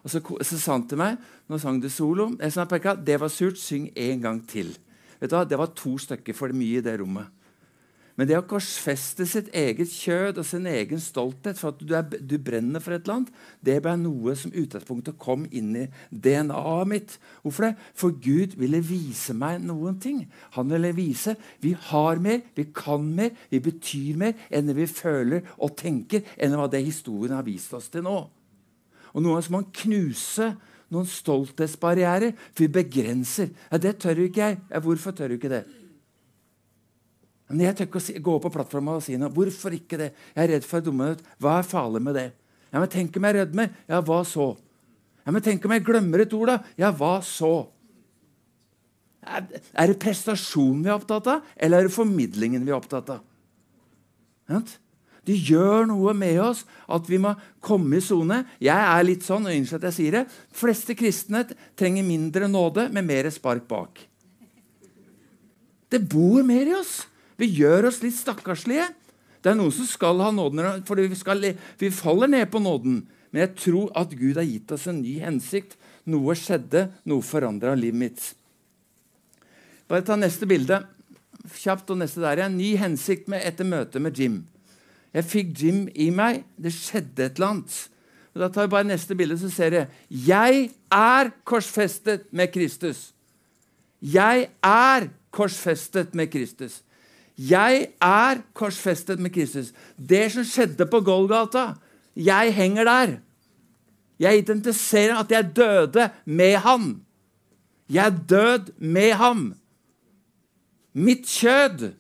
Og 0.03 0.11
så, 0.11 0.19
så 0.19 0.59
sa 0.59 0.73
han 0.75 0.89
til 0.89 0.99
meg 0.99 1.21
nå 1.51 1.59
sang 1.63 1.79
du 1.83 1.89
solo. 1.91 2.33
Jeg 2.41 2.55
sa, 2.55 2.67
Pekka, 2.67 2.95
det 2.95 3.21
var 3.23 3.31
surt. 3.31 3.59
Syng 3.59 3.91
en 3.95 4.21
gang 4.23 4.41
til. 4.51 4.75
Vet 5.21 5.31
du 5.31 5.37
hva? 5.37 5.45
Det 5.47 5.59
var 5.59 5.71
to 5.79 5.95
stykker 5.99 6.35
for 6.35 6.51
mye 6.57 6.81
i 6.81 6.85
det 6.85 6.97
rommet. 6.99 7.31
Men 8.19 8.29
det 8.29 8.37
å 8.37 8.45
korsfeste 8.47 9.25
sitt 9.29 9.49
eget 9.57 9.93
kjød 9.93 10.41
og 10.43 10.47
sin 10.47 10.67
egen 10.69 11.01
stolthet 11.01 11.59
for 11.61 11.73
at 11.73 11.83
du, 11.83 11.95
er, 11.97 12.05
du 12.05 12.37
brenner 12.43 12.83
for 12.83 12.95
et 12.95 13.05
eller 13.05 13.21
annet, 13.21 13.31
det 13.65 13.77
ble 13.85 13.95
noe 14.01 14.35
som 14.39 14.53
utgangspunktet 14.53 15.19
kom 15.23 15.47
inn 15.47 15.71
i 15.79 15.85
DNA-et 16.11 16.91
mitt. 16.91 17.17
Hvorfor 17.45 17.69
det? 17.69 17.73
For 17.97 18.17
Gud 18.23 18.59
ville 18.61 18.83
vise 18.85 19.37
meg 19.37 19.63
noen 19.65 20.01
ting. 20.03 20.25
Han 20.59 20.73
ville 20.73 20.93
vise 20.97 21.37
vi 21.63 21.73
har 21.91 22.21
mer, 22.23 22.43
vi 22.57 22.67
kan 22.75 23.07
mer, 23.17 23.33
vi 23.53 23.63
betyr 23.63 24.21
mer 24.21 24.47
enn 24.51 24.69
det 24.69 24.77
vi 24.79 24.91
føler 24.91 25.47
og 25.59 25.77
tenker, 25.81 26.27
enn 26.37 26.59
hva 26.59 26.69
det 26.71 26.83
historien 26.85 27.39
har 27.39 27.47
vist 27.47 27.73
oss 27.77 27.89
til 27.93 28.05
nå. 28.07 28.19
Og 29.11 29.23
Noen 29.23 29.39
ganger 29.39 29.51
må 29.51 29.63
man 29.63 29.73
knuse 29.81 30.53
noen 30.91 31.07
stolthetsbarrierer, 31.07 32.35
for 32.53 32.67
vi 32.67 32.73
begrenser. 32.81 33.53
Ja, 33.71 33.79
det 33.79 33.99
tør 34.03 34.23
jo 34.23 34.31
ikke 34.31 34.49
jeg. 34.49 34.59
Ja, 34.71 34.83
hvorfor 34.83 35.15
tør 35.15 35.31
du 35.31 35.39
ikke 35.39 35.53
det? 35.53 35.65
Men 37.51 37.67
Jeg 37.67 37.77
tør 37.77 37.89
ikke 37.89 38.03
si, 38.03 38.15
gå 38.23 38.35
opp 38.37 38.45
på 38.47 38.53
plattformen 38.55 39.01
og 39.01 39.05
si 39.05 39.17
noe. 39.19 39.33
Hvorfor 39.35 39.75
ikke 39.75 39.99
det? 39.99 40.13
Jeg 40.37 40.45
er 40.45 40.53
redd 40.55 40.67
for 40.67 40.79
å 40.79 40.87
dumme 40.87 41.11
ut. 41.15 41.25
Hva 41.43 41.59
er 41.59 41.67
farlig 41.67 42.03
med 42.07 42.15
det? 42.19 42.29
Ja, 42.71 42.79
men 42.79 42.91
Tenk 42.93 43.17
om 43.19 43.27
jeg 43.27 43.37
rødmer? 43.41 43.73
Ja, 43.91 43.99
hva 44.07 44.21
så? 44.29 44.53
Ja, 45.25 45.35
men 45.35 45.43
Tenk 45.43 45.67
om 45.67 45.75
jeg 45.75 45.85
glemmer 45.87 46.23
et 46.23 46.37
ord, 46.37 46.53
da? 46.53 46.61
Ja, 46.79 46.93
hva 46.95 47.17
så? 47.27 47.55
Er 49.27 49.91
det 49.91 49.99
prestasjonen 50.01 50.85
vi 50.85 50.89
er 50.89 50.97
opptatt 50.97 51.27
av, 51.29 51.43
eller 51.61 51.83
er 51.83 51.91
det 51.91 51.95
formidlingen 51.95 52.63
vi 52.65 52.73
er 52.73 52.79
opptatt 52.79 53.11
av? 53.19 53.27
Det 55.27 55.37
gjør 55.37 55.85
noe 55.91 56.15
med 56.17 56.41
oss 56.43 56.63
at 56.91 57.07
vi 57.11 57.19
må 57.21 57.35
komme 57.63 57.99
i 57.99 58.05
sone. 58.05 58.41
Jeg 58.63 58.79
er 58.79 59.05
litt 59.07 59.27
sånn, 59.27 59.45
og 59.47 59.55
unnskyld 59.55 59.83
at 59.83 59.91
jeg 59.91 59.99
sier 59.99 60.17
det, 60.17 60.25
fleste 60.57 60.97
kristne 60.99 61.45
trenger 61.79 62.07
mindre 62.07 62.49
nåde 62.51 62.89
med 62.95 63.07
mer 63.07 63.29
spark 63.35 63.67
bak. 63.69 64.01
Det 65.91 66.01
bor 66.09 66.43
mer 66.47 66.71
i 66.71 66.75
oss. 66.79 67.01
Vi 67.41 67.49
gjør 67.61 67.89
oss 67.89 68.03
litt 68.05 68.19
stakkarslige. 68.19 68.91
Det 69.41 69.53
er 69.53 69.57
noen 69.57 69.73
som 69.73 69.89
skal 69.89 70.21
ha 70.21 70.29
nåden, 70.35 70.85
for 70.85 71.01
vi, 71.01 71.17
skal, 71.17 71.41
vi 71.81 71.89
faller 71.95 72.29
ned 72.29 72.51
på 72.53 72.61
nåden. 72.61 73.01
Men 73.31 73.47
jeg 73.47 73.55
tror 73.63 73.93
at 73.97 74.13
Gud 74.13 74.37
har 74.37 74.45
gitt 74.45 74.73
oss 74.75 74.85
en 74.91 75.01
ny 75.01 75.17
hensikt. 75.23 75.79
Noe 76.11 76.35
skjedde, 76.37 76.89
noe 77.09 77.25
forandra 77.25 77.73
livet 77.79 78.01
mitt. 78.03 78.25
Bare 79.89 80.05
ta 80.07 80.19
neste 80.19 80.49
bilde. 80.51 80.83
Kjapt 81.57 81.89
og 81.95 82.01
neste 82.03 82.21
der. 82.23 82.45
En 82.45 82.59
ny 82.59 82.75
hensikt 82.81 83.31
med, 83.33 83.45
etter 83.47 83.69
møtet 83.69 84.05
med 84.05 84.19
Jim. 84.19 84.43
Jeg 85.17 85.27
fikk 85.27 85.55
Jim 85.63 85.81
i 85.95 86.11
meg. 86.15 86.45
Det 86.61 86.75
skjedde 86.75 87.25
et 87.25 87.41
eller 87.41 87.55
annet. 87.55 87.79
Og 88.35 88.45
da 88.45 88.51
tar 88.53 88.69
vi 88.69 88.75
bare 88.77 88.87
neste 88.87 89.17
bilde, 89.19 89.39
så 89.41 89.49
ser 89.51 89.75
jeg. 89.75 89.89
Jeg 90.29 90.69
er 90.95 91.33
korsfestet 91.49 92.29
med 92.37 92.53
Kristus. 92.55 93.09
Jeg 94.01 94.51
er 94.65 95.09
korsfestet 95.35 96.15
med 96.17 96.31
Kristus. 96.33 96.81
Jeg 97.41 97.87
er 98.05 98.43
korsfestet 98.53 99.21
med 99.21 99.33
Kristus. 99.33 99.73
Det 99.97 100.27
som 100.33 100.45
skjedde 100.45 100.87
på 100.87 101.01
Golgata 101.01 101.73
Jeg 102.17 102.55
henger 102.55 102.85
der. 102.85 103.15
Jeg 104.21 104.39
identifiserer 104.39 105.17
at 105.17 105.31
jeg 105.31 105.57
døde 105.57 106.11
med 106.25 106.57
ham. 106.57 107.01
Jeg 107.89 108.07
er 108.07 108.19
død 108.29 108.73
med 108.79 109.13
ham. 109.13 109.55
Mitt 110.93 111.27
kjød 111.27 111.93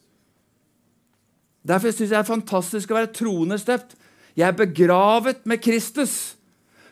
Derfor 1.68 1.92
syns 1.92 2.10
jeg 2.10 2.16
det 2.16 2.18
er 2.18 2.28
fantastisk 2.28 2.90
å 2.90 2.96
være 2.96 3.12
troende 3.14 3.58
støpt. 3.60 3.92
Jeg 4.36 4.48
er 4.48 4.56
begravet 4.56 5.42
med 5.44 5.60
Kristus. 5.60 6.36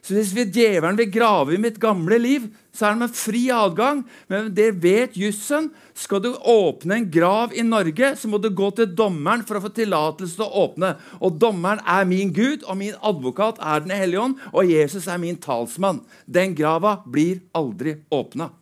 Så 0.05 0.15
hvis 0.15 0.35
vi 0.37 0.45
djevelen 0.45 0.99
vil 0.99 1.11
grave 1.13 1.55
i 1.55 1.61
mitt 1.61 1.81
gamle 1.81 2.19
liv, 2.21 2.47
så 2.73 2.87
er 2.87 2.95
det 2.95 3.03
med 3.03 3.17
fri 3.17 3.49
adgang. 3.53 4.05
Men 4.29 4.53
det 4.55 4.71
vet 4.83 5.17
jussen. 5.19 5.71
Skal 5.99 6.23
du 6.23 6.31
åpne 6.31 6.95
en 6.95 7.09
grav 7.11 7.55
i 7.59 7.65
Norge, 7.67 8.13
så 8.17 8.29
må 8.31 8.39
du 8.39 8.53
gå 8.55 8.69
til 8.77 8.93
dommeren 8.95 9.43
for 9.47 9.59
å 9.59 9.65
få 9.65 9.73
tillatelse 9.75 10.39
til 10.39 10.45
å 10.47 10.63
åpne. 10.69 10.93
Og 11.19 11.41
dommeren 11.43 11.83
er 11.83 12.07
min 12.07 12.31
Gud, 12.35 12.63
og 12.63 12.79
min 12.79 12.95
advokat 13.03 13.59
er 13.59 13.83
Den 13.83 13.97
hellige 13.97 14.23
ånd, 14.23 14.37
og 14.53 14.71
Jesus 14.71 15.09
er 15.11 15.19
min 15.19 15.41
talsmann. 15.43 16.05
Den 16.27 16.55
grava 16.55 17.01
blir 17.03 17.43
aldri 17.51 17.97
åpna. 18.15 18.53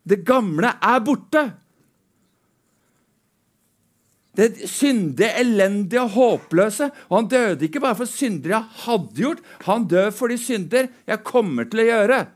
Det 0.00 0.22
gamle 0.24 0.72
er 0.80 1.04
borte. 1.04 1.44
Det 4.40 4.70
syndige, 4.70 5.34
elendige 5.36 6.06
og 6.06 6.16
håpløse. 6.16 6.88
Og 7.10 7.16
han 7.18 7.28
døde 7.28 7.68
ikke 7.68 7.84
bare 7.84 7.98
for 8.00 8.08
synder 8.08 8.56
jeg 8.56 8.84
hadde 8.86 9.20
gjort, 9.20 9.44
han 9.68 9.88
døde 9.90 10.16
for 10.16 10.32
de 10.32 10.40
synder 10.40 10.88
jeg 11.04 11.26
kommer 11.28 11.68
til 11.68 11.84
å 11.84 11.90
gjøre. 11.92 12.26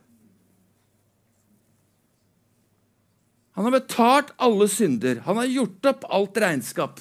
Han 3.55 3.69
har 3.69 3.77
betalt 3.77 4.33
alle 4.43 4.67
synder. 4.71 5.23
Han 5.27 5.39
har 5.39 5.51
gjort 5.51 5.91
opp 5.93 6.07
alt 6.11 6.39
regnskap. 6.43 7.01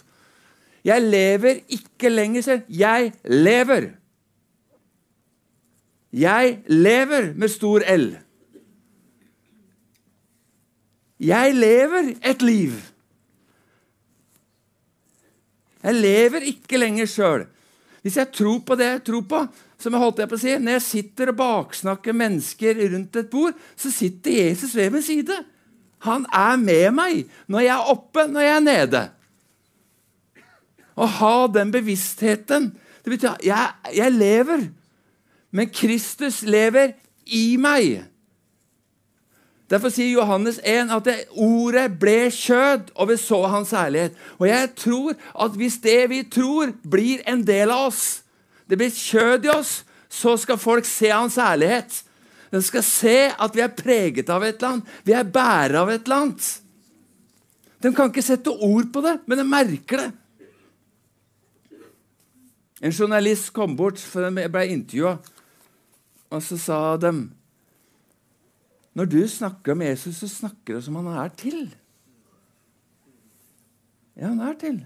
Jeg 0.86 1.02
lever 1.02 1.64
ikke 1.72 2.12
lenger 2.12 2.46
selv. 2.46 2.68
Jeg 2.70 3.14
lever. 3.26 3.94
Jeg 6.14 6.60
lever 6.70 7.32
med 7.34 7.50
stor 7.50 7.86
L. 7.90 8.12
Jeg 11.24 11.56
lever 11.56 12.14
et 12.22 12.42
liv. 12.46 12.76
Jeg 15.84 15.96
lever 15.96 16.46
ikke 16.52 16.78
lenger 16.78 17.10
sjøl. 17.10 17.46
Hvis 18.04 18.20
jeg 18.20 18.32
tror 18.36 18.60
på 18.68 18.76
det 18.76 18.90
jeg 18.90 19.04
tror 19.08 19.24
på, 19.32 19.40
som 19.80 19.96
jeg 19.96 20.04
holdt 20.04 20.22
på 20.30 20.38
å 20.38 20.42
si, 20.42 20.54
når 20.60 20.78
jeg 20.78 20.86
sitter 20.86 21.32
og 21.32 21.40
baksnakker 21.40 22.16
mennesker 22.16 22.78
rundt 22.94 23.20
et 23.20 23.32
bord, 23.32 23.56
så 23.80 23.92
sitter 23.92 24.38
Jesus 24.46 24.76
ved 24.76 24.92
min 24.94 25.04
side. 25.04 25.40
Han 26.04 26.26
er 26.34 26.56
med 26.60 26.88
meg 26.96 27.26
når 27.48 27.66
jeg 27.66 27.74
er 27.76 27.92
oppe, 27.94 28.26
når 28.28 28.46
jeg 28.46 28.56
er 28.56 28.66
nede. 28.68 29.04
Å 30.94 31.10
ha 31.10 31.36
den 31.50 31.72
bevisstheten 31.74 32.74
Det 33.04 33.12
betyr 33.12 33.34
at 33.34 33.44
jeg, 33.44 33.96
jeg 33.98 34.12
lever, 34.16 34.62
men 35.52 35.72
Kristus 35.76 36.38
lever 36.48 36.94
i 37.28 37.58
meg. 37.60 38.06
Derfor 39.74 39.92
sier 39.92 40.14
Johannes 40.14 40.62
1 40.64 40.92
at 40.94 41.04
det, 41.04 41.16
ordet 41.36 41.98
ble 42.00 42.30
kjød, 42.32 42.94
og 42.96 43.10
vi 43.10 43.18
så 43.20 43.42
hans 43.52 43.74
herlighet. 43.76 44.16
Og 44.38 44.48
jeg 44.48 44.70
tror 44.80 45.18
at 45.44 45.58
hvis 45.60 45.80
det 45.84 46.10
vi 46.14 46.22
tror, 46.24 46.72
blir 46.88 47.24
en 47.28 47.44
del 47.48 47.74
av 47.76 47.90
oss, 47.90 48.24
det 48.70 48.80
blir 48.80 48.94
kjød 48.94 49.50
i 49.50 49.52
oss, 49.52 49.82
så 50.08 50.38
skal 50.38 50.62
folk 50.62 50.86
se 50.86 51.10
hans 51.12 51.36
herlighet. 51.36 52.04
De 52.54 52.62
skal 52.62 52.86
se 52.86 53.18
at 53.34 53.56
vi 53.58 53.64
er 53.66 53.74
preget 53.74 54.30
av 54.30 54.44
et 54.46 54.60
eller 54.60 54.76
annet. 54.76 54.98
Vi 55.08 55.16
er 55.18 55.26
bærere 55.26 55.82
av 55.82 55.90
et 55.90 56.04
eller 56.06 56.28
annet. 56.28 56.50
De 57.82 57.92
kan 57.92 58.12
ikke 58.12 58.24
sette 58.24 58.54
ord 58.54 58.92
på 58.94 59.02
det, 59.04 59.18
men 59.26 59.42
de 59.42 59.48
merker 59.48 60.04
det. 60.04 60.12
En 62.84 62.94
journalist 62.94 63.50
kom 63.56 63.78
bort, 63.80 63.98
for 63.98 64.26
den 64.26 64.38
ble 64.52 64.68
intervjua, 64.70 65.18
og 66.34 66.44
så 66.44 66.58
sa 66.60 66.80
de 67.00 67.14
når 68.94 69.10
du 69.10 69.22
snakker 69.26 69.74
om 69.74 69.82
Jesus, 69.82 70.20
så 70.22 70.30
snakker 70.30 70.78
du 70.78 70.86
som 70.86 71.00
han 71.02 71.10
er 71.18 71.32
til. 71.38 71.64
Ja, 74.14 74.28
han 74.30 74.42
er 74.46 74.58
til. 74.62 74.84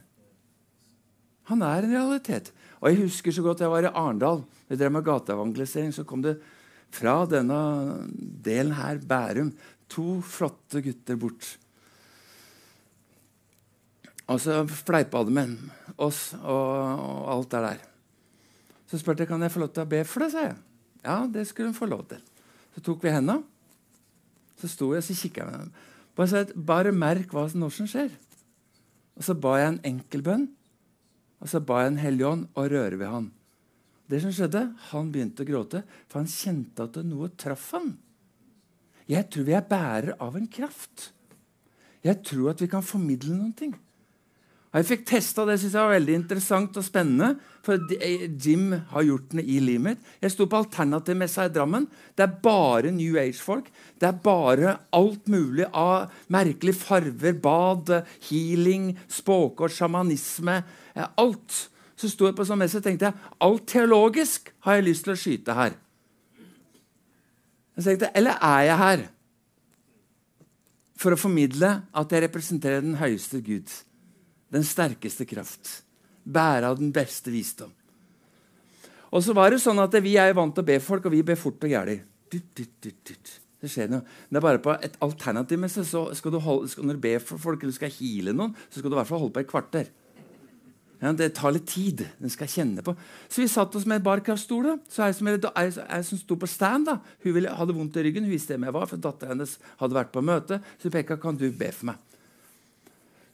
Han 1.51 1.63
er 1.63 1.83
en 1.83 1.95
realitet. 1.95 2.53
Og 2.79 2.89
Jeg 2.89 3.01
husker 3.01 3.35
så 3.35 3.43
godt 3.43 3.59
jeg 3.59 3.71
var 3.71 3.83
i 3.83 3.91
Arendal. 3.91 4.45
Vi 4.69 4.77
drev 4.79 4.91
med 4.91 5.03
gateevangelisering. 5.03 5.91
Så 5.91 6.05
kom 6.07 6.23
det 6.23 6.37
fra 6.97 7.21
denne 7.29 7.61
delen 8.43 8.75
her, 8.77 8.99
Bærum, 8.99 9.53
to 9.91 10.19
flotte 10.25 10.81
gutter 10.85 11.19
bort. 11.19 11.55
Og 14.27 14.41
så 14.43 14.63
fleipa 14.67 15.21
de 15.23 15.35
med 15.35 15.53
oss 15.95 16.33
og, 16.41 16.71
og 16.99 17.29
alt 17.31 17.53
det 17.53 17.61
der. 17.63 17.85
Så 18.87 18.99
spurte 18.99 19.23
jeg 19.23 19.29
kan 19.29 19.43
jeg 19.43 19.53
få 19.53 19.63
lov 19.63 19.71
til 19.75 19.85
å 19.85 19.91
be 19.91 20.01
for 20.07 20.23
det. 20.23 20.31
sa 20.33 20.43
jeg. 20.49 20.57
Ja, 21.03 21.21
det 21.31 21.47
skulle 21.47 21.71
hun 21.71 21.77
få 21.77 21.87
lov 21.87 22.03
til. 22.11 22.19
Så 22.75 22.83
tok 22.83 23.03
vi 23.03 23.13
henda. 23.13 23.39
Så 24.59 24.69
sto 24.71 24.91
jeg 24.91 25.03
og 25.03 25.07
så 25.07 25.15
kikka 25.15 25.43
jeg 25.43 25.51
med 25.51 25.65
dem. 25.65 25.71
Bare, 26.17 26.29
sa, 26.31 26.43
bare 26.55 26.95
merk 26.95 27.33
hva 27.35 27.45
som, 27.51 27.63
som 27.71 27.87
skjer. 27.87 28.11
Og 29.17 29.25
så 29.25 29.35
ba 29.37 29.57
jeg 29.61 29.73
en 29.73 29.83
enkel 29.93 30.23
bønn. 30.25 30.47
Og 31.43 31.51
så 31.51 31.61
ba 31.63 31.83
jeg 31.83 31.93
en 31.93 32.01
hellig 32.01 32.27
ånd 32.27 32.47
og 32.57 32.71
røre 32.73 32.99
ved 32.99 33.11
han. 33.13 33.31
Det 34.07 34.21
som 34.23 34.31
skjedde, 34.31 34.63
Han 34.91 35.11
begynte 35.11 35.43
å 35.43 35.47
gråte, 35.47 35.83
for 36.07 36.21
han 36.21 36.31
kjente 36.31 36.85
at 36.87 36.99
noe 37.03 37.29
traff 37.35 37.73
han. 37.75 37.97
Jeg 39.07 39.27
tror 39.31 39.47
vi 39.47 39.55
er 39.55 39.67
bærer 39.67 40.15
av 40.23 40.35
en 40.35 40.47
kraft. 40.47 41.11
Jeg 42.03 42.23
tror 42.23 42.53
at 42.53 42.63
vi 42.63 42.69
kan 42.71 42.83
formidle 42.83 43.35
noen 43.35 43.53
ting. 43.55 43.75
Og 44.67 44.81
jeg 44.81 44.87
fikk 44.89 45.05
testa 45.07 45.45
det 45.47 45.55
synes 45.61 45.75
jeg 45.77 45.87
var 45.87 45.95
veldig 45.95 46.15
interessant 46.19 46.75
og 46.77 46.85
spennende. 46.85 47.29
For 47.65 47.79
eh, 47.97 48.27
Jim 48.35 48.73
har 48.91 49.05
gjort 49.07 49.31
det 49.33 49.45
i 49.47 49.61
livet 49.63 49.83
mitt. 49.85 50.09
Jeg 50.21 50.33
sto 50.33 50.47
på 50.47 50.59
Alternativmessa 50.59 51.47
i 51.47 51.53
Drammen. 51.55 51.87
Det 52.15 52.25
er 52.27 52.35
bare 52.43 52.91
New 52.95 53.15
Age-folk. 53.19 53.71
Det 53.97 54.09
er 54.09 54.19
bare 54.23 54.75
alt 54.95 55.31
mulig 55.31 55.69
av 55.71 56.11
merkelige 56.31 56.81
farver, 56.81 57.39
bad, 57.41 57.93
healing, 58.27 58.91
spåkort, 59.11 59.73
sjamanisme. 59.73 60.59
Alt. 61.15 61.63
Så 61.97 62.11
sto 62.11 62.27
jeg 62.29 62.37
på 62.37 62.45
sånn 62.45 62.61
messe 62.61 62.77
og 62.77 62.85
tenkte 62.85 63.09
jeg, 63.09 63.27
alt 63.41 63.65
teologisk 63.69 64.51
har 64.67 64.77
jeg 64.77 64.85
lyst 64.85 65.07
til 65.07 65.15
å 65.15 65.19
skyte 65.19 65.55
her. 65.57 65.77
Jeg 67.77 67.85
tenkte, 67.85 68.11
Eller 68.17 68.37
er 68.41 68.61
jeg 68.67 68.77
her 68.81 69.07
for 70.97 71.13
å 71.13 71.19
formidle 71.19 71.71
at 71.93 72.13
jeg 72.13 72.23
representerer 72.25 72.85
den 72.85 72.97
høyeste 73.01 73.41
Gud? 73.45 73.73
Den 74.53 74.65
sterkeste 74.65 75.25
kraft. 75.29 75.81
Bære 76.23 76.69
av 76.71 76.79
den 76.79 76.93
beste 76.93 77.33
visdom. 77.33 77.73
Og 79.13 79.23
så 79.23 79.33
var 79.33 79.51
det 79.53 79.61
sånn 79.63 79.79
at 79.79 79.93
Vi 80.03 80.17
er 80.19 80.35
vant 80.35 80.53
til 80.53 80.65
å 80.65 80.67
be 80.67 80.79
folk, 80.83 81.05
og 81.05 81.13
vi 81.13 81.23
ber 81.23 81.39
fort 81.39 81.63
og 81.63 81.71
gæli. 81.71 81.99
Det 83.57 83.69
skjer 83.71 83.89
noe. 83.89 84.03
Det 84.29 84.37
er 84.37 84.43
bare 84.43 84.61
på 84.61 84.73
et 84.75 84.97
alternativ 85.01 85.59
med 85.61 85.71
så 85.71 86.03
skal 86.13 86.33
du 86.33 86.39
holde, 86.43 86.69
skal, 86.69 86.85
Når 86.85 86.97
du 86.97 87.05
ber 87.07 87.23
for 87.23 87.41
folk 87.41 87.63
eller 87.63 87.73
skal 87.73 87.93
heale 87.93 88.33
noen, 88.33 88.53
så 88.69 88.79
skal 88.79 88.91
du 88.91 88.97
i 88.97 88.99
hvert 88.99 89.09
fall 89.09 89.23
holde 89.23 89.33
på 89.33 89.45
et 89.45 89.49
kvarter. 89.49 89.89
Ja, 90.97 91.11
det 91.13 91.29
tar 91.37 91.53
litt 91.53 91.67
tid. 91.69 92.01
Den 92.17 92.31
skal 92.33 92.47
jeg 92.47 92.55
kjenne 92.57 92.83
på. 92.85 92.95
Så 93.29 93.43
vi 93.43 93.47
satt 93.51 93.75
oss 93.77 93.85
med 93.85 93.99
en 93.99 94.07
barkraftstol. 94.07 94.71
Så 94.89 95.05
ei 95.05 95.13
som, 95.13 95.29
som 95.29 96.21
sto 96.21 96.37
på 96.39 96.49
stand, 96.49 96.89
da, 96.89 96.97
hun 97.25 97.35
ville, 97.35 97.53
hadde 97.53 97.75
vondt 97.77 97.99
i 97.99 98.07
ryggen. 98.07 98.25
Hun 98.25 98.33
visste 98.33 98.55
hvem 98.55 98.65
jeg 98.65 98.75
var, 98.79 98.89
for 98.89 99.01
datteren 99.01 99.35
hennes 99.35 99.57
hadde 99.77 99.97
vært 99.99 100.13
på 100.15 100.25
møte. 100.25 100.57
Så 100.81 100.91
peka 100.93 101.19
kan 101.21 101.37
du 101.37 101.45
be 101.51 101.69
for 101.75 101.91
meg. 101.91 102.03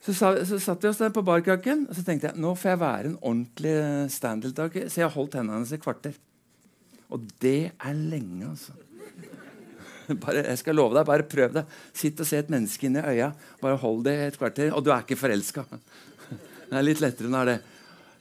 Så, 0.04 0.12
sa, 0.12 0.34
så 0.43 0.60
satt 0.60 0.84
vi 0.84 0.89
oss 0.91 0.99
der 0.99 1.13
på 1.15 1.23
barkrakken, 1.23 1.86
og 1.88 1.95
så 1.95 2.04
tenkte 2.04 2.28
jeg 2.28 2.43
nå 2.43 2.49
får 2.60 2.73
jeg 2.73 2.80
være 2.82 3.12
en 3.13 3.19
ordentlig 3.21 3.76
stand-deltaker. 4.12 4.89
Så 4.91 4.99
jeg 4.99 5.13
holdt 5.13 5.38
hendene 5.39 5.62
hennes 5.62 5.71
i 5.71 5.80
kvarter. 5.80 6.17
Og 7.13 7.23
det 7.39 7.71
er 7.71 7.93
lenge, 7.95 8.49
altså. 8.49 8.76
Bare, 10.23 10.41
jeg 10.49 10.60
skal 10.60 10.76
love 10.76 10.97
deg, 10.97 11.06
bare 11.08 11.23
prøv 11.23 11.54
det. 11.56 11.62
Sitt 11.95 12.19
og 12.19 12.28
se 12.28 12.41
et 12.41 12.49
menneske 12.52 12.89
inn 12.89 12.97
i 12.99 13.04
øya. 13.13 13.30
Bare 13.62 13.80
hold 13.80 14.02
det 14.04 14.17
et 14.26 14.36
kvarter. 14.36 14.73
Og 14.76 14.84
du 14.84 14.91
er 14.91 15.06
ikke 15.06 15.15
forelska. 15.15 15.63
Det 16.74 16.82
er 16.82 16.88
litt 16.88 17.04
lettere 17.04 17.30
enn 17.30 17.38
det 17.46 17.60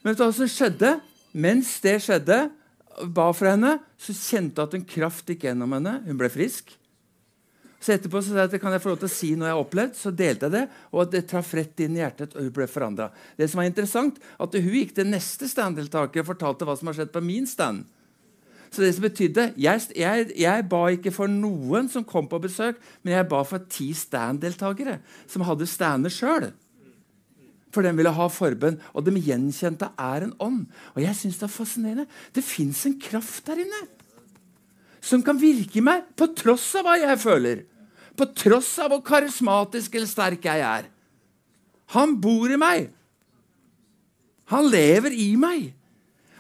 Men 0.03 0.12
vet 0.12 0.19
du 0.21 0.25
hva 0.27 0.35
som 0.37 0.51
skjedde? 0.51 0.93
Mens 1.33 1.73
det 1.81 1.97
skjedde, 2.05 2.38
ba 3.17 3.31
for 3.33 3.49
henne, 3.49 3.79
så 3.97 4.12
kjente 4.12 4.61
hun 4.61 4.69
at 4.69 4.75
en 4.77 4.85
kraft 4.85 5.31
gikk 5.31 5.47
gjennom 5.47 5.73
henne. 5.73 5.95
Hun 6.05 6.19
ble 6.21 6.29
frisk. 6.33 6.75
Så 7.83 7.95
etterpå 7.97 8.21
så 8.23 8.35
sa 8.35 8.45
jeg 8.45 8.51
at 8.51 8.62
kan 8.62 8.75
jeg 8.75 8.83
få 8.85 8.93
lov 8.93 9.01
til 9.01 9.09
å 9.09 9.15
si 9.15 9.31
noe 9.35 9.49
jeg 9.49 9.57
har 9.57 9.62
opplevd. 9.65 9.97
Så 9.99 10.12
delte 10.15 10.47
jeg 10.47 10.55
det, 10.55 10.62
og 10.93 11.09
det 11.11 11.25
traff 11.31 11.55
rett 11.57 11.83
inn 11.83 11.97
i 11.97 12.03
hjertet, 12.03 12.37
og 12.37 12.45
hun 12.45 12.53
ble 12.55 12.69
forandra. 12.71 13.09
Det 13.38 13.49
som 13.51 13.62
var 13.62 13.71
interessant, 13.71 14.21
at 14.21 14.55
hun 14.59 14.77
gikk 14.77 14.95
til 14.99 15.09
neste 15.09 15.49
stand-deltaker 15.51 16.23
og 16.23 16.31
fortalte 16.35 16.69
hva 16.69 16.77
som 16.79 16.91
har 16.91 16.99
skjedd 17.01 17.15
på 17.15 17.25
min 17.25 17.49
stand. 17.49 17.87
Så 18.73 18.85
det 18.85 18.93
som 18.97 19.05
betydde, 19.05 19.49
jeg, 19.61 19.83
jeg, 19.99 20.29
jeg, 20.41 20.67
ba 20.71 20.83
ikke 20.95 21.12
for 21.12 21.29
noen 21.29 21.91
som 21.93 22.07
kom 22.09 22.29
på 22.31 22.41
besøk, 22.41 22.79
men 23.03 23.17
jeg 23.17 23.29
ba 23.29 23.43
for 23.45 23.65
ti 23.73 23.91
stand-deltakere 23.97 25.01
som 25.29 25.45
hadde 25.49 25.69
stander 25.69 26.12
sjøl. 26.12 26.53
For 27.72 27.85
den 27.85 27.96
ville 27.96 28.12
ha 28.12 28.28
forbønn, 28.28 28.78
og 28.92 29.06
de 29.06 29.16
gjenkjente 29.16 29.88
er 29.96 30.26
en 30.26 30.37
ånd. 30.44 30.66
Og 30.94 31.02
jeg 31.02 31.16
synes 31.16 31.40
Det 31.40 31.48
er 31.48 31.56
fascinerende. 31.56 32.06
Det 32.35 32.44
fins 32.44 32.85
en 32.87 32.98
kraft 33.00 33.46
der 33.46 33.64
inne 33.64 33.82
som 35.02 35.22
kan 35.26 35.38
virke 35.40 35.80
i 35.80 35.85
meg 35.85 36.04
på 36.14 36.28
tross 36.38 36.68
av 36.78 36.87
hva 36.87 36.94
jeg 37.00 37.18
føler. 37.18 37.64
På 38.14 38.28
tross 38.38 38.70
av 38.78 38.92
hvor 38.92 39.02
karismatisk 39.02 39.96
eller 39.98 40.06
sterk 40.06 40.44
jeg 40.46 40.62
er. 40.62 40.87
Han 41.96 42.14
bor 42.22 42.52
i 42.52 42.61
meg. 42.61 42.92
Han 44.52 44.68
lever 44.70 45.16
i 45.16 45.32
meg. 45.40 45.72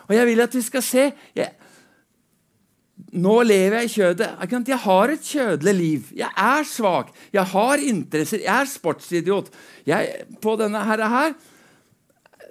Og 0.06 0.14
jeg 0.14 0.28
vil 0.28 0.44
at 0.44 0.54
vi 0.54 0.62
skal 0.62 0.84
se 0.84 1.08
jeg, 1.34 1.50
nå 3.12 3.34
lever 3.44 3.82
jeg 3.82 3.88
i 3.88 3.92
kjødet. 3.92 4.28
Jeg 4.68 4.78
har 4.86 5.10
et 5.12 5.26
kjødelig 5.26 5.74
liv. 5.76 6.12
Jeg 6.16 6.30
er 6.32 6.64
svak. 6.64 7.10
Jeg 7.32 7.44
har 7.44 7.82
interesser. 7.84 8.40
Jeg 8.40 8.60
er 8.60 8.70
sportsidiot. 8.70 9.50
Jeg, 9.86 10.24
på 10.40 10.54
denne 10.56 10.80
her, 10.88 11.02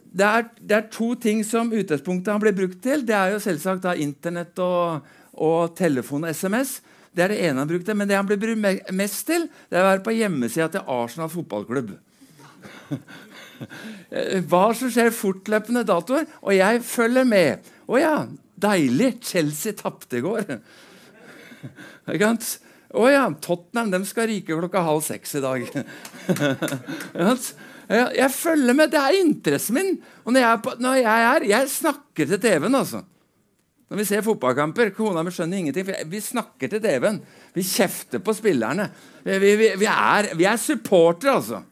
det, 0.05 0.27
er, 0.27 0.43
det, 0.59 0.75
er, 0.75 0.85
to 0.93 1.15
ting 1.15 1.41
som 1.45 1.73
utgangspunktet 1.73 2.29
han 2.33 2.43
ble 2.43 2.53
brukt 2.53 2.77
til. 2.83 3.01
Det 3.07 3.15
er 3.17 3.33
jo 3.33 3.41
selvsagt 3.41 3.87
da 3.87 3.95
Internett 3.97 4.59
og, 4.61 5.01
og 5.33 5.73
telefon 5.77 6.29
og 6.29 6.35
SMS. 6.35 6.77
Det 7.09 7.25
er 7.25 7.33
det 7.33 7.41
ene 7.47 7.63
han 7.63 7.71
brukte. 7.71 7.97
Men 7.97 8.11
det 8.11 8.19
han 8.19 8.29
ble 8.29 8.37
brukt 8.37 8.93
mest 8.93 9.25
til, 9.31 9.49
det 9.71 9.79
er 9.79 9.87
å 9.87 9.89
være 9.95 10.05
på 10.05 10.13
hjemmesida 10.19 10.69
til 10.75 10.85
Arsenal 10.93 11.33
fotballklubb. 11.33 11.95
Hva 14.51 14.63
som 14.77 14.93
skjer 14.93 15.09
fortløpende 15.15 15.87
datoer. 15.89 16.29
Og 16.45 16.53
jeg 16.53 16.85
følger 16.85 17.25
med. 17.25 17.73
Å 17.89 17.97
ja, 17.97 18.15
Deilig! 18.55 19.15
Chelsea 19.25 19.73
tapte 19.77 20.19
i 20.19 20.23
går. 20.25 20.41
Å 22.91 23.05
ja, 23.07 23.23
Tottenham 23.39 23.91
de 23.93 24.01
skal 24.07 24.27
ryke 24.31 24.57
klokka 24.57 24.81
halv 24.83 25.03
seks 25.05 25.37
i 25.39 25.43
dag. 25.43 25.67
jeg, 28.17 28.27
følger 28.35 28.75
med. 28.75 28.91
Det 28.91 28.99
er 28.99 29.19
interessen 29.21 29.77
min. 29.77 29.93
Og 30.25 30.35
når 30.35 30.43
jeg, 30.43 30.75
når 30.83 30.99
jeg 30.99 31.29
er 31.29 31.47
Jeg 31.53 31.71
snakker 31.77 32.27
til 32.27 32.41
TV-en, 32.43 32.75
altså. 32.81 33.03
Når 33.91 33.99
vi 33.99 34.07
ser 34.07 34.23
fotballkamper 34.23 34.93
Kona 34.95 35.23
mi 35.23 35.31
skjønner 35.35 35.59
ingenting. 35.59 35.87
for 35.87 36.11
Vi 36.11 36.21
snakker 36.23 36.71
til 36.71 36.83
TV-en. 36.83 37.21
Vi 37.55 37.63
kjefter 37.67 38.23
på 38.23 38.35
spillerne. 38.35 38.89
Vi, 39.23 39.39
vi, 39.39 39.55
vi, 39.79 39.87
er, 39.87 40.31
vi 40.35 40.47
er 40.47 40.59
supportere, 40.59 41.35
altså. 41.39 41.63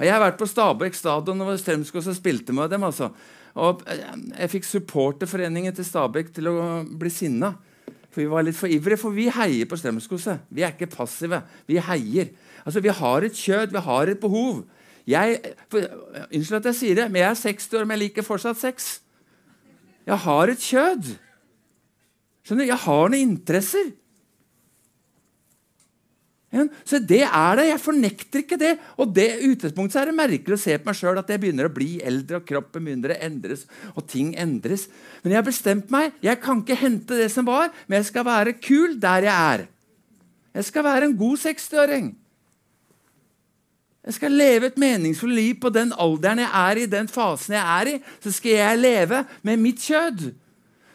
Og 0.00 0.06
Jeg 0.06 0.14
har 0.16 0.22
vært 0.22 0.38
på 0.40 0.48
Stabæk 0.48 0.94
stadion 0.96 1.44
og 1.44 1.58
Strømskog 1.60 2.06
og 2.08 2.16
spilte 2.16 2.54
med 2.56 2.70
dem. 2.72 2.86
altså. 2.88 3.10
Og 3.60 3.82
eh, 3.84 4.00
jeg 4.38 4.50
fikk 4.54 4.64
supporterforeningen 4.64 5.74
til 5.76 5.84
Stabæk 5.84 6.32
til 6.32 6.48
å 6.48 6.54
bli 6.88 7.12
sinna. 7.12 7.52
For 8.08 8.22
vi 8.24 8.30
var 8.32 8.46
litt 8.46 8.56
for 8.56 8.72
ivrige, 8.72 8.98
for 8.98 9.12
vi 9.12 9.28
heier 9.28 9.68
på 9.68 9.76
Strømskoset. 9.76 10.46
Vi 10.48 10.64
er 10.64 10.72
ikke 10.72 10.88
passive. 10.90 11.42
Vi 11.68 11.76
heier. 11.76 12.32
Altså, 12.64 12.80
Vi 12.80 12.88
har 12.88 13.22
et 13.22 13.36
kjød, 13.36 13.76
vi 13.76 13.84
har 13.84 14.08
et 14.08 14.20
behov. 14.20 14.64
Jeg, 15.06 15.38
for, 15.68 15.84
unnskyld 16.32 16.58
at 16.58 16.70
jeg 16.70 16.78
sier 16.80 16.94
det, 16.94 17.10
men 17.10 17.20
jeg 17.20 17.30
er 17.30 17.34
60 17.34 17.74
år, 17.74 17.84
men 17.84 17.98
jeg 17.98 18.08
liker 18.08 18.26
fortsatt 18.26 18.56
sex. 18.56 19.00
Jeg 20.06 20.16
har 20.16 20.48
et 20.48 20.58
kjød. 20.64 21.14
Skjønner 22.44 22.64
du? 22.64 22.70
Jeg 22.72 22.84
har 22.88 23.12
noen 23.12 23.34
interesser. 23.36 23.92
Så 26.50 26.98
det 26.98 27.22
er 27.22 27.58
det. 27.60 27.66
Jeg 27.68 27.80
fornekter 27.82 28.42
ikke 28.42 28.58
det. 28.58 28.72
Og 28.98 29.12
det 29.14 29.28
utgangspunktet 29.46 30.00
er 30.00 30.10
det 30.10 30.16
merkelig 30.18 30.56
å 30.56 30.60
se 30.60 30.74
på 30.78 30.90
meg 30.90 30.98
sjøl 30.98 31.20
at 31.20 31.30
jeg 31.30 31.42
begynner 31.42 31.68
å 31.68 31.74
bli 31.74 31.90
eldre, 32.02 32.40
og 32.40 32.48
kroppen 32.48 32.88
begynner 32.88 33.14
å 33.14 33.18
endres, 33.28 33.66
og 33.94 34.06
ting 34.10 34.32
endres. 34.34 34.88
Men 35.22 35.34
jeg 35.34 35.40
har 35.40 35.46
bestemt 35.46 35.92
meg. 35.94 36.16
Jeg 36.26 36.42
kan 36.42 36.64
ikke 36.64 36.80
hente 36.80 37.20
det 37.20 37.28
som 37.30 37.46
var, 37.46 37.70
men 37.86 38.00
jeg 38.00 38.10
skal 38.10 38.26
være 38.26 38.56
kul 38.58 38.98
der 39.00 39.28
jeg 39.28 39.54
er. 39.54 39.68
Jeg 40.58 40.66
skal 40.66 40.86
være 40.88 41.06
en 41.06 41.16
god 41.20 41.38
60-åring. 41.38 42.10
Jeg 44.00 44.16
skal 44.16 44.32
leve 44.34 44.70
et 44.70 44.78
meningsfullt 44.80 45.36
liv 45.36 45.56
på 45.62 45.70
den 45.70 45.92
alderen 45.92 46.40
jeg 46.42 46.50
er 46.50 46.78
i, 46.80 46.90
den 46.90 47.08
fasen 47.10 47.54
jeg 47.54 47.62
er 47.62 47.90
i. 47.92 47.96
Så 48.24 48.32
skal 48.34 48.56
jeg 48.56 48.80
leve 48.80 49.24
med 49.46 49.60
mitt 49.60 49.82
kjød. 49.84 50.30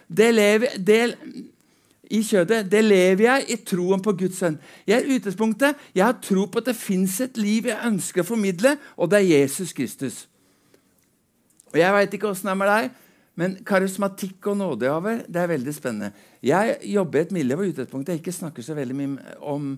Det, 0.05 0.31
lever, 0.35 0.75
det 0.75 0.99
i 2.11 2.21
kjødet, 2.25 2.65
det 2.69 2.81
lever 2.85 3.23
jeg 3.25 3.45
i 3.53 3.57
troen 3.65 4.01
på 4.03 4.13
Guds 4.17 4.37
sønn. 4.41 4.57
Jeg 4.87 5.01
er 5.01 5.15
utgangspunktet. 5.15 5.79
Jeg 5.95 6.05
har 6.05 6.19
tro 6.21 6.45
på 6.45 6.61
at 6.61 6.69
det 6.69 6.77
fins 6.77 7.17
et 7.23 7.39
liv 7.41 7.69
jeg 7.69 7.89
ønsker 7.89 8.21
å 8.23 8.27
formidle, 8.27 8.75
og 8.97 9.09
det 9.11 9.21
er 9.21 9.41
Jesus 9.41 9.73
Kristus. 9.75 10.25
Og 11.73 11.79
Jeg 11.81 11.91
veit 11.91 12.13
ikke 12.13 12.29
åssen 12.29 12.47
det 12.47 12.53
er 12.53 12.61
med 12.61 12.71
deg, 12.71 13.01
men 13.35 13.55
karismatikk 13.67 14.47
og 14.47 14.57
nådegaver 14.61 15.25
det 15.27 15.41
er 15.41 15.51
veldig 15.51 15.73
spennende. 15.75 16.11
Jeg 16.45 16.77
jobber 16.87 17.19
i 17.19 17.25
et 17.25 17.33
miljø 17.35 17.57
hvor 17.59 17.71
utgangspunktet 17.71 18.13
jeg 18.13 18.21
ikke 18.23 18.35
snakker 18.37 18.63
så 18.63 18.77
veldig 18.77 18.95
mye 18.95 19.37
om, 19.43 19.73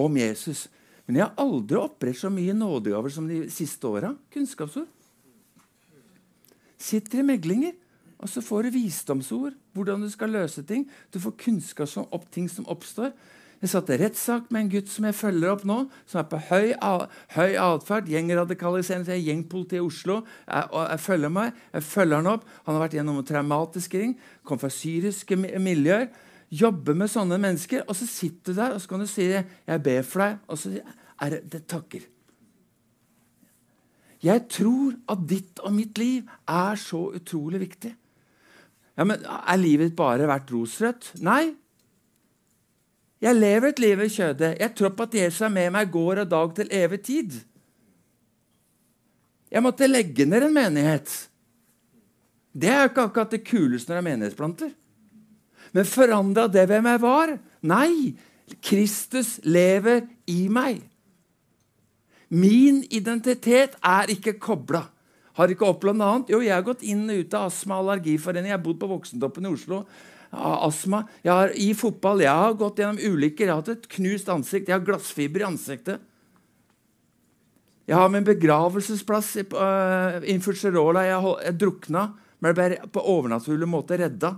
om 0.00 0.16
Jesus. 0.16 0.66
Men 1.06 1.20
jeg 1.20 1.26
har 1.26 1.42
aldri 1.44 1.76
opprett 1.78 2.18
så 2.18 2.30
mye 2.32 2.54
nådegaver 2.56 3.12
som 3.12 3.28
de 3.28 3.44
siste 3.52 3.90
åra. 3.90 4.14
Kunnskapsord. 4.32 4.88
Sitter 6.78 7.20
i 7.20 7.26
meglinger. 7.26 7.76
Og 8.16 8.30
så 8.32 8.40
får 8.40 8.66
du 8.66 8.76
visdomsord, 8.78 9.52
hvordan 9.76 10.02
du 10.02 10.10
skal 10.10 10.32
løse 10.32 10.64
ting. 10.66 10.86
Du 11.12 11.20
får 11.22 11.36
kunnskap 11.44 11.92
om 12.10 12.30
ting 12.32 12.48
som 12.50 12.66
oppstår. 12.72 13.12
Jeg 13.56 13.70
satt 13.72 13.88
i 13.88 13.96
rettssak 13.96 14.50
med 14.52 14.60
en 14.60 14.70
gutt 14.74 14.90
som 14.92 15.06
jeg 15.08 15.16
følger 15.16 15.54
opp 15.54 15.62
nå, 15.68 15.78
som 16.08 16.20
er 16.20 16.26
på 16.28 16.40
høy, 16.50 16.74
høy 17.32 17.54
atferd, 17.56 18.10
gjengradikalisering, 18.12 19.06
er 19.08 19.22
gjengpoliti 19.22 19.78
i 19.78 19.84
Oslo. 19.84 20.18
Jeg, 20.44 20.68
jeg 20.76 21.00
følger 21.06 21.32
meg, 21.32 21.62
jeg 21.72 21.86
følger 21.88 22.20
han 22.20 22.28
opp. 22.34 22.44
Han 22.66 22.76
har 22.76 22.84
vært 22.84 22.98
gjennom 22.98 23.22
en 23.22 23.28
traumatisk 23.30 23.96
ring, 23.96 24.12
kom 24.44 24.60
fra 24.60 24.70
syriske 24.72 25.38
miljøer. 25.40 26.10
Jobber 26.52 26.94
med 27.00 27.10
sånne 27.10 27.40
mennesker. 27.42 27.86
Og 27.88 27.96
så 27.96 28.08
sitter 28.10 28.52
du 28.52 28.60
der 28.60 28.76
og 28.76 28.82
så 28.82 28.92
kan 28.92 29.00
du 29.00 29.08
si 29.08 29.24
'jeg 29.32 29.82
ber 29.82 30.02
for 30.02 30.20
deg', 30.20 30.38
og 30.48 30.58
så 30.58 30.76
er 31.20 31.30
det, 31.30 31.52
det 31.52 31.66
takker. 31.66 32.04
Jeg 34.22 34.48
tror 34.48 34.94
at 35.08 35.18
ditt 35.28 35.58
og 35.58 35.72
mitt 35.72 35.98
liv 35.98 36.22
er 36.48 36.74
så 36.74 37.12
utrolig 37.14 37.60
viktig. 37.60 37.94
Ja, 38.96 39.04
men 39.04 39.22
Er 39.24 39.60
livet 39.60 39.96
bare 39.96 40.28
vært 40.28 40.50
rosrødt? 40.52 41.12
Nei, 41.20 41.54
jeg 43.22 43.36
lever 43.36 43.72
et 43.72 43.80
liv 43.80 44.00
i 44.04 44.10
kjødet. 44.12 44.56
Jeg 44.60 44.74
tror 44.76 44.92
på 44.96 45.06
at 45.06 45.14
Jesus 45.16 45.44
er 45.46 45.52
med 45.52 45.70
meg 45.72 45.92
går 45.92 46.22
og 46.24 46.30
dag 46.30 46.52
til 46.58 46.72
evig 46.74 47.00
tid. 47.06 47.38
Jeg 49.50 49.64
måtte 49.64 49.88
legge 49.88 50.26
ned 50.28 50.44
en 50.44 50.54
menighet. 50.54 51.12
Det 52.52 52.68
er 52.68 52.82
jo 52.82 52.90
ikke 52.90 53.06
akkurat 53.08 53.32
det 53.32 53.44
kuleste 53.46 53.90
når 53.90 53.96
det 53.96 54.02
er 54.02 54.10
menighetsplanter. 54.10 54.74
Men 55.72 55.88
forandra 55.88 56.46
det 56.48 56.66
hvem 56.68 56.90
jeg 56.92 57.02
var? 57.02 57.36
Nei. 57.66 57.92
Kristus 58.62 59.40
lever 59.42 60.04
i 60.30 60.46
meg. 60.52 60.84
Min 62.30 62.84
identitet 62.94 63.74
er 63.82 64.12
ikke 64.12 64.36
kobla. 64.38 64.84
Har 65.36 65.52
ikke 65.52 65.68
opplevd 65.68 66.00
noe 66.00 66.10
annet. 66.12 66.32
Jo, 66.32 66.42
jeg 66.44 66.54
har 66.54 66.64
gått 66.64 66.84
inn 66.86 67.04
og 67.12 67.22
ut 67.22 67.34
av 67.36 67.50
Astma- 67.50 67.78
og 67.78 67.86
allergiforening. 67.86 68.50
Jeg 68.50 68.58
har 68.58 68.64
bodd 68.64 68.78
på 68.80 68.90
Voksentoppen 68.90 69.48
i 69.48 69.52
Oslo 69.52 69.84
astma. 70.32 71.04
Jeg 71.22 71.32
har, 71.32 71.52
I 71.54 71.72
fotball 71.76 72.22
jeg 72.24 72.32
har 72.32 72.58
gått 72.58 72.80
gjennom 72.80 72.98
ulykker. 72.98 73.46
Jeg 73.46 73.52
har 73.52 73.62
hatt 73.62 73.72
et 73.72 73.88
knust 73.96 74.28
ansikt. 74.32 74.68
Jeg 74.68 74.78
har 74.78 74.84
glassfiber 74.84 75.42
i 75.42 75.48
ansiktet. 75.48 76.02
Jeg 77.86 77.96
har 77.96 78.10
min 78.10 78.26
begravelsesplass 78.26 79.36
uh, 79.54 80.18
i 80.26 80.38
Fucerola. 80.42 81.04
Jeg, 81.06 81.34
jeg 81.46 81.58
drukna, 81.60 82.08
men 82.42 82.56
ble 82.56 82.80
på 82.92 83.04
overnaturlig 83.14 83.68
måte 83.70 83.98
redda. 84.00 84.34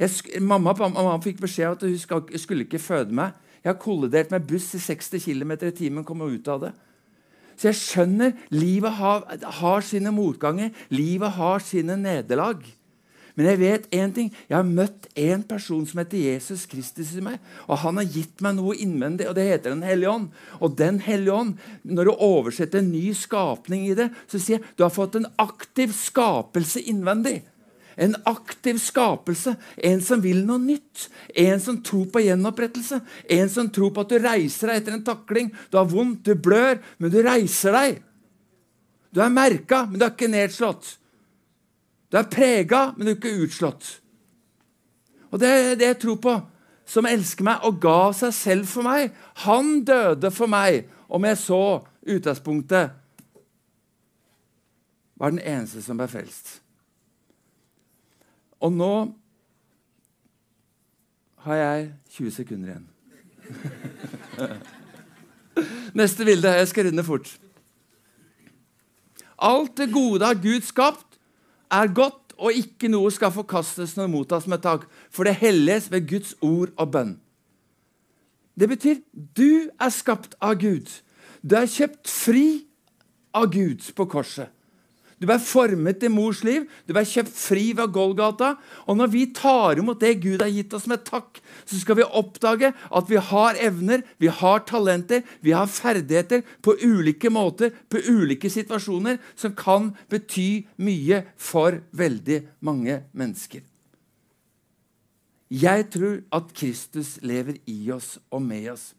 Jeg, 0.00 0.40
mamma, 0.40 0.72
mamma, 0.72 1.18
fikk 1.20 1.42
beskjed 1.42 1.68
om 1.68 1.76
at 1.76 1.84
hun 1.84 1.98
skal, 2.00 2.24
skulle 2.40 2.64
ikke 2.64 2.80
føde 2.80 3.12
meg. 3.12 3.36
Jeg 3.60 3.74
har 3.74 3.82
kollidert 3.82 4.30
med 4.32 4.46
buss 4.48 4.70
i 4.78 4.80
60 4.80 5.20
km 5.20 5.52
i 5.58 5.74
timen. 5.76 6.04
kom 6.04 6.22
ut 6.24 6.48
av 6.48 6.62
det. 6.64 6.72
Så 7.60 7.68
jeg 7.68 7.76
skjønner 7.76 8.36
livet 8.56 8.94
har, 8.96 9.26
har 9.60 9.82
sine 9.84 10.12
motganger. 10.16 10.70
Livet 10.88 11.36
har 11.36 11.60
sine 11.60 11.98
nederlag. 12.00 12.62
Men 13.36 13.46
jeg 13.46 13.60
vet 13.60 13.90
én 13.94 14.14
ting. 14.16 14.30
Jeg 14.48 14.56
har 14.56 14.66
møtt 14.66 15.10
en 15.20 15.42
person 15.46 15.84
som 15.88 16.00
heter 16.00 16.22
Jesus 16.24 16.64
Kristus 16.68 17.12
i 17.16 17.24
meg. 17.24 17.36
Og 17.68 17.82
han 17.84 18.00
har 18.00 18.08
gitt 18.08 18.40
meg 18.44 18.56
noe 18.56 18.78
innvendig, 18.80 19.28
og 19.28 19.36
det 19.36 19.46
heter 19.50 19.74
Den 19.74 19.84
hellige 19.86 20.10
ånd. 20.10 20.26
Og 20.60 20.76
Den 20.76 21.02
hellige 21.04 21.36
ånd, 21.36 21.54
når 21.84 22.08
du 22.08 22.12
oversetter 22.16 22.80
en 22.80 22.92
ny 22.92 23.12
skapning 23.16 23.86
i 23.90 23.96
det, 23.98 24.10
så 24.24 24.40
sier 24.40 24.58
jeg 24.58 24.76
du 24.76 24.84
har 24.86 24.94
fått 24.94 25.20
en 25.20 25.28
aktiv 25.40 25.92
skapelse 25.96 26.80
innvendig. 26.80 27.42
En 28.00 28.14
aktiv 28.28 28.78
skapelse. 28.80 29.54
En 29.76 30.00
som 30.04 30.22
vil 30.24 30.40
noe 30.48 30.60
nytt. 30.62 31.08
En 31.36 31.60
som 31.60 31.80
tror 31.84 32.06
på 32.12 32.22
gjenopprettelse. 32.24 33.00
En 33.28 33.50
som 33.52 33.68
tror 33.72 33.92
på 33.94 34.04
at 34.04 34.14
du 34.14 34.18
reiser 34.24 34.70
deg 34.70 34.80
etter 34.80 34.96
en 34.96 35.04
takling. 35.04 35.50
Du 35.68 35.76
har 35.76 35.88
vondt, 35.90 36.24
du 36.24 36.34
blør, 36.34 36.80
men 36.98 37.12
du 37.12 37.18
reiser 37.24 37.76
deg. 37.76 37.98
Du 39.10 39.20
er 39.20 39.34
merka, 39.34 39.84
men 39.90 39.98
du 40.00 40.06
er 40.06 40.14
ikke 40.14 40.30
nedslått. 40.30 40.94
Du 42.10 42.18
er 42.18 42.30
prega, 42.30 42.86
men 42.96 43.06
du 43.06 43.12
er 43.12 43.18
ikke 43.18 43.34
utslått. 43.44 43.90
Og 45.30 45.42
det 45.42 45.50
er 45.50 45.76
det 45.78 45.92
jeg 45.92 46.00
tror 46.06 46.22
på. 46.24 46.38
Som 46.90 47.06
elsker 47.06 47.46
meg 47.46 47.66
og 47.68 47.78
ga 47.82 48.10
seg 48.16 48.32
selv 48.34 48.70
for 48.70 48.86
meg. 48.86 49.12
Han 49.44 49.84
døde 49.86 50.32
for 50.34 50.50
meg, 50.50 50.88
om 51.10 51.26
jeg 51.26 51.38
så 51.42 51.62
utgangspunktet 52.06 52.96
var 55.20 55.34
den 55.34 55.42
eneste 55.44 55.82
som 55.84 55.98
ble 56.00 56.08
frelst. 56.08 56.62
Og 58.60 58.72
nå 58.72 58.94
har 61.44 61.56
jeg 61.56 61.92
20 62.16 62.30
sekunder 62.30 62.72
igjen. 62.74 62.88
Neste 66.00 66.24
bilde. 66.24 66.52
Jeg 66.60 66.68
skal 66.68 66.86
runde 66.90 67.04
fort. 67.04 67.30
Alt 69.40 69.76
det 69.80 69.92
gode 69.92 70.24
har 70.24 70.36
Gud 70.36 70.60
skapt 70.60 71.16
er 71.72 71.92
godt, 71.94 72.34
og 72.40 72.52
ikke 72.56 72.88
noe 72.88 73.10
skal 73.12 73.32
forkastes 73.32 73.96
når 73.96 74.08
mottas 74.12 74.46
med 74.48 74.62
takk, 74.64 74.86
for 75.12 75.28
det 75.28 75.38
helliges 75.40 75.90
ved 75.92 76.06
Guds 76.08 76.34
ord 76.40 76.72
og 76.76 76.92
bønn. 76.92 77.14
Det 78.56 78.68
betyr 78.68 79.00
du 79.36 79.70
er 79.80 79.92
skapt 79.92 80.36
av 80.40 80.56
Gud. 80.60 80.88
Du 81.40 81.56
er 81.56 81.68
kjøpt 81.68 82.08
fri 82.08 82.46
av 83.36 83.48
Gud 83.52 83.84
på 83.96 84.08
korset. 84.08 84.52
Du 85.20 85.26
ble 85.28 85.36
formet 85.44 86.00
i 86.06 86.08
mors 86.08 86.40
liv. 86.46 86.64
Du 86.88 86.94
ble 86.96 87.02
kjøpt 87.04 87.34
fri 87.36 87.66
ved 87.76 87.92
Golgata. 87.92 88.54
Og 88.88 88.96
når 88.96 89.10
vi 89.12 89.24
tar 89.36 89.78
imot 89.78 90.00
det 90.00 90.14
Gud 90.22 90.40
har 90.40 90.48
gitt 90.48 90.72
oss 90.76 90.86
med 90.88 91.04
takk, 91.04 91.42
så 91.68 91.76
skal 91.76 91.98
vi 91.98 92.06
oppdage 92.08 92.72
at 92.72 93.10
vi 93.10 93.20
har 93.30 93.60
evner, 93.60 94.00
vi 94.16 94.32
har 94.32 94.64
talenter, 94.68 95.20
vi 95.44 95.52
har 95.52 95.68
ferdigheter 95.68 96.40
på 96.64 96.78
ulike 96.80 97.28
måter, 97.32 97.74
på 97.92 98.00
ulike 98.08 98.48
situasjoner, 98.48 99.20
som 99.36 99.52
kan 99.52 99.92
bety 100.08 100.64
mye 100.80 101.26
for 101.36 101.82
veldig 101.92 102.40
mange 102.64 103.02
mennesker. 103.12 103.66
Jeg 105.50 105.88
tror 105.90 106.20
at 106.32 106.52
Kristus 106.54 107.18
lever 107.26 107.58
i 107.68 107.90
oss 107.92 108.16
og 108.30 108.40
med 108.46 108.70
oss. 108.72 108.92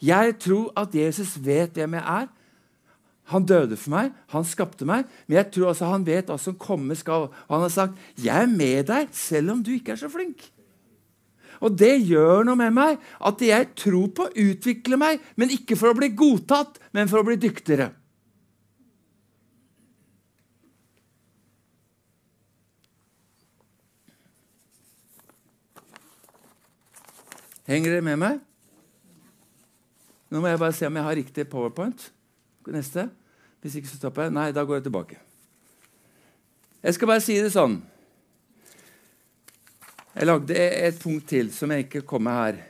Jeg 0.00 0.36
tror 0.40 0.70
at 0.78 0.94
Jesus 0.94 1.34
vet 1.42 1.76
hvem 1.76 1.98
jeg 1.98 2.04
er. 2.06 2.28
Han 3.32 3.46
døde 3.46 3.74
for 3.74 3.90
meg, 3.90 4.12
han 4.30 4.44
skapte 4.46 4.86
meg, 4.86 5.06
men 5.26 5.40
jeg 5.40 5.50
tror 5.54 5.72
altså 5.72 5.88
han 5.90 6.04
vet 6.06 6.28
hva 6.30 6.36
som 6.38 6.54
komme 6.58 6.94
skal. 6.94 7.26
Han 7.50 7.64
har 7.64 7.72
sagt, 7.74 7.98
'Jeg 8.14 8.42
er 8.42 8.46
med 8.46 8.86
deg, 8.86 9.08
selv 9.12 9.50
om 9.50 9.62
du 9.62 9.72
ikke 9.74 9.92
er 9.92 9.96
så 9.96 10.08
flink'. 10.08 10.50
Og 11.60 11.78
det 11.78 12.06
gjør 12.06 12.44
noe 12.44 12.56
med 12.56 12.70
meg 12.76 12.98
at 13.20 13.40
jeg 13.40 13.74
tror 13.74 14.08
på 14.14 14.26
å 14.28 14.34
utvikle 14.36 14.96
meg, 14.96 15.20
men 15.36 15.50
ikke 15.50 15.76
for 15.76 15.90
å 15.90 15.98
bli 15.98 16.12
godtatt, 16.12 16.78
men 16.92 17.08
for 17.08 17.18
å 17.18 17.26
bli 17.26 17.36
dyktigere. 17.36 17.90
Henger 27.66 27.96
dere 27.96 28.02
med 28.02 28.20
meg? 28.22 28.38
Nå 30.30 30.38
må 30.38 30.50
jeg 30.50 30.58
bare 30.60 30.74
se 30.76 30.86
om 30.86 30.94
jeg 30.94 31.06
har 31.06 31.18
riktig 31.18 31.48
powerpoint. 31.50 32.12
Neste. 32.74 33.08
Hvis 33.62 33.76
ikke 33.78 33.90
så 33.90 34.00
stopper 34.00 34.26
jeg. 34.26 34.36
Nei, 34.36 34.50
da 34.54 34.64
går 34.66 34.80
jeg 34.80 34.86
tilbake. 34.88 35.18
Jeg 36.82 36.94
skal 36.94 37.10
bare 37.10 37.24
si 37.24 37.36
det 37.42 37.52
sånn. 37.54 37.80
Jeg 40.16 40.28
lagde 40.28 40.56
et 40.56 40.98
punkt 41.02 41.26
til 41.28 41.50
som 41.52 41.72
jeg 41.74 41.86
ikke 41.86 42.06
kom 42.08 42.24
med 42.24 42.38
her. 42.40 42.60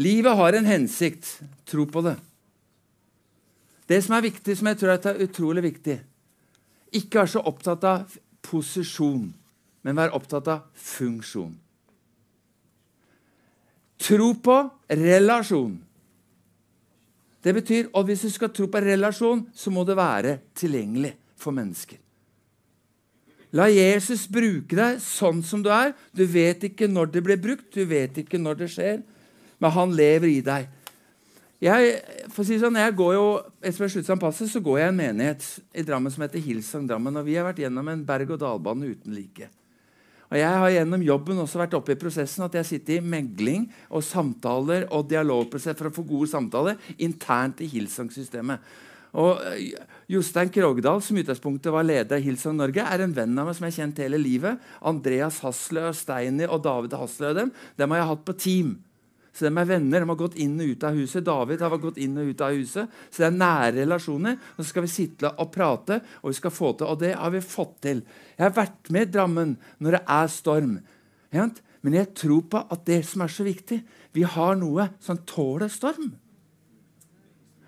Livet 0.00 0.36
har 0.38 0.56
en 0.56 0.68
hensikt. 0.68 1.40
Tro 1.68 1.84
på 1.84 2.02
det. 2.06 2.16
Det 3.90 3.98
som 4.04 4.14
er 4.16 4.28
viktig, 4.28 4.54
som 4.56 4.70
jeg 4.70 4.78
tror 4.78 4.92
er 4.94 5.22
utrolig 5.24 5.62
viktig 5.64 5.96
Ikke 6.94 7.18
være 7.18 7.32
så 7.32 7.40
opptatt 7.46 7.84
av 7.86 8.14
posisjon, 8.42 9.32
men 9.82 9.96
være 9.96 10.14
opptatt 10.14 10.48
av 10.50 10.64
funksjon. 10.74 11.52
Tro 14.00 14.28
på 14.42 14.56
relasjon. 14.88 15.76
Det 17.40 17.54
betyr 17.56 17.88
at 17.96 18.06
hvis 18.06 18.26
du 18.26 18.30
skal 18.32 18.52
tro 18.52 18.68
på 18.68 18.82
relasjon, 18.84 19.46
så 19.56 19.72
må 19.72 19.84
det 19.88 19.96
være 19.96 20.38
tilgjengelig 20.58 21.14
for 21.40 21.56
mennesker. 21.56 22.00
La 23.56 23.66
Jesus 23.66 24.28
bruke 24.30 24.76
deg 24.78 25.00
sånn 25.02 25.40
som 25.42 25.62
du 25.64 25.70
er. 25.74 25.94
Du 26.14 26.22
vet 26.28 26.62
ikke 26.68 26.86
når 26.86 27.10
det 27.16 27.22
blir 27.26 27.40
brukt, 27.40 27.72
du 27.74 27.82
vet 27.88 28.20
ikke 28.22 28.38
når 28.38 28.60
det 28.60 28.68
skjer, 28.76 29.00
men 29.58 29.74
han 29.74 29.96
lever 29.96 30.30
i 30.30 30.42
deg. 30.44 30.68
Jeg, 31.60 31.96
for 32.32 32.40
å 32.40 32.48
si 32.48 32.56
sånn, 32.60 32.78
jeg 32.80 32.96
går 32.96 33.16
jo, 33.18 33.24
Etter 33.60 33.90
jeg 33.92 34.20
passet, 34.20 34.48
så 34.48 34.62
går 34.64 34.78
jeg 34.78 34.86
i 34.86 34.92
en 34.94 35.00
menighet 35.00 35.48
i 35.76 35.82
Drammen 35.84 36.12
som 36.12 36.22
heter 36.24 36.40
Hilsang 36.40 36.86
Drammen. 36.88 37.18
og 37.20 37.26
Vi 37.26 37.36
har 37.36 37.44
vært 37.44 37.60
gjennom 37.60 37.90
en 37.92 38.04
berg-og-dal-bane 38.08 38.94
uten 38.94 39.12
like. 39.12 39.50
Og 40.30 40.38
Jeg 40.38 40.58
har 40.62 40.70
gjennom 40.70 41.02
jobben 41.02 41.42
også 41.42 41.58
vært 41.58 41.74
oppe 41.74 41.96
i 41.96 41.98
prosessen 41.98 42.44
at 42.46 42.54
jeg 42.60 42.68
sitter 42.68 42.98
i 43.00 43.06
megling 43.16 43.66
og 43.90 44.04
samtaler 44.06 44.86
og 44.94 45.08
dialogprosess 45.10 45.78
for 45.78 45.90
å 45.90 45.94
få 45.94 46.06
gode 46.06 46.30
samtaler 46.30 46.78
internt 47.02 47.62
i 47.64 47.68
Hilsang-systemet. 47.72 48.62
Og 49.18 49.40
eh, 49.42 49.72
Jostein 50.10 50.52
Krogdal, 50.54 51.02
som 51.02 51.18
utgangspunktet 51.18 51.74
var 51.74 51.86
leder 51.86 52.20
i 52.20 52.26
Hilsang 52.28 52.54
Norge, 52.58 52.84
er 52.84 53.02
en 53.02 53.16
venn 53.16 53.34
av 53.42 53.48
meg 53.48 53.58
som 53.58 53.66
jeg 53.66 53.74
har 53.74 53.80
kjent 53.82 54.04
hele 54.04 54.20
livet. 54.22 54.70
Andreas 54.86 55.40
Haslø, 55.42 55.88
Steini 55.98 56.46
og 56.46 56.62
David 56.62 56.94
Haslø 56.98 57.34
dem, 57.34 57.50
dem 57.80 57.90
har 57.90 58.04
jeg 58.04 58.10
hatt 58.12 58.24
på 58.28 58.36
team. 58.38 58.76
Så 59.32 59.46
de 59.46 59.52
er 59.54 59.68
venner. 59.68 60.02
De 60.02 60.10
har 60.10 60.18
gått 60.18 60.38
inn 60.42 60.58
og 60.60 60.72
ut 60.72 60.86
av 60.86 60.98
huset. 60.98 61.24
David 61.26 61.62
har 61.64 61.76
gått 61.82 62.00
inn 62.02 62.18
og 62.18 62.30
ut 62.32 62.44
av 62.44 62.54
huset. 62.56 63.00
Så 63.10 63.22
det 63.22 63.28
er 63.28 63.38
nære 63.38 63.74
relasjoner. 63.78 64.38
Og 64.56 64.62
så 64.62 64.68
skal 64.72 64.86
vi 64.86 64.92
sitte 64.92 65.30
og 65.30 65.52
prate, 65.54 66.00
og 66.22 66.32
vi 66.32 66.38
skal 66.40 66.54
få 66.54 66.72
til. 66.74 66.90
Og 66.90 67.02
det 67.02 67.14
har 67.18 67.34
vi 67.34 67.42
fått 67.44 67.76
til. 67.86 68.04
Jeg 68.36 68.46
har 68.46 68.56
vært 68.56 68.92
med 68.94 69.08
i 69.08 69.12
Drammen 69.14 69.56
når 69.78 69.98
det 69.98 70.02
er 70.16 70.32
storm. 70.34 70.78
Men 71.80 71.96
jeg 71.96 72.12
tror 72.18 72.46
på 72.50 72.62
at 72.74 72.86
det 72.88 73.02
som 73.08 73.22
er 73.24 73.30
så 73.32 73.46
viktig 73.46 73.78
Vi 74.12 74.24
har 74.26 74.56
noe 74.58 74.90
som 75.00 75.20
tåler 75.28 75.70
storm. 75.70 76.10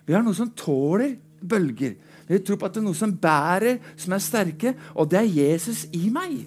Vi 0.02 0.16
har 0.16 0.24
noe 0.26 0.34
som 0.34 0.50
tåler 0.58 1.14
bølger. 1.38 1.94
Vi 2.26 2.40
tror 2.42 2.58
på 2.58 2.66
at 2.66 2.74
det 2.74 2.82
er 2.82 2.86
noe 2.88 2.98
som 2.98 3.14
bærer, 3.14 3.78
som 3.98 4.14
er 4.14 4.22
sterke, 4.22 4.74
og 4.98 5.10
det 5.10 5.20
er 5.20 5.30
Jesus 5.30 5.84
i 5.94 6.08
meg. 6.10 6.42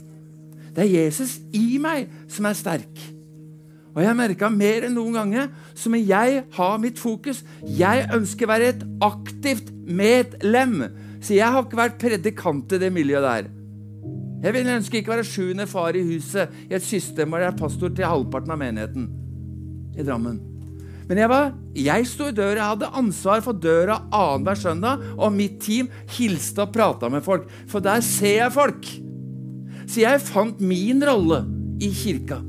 Det 0.76 0.84
er 0.84 0.92
Jesus 0.92 1.38
i 1.56 1.78
meg 1.80 2.12
som 2.32 2.48
er 2.50 2.58
sterk. 2.60 3.15
Og 3.96 4.04
jeg 4.04 4.18
merka 4.20 4.50
mer 4.52 4.86
enn 4.86 4.98
noen 4.98 5.16
ganger 5.16 5.52
så 5.72 5.92
må 5.92 6.02
jeg 6.04 6.42
ha 6.58 6.70
mitt 6.82 7.00
fokus. 7.00 7.44
Jeg 7.64 8.08
ønsker 8.14 8.48
å 8.48 8.52
være 8.52 8.72
et 8.74 8.82
aktivt 9.06 9.72
medlem. 9.88 10.82
Så 11.24 11.38
jeg 11.38 11.48
har 11.48 11.64
ikke 11.64 11.80
vært 11.80 12.02
predikant 12.02 12.76
i 12.76 12.82
det 12.82 12.92
miljøet 12.94 13.24
der. 13.24 13.48
Jeg 14.44 14.54
vil 14.54 14.74
ønske 14.76 15.00
ikke 15.00 15.14
å 15.14 15.16
være 15.16 15.28
sjuende 15.30 15.66
far 15.70 15.96
i 15.98 16.04
huset 16.06 16.52
i 16.68 16.76
et 16.76 16.84
system 16.86 17.32
hvor 17.32 17.42
jeg 17.42 17.54
er 17.54 17.62
pastor 17.62 17.94
til 17.96 18.06
halvparten 18.06 18.52
av 18.54 18.60
menigheten 18.62 19.08
i 19.96 20.04
Drammen. 20.04 20.42
Men 21.06 21.22
jeg, 21.22 21.30
var, 21.30 21.52
jeg 21.78 22.08
sto 22.10 22.28
i 22.30 22.36
døra, 22.36 22.58
jeg 22.58 22.72
hadde 22.74 22.92
ansvar 23.00 23.44
for 23.46 23.58
døra 23.62 24.00
annenhver 24.10 24.58
søndag, 24.58 25.04
og 25.16 25.34
mitt 25.34 25.60
team 25.62 25.90
hilste 26.18 26.66
og 26.66 26.74
prata 26.74 27.12
med 27.14 27.24
folk, 27.26 27.46
for 27.70 27.86
der 27.86 28.02
ser 28.06 28.40
jeg 28.40 28.56
folk. 28.56 28.90
Så 29.86 30.02
jeg 30.02 30.24
fant 30.26 30.62
min 30.66 31.06
rolle 31.06 31.44
i 31.78 31.92
kirka. 31.94 32.42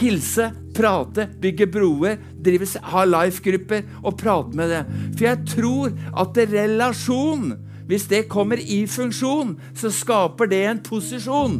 Hilse, 0.00 0.50
prate, 0.76 1.26
bygge 1.40 1.66
broer, 1.70 2.20
drive, 2.40 2.68
ha 2.92 3.04
life-grupper 3.04 3.84
og 4.00 4.16
prate 4.20 4.56
med 4.56 4.72
det. 4.72 4.84
For 5.16 5.26
jeg 5.28 5.50
tror 5.54 5.98
at 6.24 6.40
relasjon 6.54 7.50
hvis 7.90 8.06
det 8.06 8.28
kommer 8.30 8.60
i 8.62 8.84
funksjon, 8.86 9.56
så 9.74 9.90
skaper 9.90 10.46
det 10.46 10.62
en 10.62 10.82
posisjon 10.86 11.56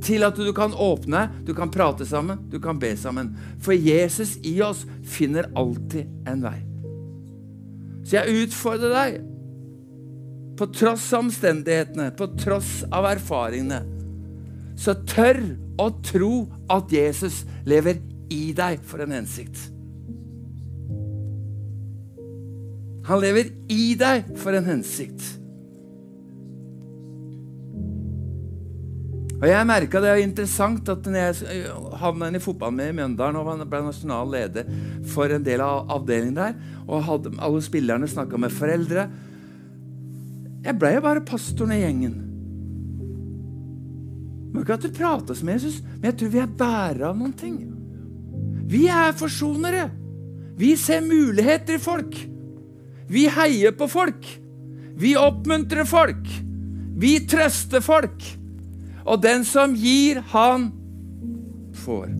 til 0.00 0.24
at 0.24 0.38
du 0.40 0.48
kan 0.56 0.72
åpne, 0.72 1.26
du 1.44 1.52
kan 1.52 1.68
prate 1.68 2.06
sammen, 2.08 2.46
du 2.48 2.56
kan 2.64 2.78
be 2.80 2.94
sammen. 2.96 3.34
For 3.60 3.76
Jesus 3.76 4.38
i 4.48 4.54
oss 4.64 4.86
finner 5.04 5.50
alltid 5.52 6.08
en 6.24 6.40
vei. 6.46 6.56
Så 8.08 8.16
jeg 8.16 8.46
utfordrer 8.46 8.94
deg, 8.96 9.18
på 10.56 10.68
tross 10.76 11.06
av 11.12 11.26
omstendighetene, 11.26 12.10
på 12.16 12.32
tross 12.40 12.80
av 12.88 13.06
erfaringene, 13.12 13.82
så 14.80 14.94
tør 15.08 15.42
å 15.80 15.90
tro 16.04 16.46
at 16.72 16.92
Jesus 16.92 17.42
lever 17.68 18.00
i 18.32 18.50
deg 18.56 18.80
for 18.86 19.02
en 19.04 19.12
hensikt. 19.18 19.58
Han 23.10 23.20
lever 23.20 23.50
i 23.72 23.92
deg 23.98 24.32
for 24.40 24.56
en 24.56 24.68
hensikt. 24.70 25.36
Og 29.40 29.46
Jeg 29.48 29.64
merka 29.64 30.02
det 30.04 30.10
er 30.12 30.18
interessant 30.20 30.88
at 30.92 31.06
når 31.08 31.16
jeg 31.16 31.76
havna 32.00 32.28
inn 32.28 32.36
i 32.36 32.42
fotballen 32.44 32.76
med 32.76 32.90
i 32.92 32.96
Mjøndalen 32.98 33.38
og 33.40 33.62
ble 33.72 33.80
nasjonal 33.86 34.28
leder 34.34 34.68
for 35.08 35.32
en 35.32 35.44
del 35.46 35.64
av 35.64 35.88
avdelingen 35.96 36.36
der, 36.36 36.58
og 36.84 37.06
hadde, 37.08 37.32
alle 37.40 37.62
spillerne 37.64 38.08
snakka 38.08 38.40
med 38.40 38.52
foreldre 38.52 39.06
Jeg 40.60 40.76
ble 40.76 40.90
jo 40.92 41.04
bare 41.06 41.24
pastoren 41.24 41.72
i 41.72 41.80
gjengen. 41.80 42.29
Var 44.50 44.64
ikke 44.64 44.78
at 44.78 44.86
du 44.86 44.94
prates 44.94 45.42
med 45.46 45.58
Jesus, 45.58 45.78
men 45.82 46.10
jeg 46.10 46.18
tror 46.18 46.32
vi 46.32 46.42
er 46.42 46.58
bærere 46.58 47.10
av 47.10 47.18
noen 47.18 47.34
ting. 47.38 47.58
Vi 48.70 48.86
er 48.90 49.14
forsonere. 49.18 49.88
Vi 50.58 50.74
ser 50.76 51.02
muligheter 51.06 51.78
i 51.78 51.82
folk. 51.82 52.16
Vi 53.10 53.26
heier 53.32 53.74
på 53.74 53.88
folk. 53.90 54.26
Vi 55.00 55.14
oppmuntrer 55.18 55.88
folk. 55.88 56.26
Vi 57.00 57.14
trøster 57.30 57.82
folk. 57.82 58.26
Og 59.06 59.22
den 59.22 59.46
som 59.48 59.74
gir, 59.74 60.20
han 60.34 60.68
får. 61.80 62.10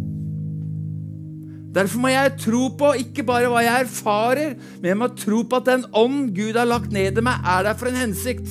Derfor 1.71 2.03
må 2.03 2.11
jeg 2.11 2.33
tro 2.43 2.65
på 2.75 2.95
ikke 3.05 3.23
bare 3.27 3.51
hva 3.51 3.61
jeg 3.63 3.85
erfarer, 3.85 4.57
men 4.81 4.89
jeg 4.91 4.99
må 4.99 5.11
tro 5.15 5.45
på 5.47 5.61
at 5.61 5.69
den 5.69 5.85
ånd 5.95 6.33
Gud 6.35 6.59
har 6.59 6.67
lagt 6.67 6.91
ned 6.95 7.21
i 7.21 7.23
meg, 7.23 7.45
er 7.47 7.69
der 7.69 7.79
for 7.79 7.91
en 7.91 8.01
hensikt. 8.01 8.49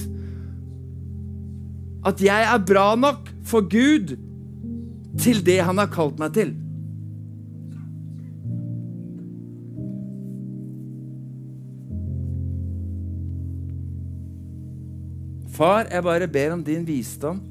At 2.08 2.22
jeg 2.24 2.46
er 2.48 2.64
bra 2.64 2.94
nok 2.96 3.28
for 3.50 3.66
Gud 3.66 4.16
til 5.20 5.42
det 5.46 5.60
han 5.66 5.82
har 5.82 5.90
kalt 5.92 6.20
meg 6.22 6.34
til. 6.38 6.54
Far, 15.60 15.90
jeg 15.92 16.04
bare 16.06 16.28
ber 16.32 16.54
om 16.56 16.64
din 16.64 16.86
visdom. 16.88 17.42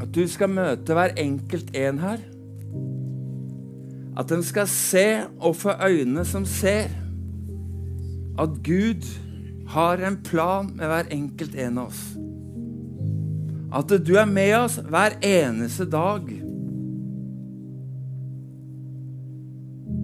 At 0.00 0.08
du 0.14 0.22
skal 0.30 0.48
møte 0.48 0.96
hver 0.96 1.12
enkelt 1.20 1.74
en 1.76 1.98
her. 2.00 2.22
At 4.16 4.30
den 4.30 4.42
skal 4.42 4.68
se 4.68 5.04
og 5.38 5.56
få 5.56 5.74
øyne 5.84 6.24
som 6.24 6.46
ser. 6.48 6.88
At 8.40 8.56
Gud 8.64 9.04
har 9.70 9.98
en 9.98 10.16
plan 10.22 10.66
med 10.74 10.88
hver 10.90 11.10
enkelt 11.14 11.54
en 11.54 11.78
av 11.78 11.92
oss. 11.92 12.02
At 13.70 13.92
du 14.02 14.16
er 14.18 14.26
med 14.26 14.50
oss 14.58 14.80
hver 14.82 15.14
eneste 15.22 15.86
dag. 15.86 16.26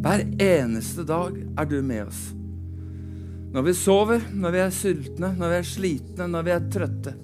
Hver 0.06 0.22
eneste 0.38 1.02
dag 1.08 1.40
er 1.58 1.66
du 1.66 1.80
med 1.82 2.04
oss. 2.06 2.20
Når 3.56 3.66
vi 3.66 3.74
sover, 3.74 4.22
når 4.34 4.54
vi 4.54 4.62
er 4.62 4.78
sultne, 4.78 5.32
når 5.34 5.50
vi 5.50 5.58
er 5.58 5.68
slitne, 5.72 6.30
når 6.30 6.46
vi 6.46 6.54
er 6.54 6.70
trøtte. 6.76 7.16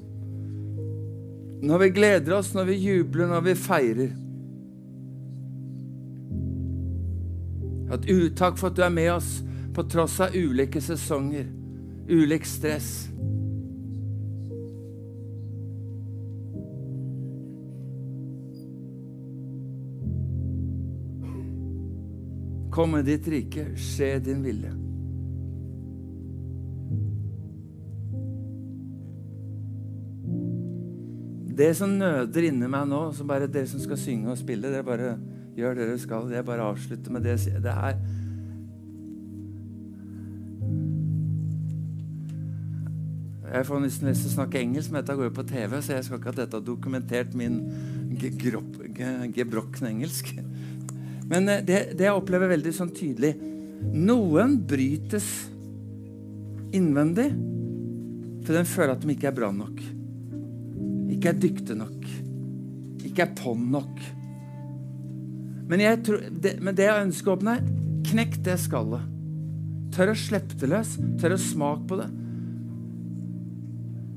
Når 1.63 1.79
vi 1.79 1.91
gleder 1.95 2.39
oss, 2.41 2.53
når 2.59 2.73
vi 2.73 2.79
jubler, 2.83 3.31
når 3.31 3.47
vi 3.47 3.59
feirer. 3.69 4.13
At 7.93 8.11
uttak 8.11 8.59
for 8.59 8.73
at 8.73 8.79
du 8.79 8.83
er 8.83 8.95
med 8.99 9.13
oss 9.15 9.35
på 9.77 9.87
tross 9.87 10.19
av 10.25 10.35
ulike 10.35 10.83
sesonger, 10.83 11.62
ulik 12.09 12.47
stress. 12.47 13.09
Kom 22.73 22.95
med 22.97 23.05
ditt 23.05 23.29
rike, 23.29 23.67
skje 23.77 24.15
din 24.25 24.41
vilje. 24.45 24.73
Det 31.53 31.75
som 31.77 31.93
nøder 31.99 32.49
inni 32.49 32.69
meg 32.71 32.87
nå, 32.89 33.03
som 33.13 33.29
bare 33.29 33.47
dere 33.47 33.69
som 33.69 33.83
skal 33.83 34.01
synge 34.01 34.33
og 34.33 34.41
spille, 34.41 34.73
det 34.73 34.81
bare 34.87 35.19
gjør 35.53 35.77
det 35.77 35.89
dere 35.91 36.01
skal. 36.01 36.31
Jeg 36.33 36.49
bare 36.49 36.65
avslutter 36.65 37.13
med 37.13 37.29
det. 37.29 37.37
Det 37.61 37.75
her 37.77 37.99
Jeg 43.53 43.69
får 43.69 43.83
nesten 43.83 44.09
lyst 44.09 44.25
til 44.25 44.33
å 44.33 44.37
snakke 44.39 44.61
engelsk, 44.63 44.93
men 44.93 45.03
dette 45.03 45.17
går 45.19 45.29
jo 45.29 45.37
på 45.37 45.47
TV, 45.51 45.79
så 45.79 45.97
jeg 45.97 46.07
skal 46.07 46.21
ikke 46.21 46.33
at 46.33 46.41
dette 46.41 46.57
har 46.59 46.67
dokumentert 46.67 47.35
min 47.37 47.59
gebrokne 49.37 49.91
engelsk. 49.91 50.33
Men 51.29 51.49
eh, 51.49 51.65
det, 51.65 51.81
det, 51.97 52.07
jeg 52.09 52.17
opplever 52.17 52.51
veldig 52.53 52.73
sånn 52.77 52.93
tydelig 52.97 53.35
Noen 53.83 54.61
brytes 54.69 55.27
innvendig, 56.73 57.33
for 58.47 58.55
den 58.57 58.69
føler 58.69 58.95
at 58.95 59.03
de 59.03 59.11
ikke 59.13 59.29
er 59.33 59.37
bra 59.37 59.51
nok 59.55 59.83
ikke 61.23 61.31
er 61.31 61.39
dyktige 61.39 61.79
nok, 61.79 62.07
ikke 63.07 63.23
er 63.23 63.35
på'n 63.39 63.69
nok. 63.71 64.01
Men, 65.71 65.85
tror, 66.03 66.25
det, 66.43 66.57
men 66.59 66.75
det 66.75 66.89
jeg 66.89 67.05
ønsker 67.07 67.31
å 67.31 67.37
åpne, 67.37 67.55
knekk 68.09 68.41
det 68.43 68.57
skallet. 68.59 69.05
Tør 69.95 70.11
å 70.11 70.17
slippe 70.19 70.57
det 70.59 70.71
løs. 70.73 70.97
Tør 71.21 71.37
å 71.37 71.39
smake 71.39 71.87
på 71.87 71.99
det. 72.01 72.09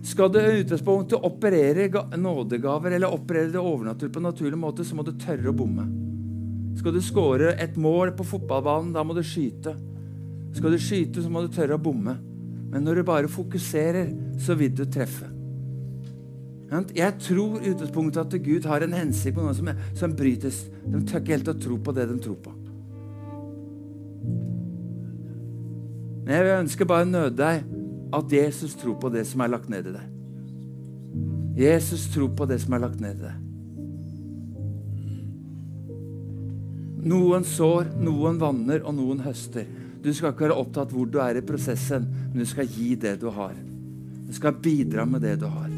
Skal 0.06 0.30
du 0.30 0.39
utgangspunktet 0.39 1.24
operere 1.26 1.88
nådegaver 2.18 2.93
eller 2.93 3.14
operere 3.14 3.49
det 3.49 3.62
overnaturlige 3.62 4.14
på 4.14 4.22
en 4.22 4.28
naturlig 4.30 4.60
måte, 4.62 4.86
så 4.86 4.97
må 4.97 5.06
du 5.06 5.16
tørre 5.18 5.49
å 5.49 5.56
bomme. 5.58 5.86
Skal 6.78 6.93
du 6.93 7.01
skåre 7.01 7.56
et 7.58 7.78
mål 7.80 8.12
på 8.18 8.28
fotballbanen, 8.36 8.93
da 8.93 9.01
må 9.03 9.16
du 9.18 9.24
skyte. 9.26 9.74
Skal 10.56 10.76
du 10.76 10.80
skyte, 10.80 11.24
så 11.24 11.32
må 11.32 11.41
du 11.41 11.49
tørre 11.56 11.80
å 11.80 11.82
bomme. 11.82 12.14
Men 12.70 12.86
når 12.86 12.99
du 12.99 13.08
bare 13.08 13.32
fokuserer, 13.32 14.12
så 14.38 14.53
vil 14.60 14.76
du 14.76 14.84
treffe. 14.86 15.32
Jeg 16.93 17.18
tror 17.22 17.62
utgangspunktet 17.62 18.22
at 18.26 18.43
Gud 18.43 18.66
har 18.68 18.84
en 18.84 18.93
hensikt 18.93 19.38
på 19.38 19.45
noe 19.45 19.56
som, 19.56 19.70
som 19.95 20.14
brytes. 20.18 20.66
De 20.84 21.01
tør 21.08 21.22
ikke 21.24 21.38
helt 21.38 21.51
å 21.53 21.58
tro 21.66 21.80
på 21.82 21.93
det 21.95 22.08
de 22.12 22.20
tror 22.22 22.38
på. 22.45 22.53
Men 26.26 26.34
jeg 26.36 26.60
ønsker 26.60 26.89
bare 26.89 27.06
å 27.06 27.10
nøde 27.10 27.38
deg 27.38 27.74
at 28.16 28.32
Jesus 28.32 28.76
tror 28.80 28.95
på 29.01 29.11
det 29.13 29.26
som 29.28 29.43
er 29.43 29.51
lagt 29.51 29.72
ned 29.72 29.89
i 29.89 29.95
deg. 29.95 30.11
Jesus 31.55 32.07
tror 32.13 32.32
på 32.36 32.47
det 32.49 32.59
som 32.63 32.76
er 32.76 32.84
lagt 32.84 33.01
ned 33.03 33.20
i 33.20 33.26
deg. 33.26 33.41
Noen 37.05 37.45
sår, 37.45 37.91
noen 38.01 38.39
vanner, 38.41 38.82
og 38.82 38.95
noen 38.97 39.22
høster. 39.22 39.68
Du 40.01 40.09
skal 40.13 40.34
ikke 40.34 40.47
være 40.47 40.57
opptatt 40.57 40.93
hvor 40.93 41.09
du 41.09 41.20
er 41.22 41.38
i 41.38 41.45
prosessen, 41.45 42.07
men 42.32 42.41
du 42.41 42.49
skal 42.49 42.70
gi 42.70 42.95
det 42.97 43.20
du 43.22 43.28
har. 43.34 43.53
Du 44.26 44.34
skal 44.34 44.57
bidra 44.57 45.05
med 45.05 45.22
det 45.26 45.36
du 45.43 45.45
har. 45.45 45.70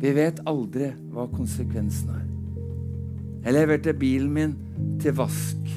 Vi 0.00 0.12
vet 0.16 0.42
aldri 0.48 0.90
hva 1.12 1.28
konsekvensen 1.30 2.10
er. 2.16 2.26
Jeg 3.44 3.56
leverte 3.56 3.94
bilen 3.96 4.32
min 4.34 4.54
til 5.00 5.14
vask. 5.16 5.70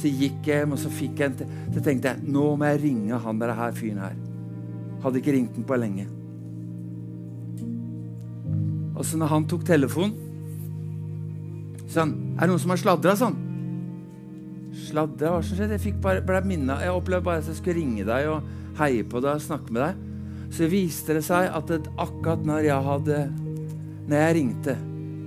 Så 0.00 0.10
gikk 0.10 0.48
jeg 0.48 0.62
hjem, 0.62 0.74
og 0.74 0.80
så 0.82 0.90
fikk 0.90 1.20
jeg 1.20 1.30
en 1.30 1.40
til. 1.42 1.56
Så 1.74 1.84
tenkte 1.84 2.12
jeg 2.12 2.32
nå 2.32 2.52
må 2.56 2.70
jeg 2.72 2.82
ringe 2.86 3.20
han 3.22 3.42
der 3.42 3.54
her 3.58 3.74
fyren 3.76 4.02
her. 4.02 4.21
Hadde 5.02 5.18
ikke 5.18 5.34
ringt 5.34 5.56
den 5.56 5.66
på 5.66 5.78
lenge. 5.78 6.06
Og 8.96 9.06
så 9.06 9.18
når 9.18 9.32
han 9.32 9.48
tok 9.50 9.64
telefonen, 9.66 10.14
han 11.92 12.12
Er 12.38 12.46
det 12.46 12.48
noen 12.48 12.60
som 12.62 12.72
har 12.72 12.80
sladra, 12.80 13.12
sånn? 13.18 13.34
Sladra? 14.86 15.34
Hva 15.34 15.42
som 15.44 15.58
skjedde? 15.58 15.76
Jeg 15.76 15.98
bare, 16.00 16.22
ble 16.24 16.38
minnet. 16.46 16.80
Jeg 16.80 16.94
opplevde 16.94 17.26
bare 17.26 17.42
at 17.42 17.50
jeg 17.50 17.58
skulle 17.58 17.76
ringe 17.82 18.06
deg 18.08 18.30
og 18.32 18.78
heie 18.78 19.04
på 19.04 19.20
deg 19.20 19.36
og 19.36 19.44
snakke 19.44 19.74
med 19.74 19.82
deg. 19.82 20.00
Så 20.56 20.68
viste 20.72 21.18
det 21.18 21.24
seg 21.26 21.50
at 21.52 21.68
det, 21.68 21.82
akkurat 22.00 22.46
når 22.48 22.66
jeg 22.68 22.88
hadde 22.88 23.20
Når 24.08 24.16
jeg 24.18 24.34
ringte, 24.38 24.72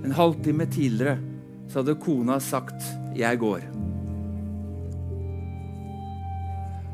en 0.04 0.12
halvtime 0.12 0.66
tidligere, 0.70 1.16
så 1.68 1.80
hadde 1.80 1.94
kona 1.98 2.38
sagt 2.38 2.82
'jeg 3.16 3.38
går'. 3.38 3.64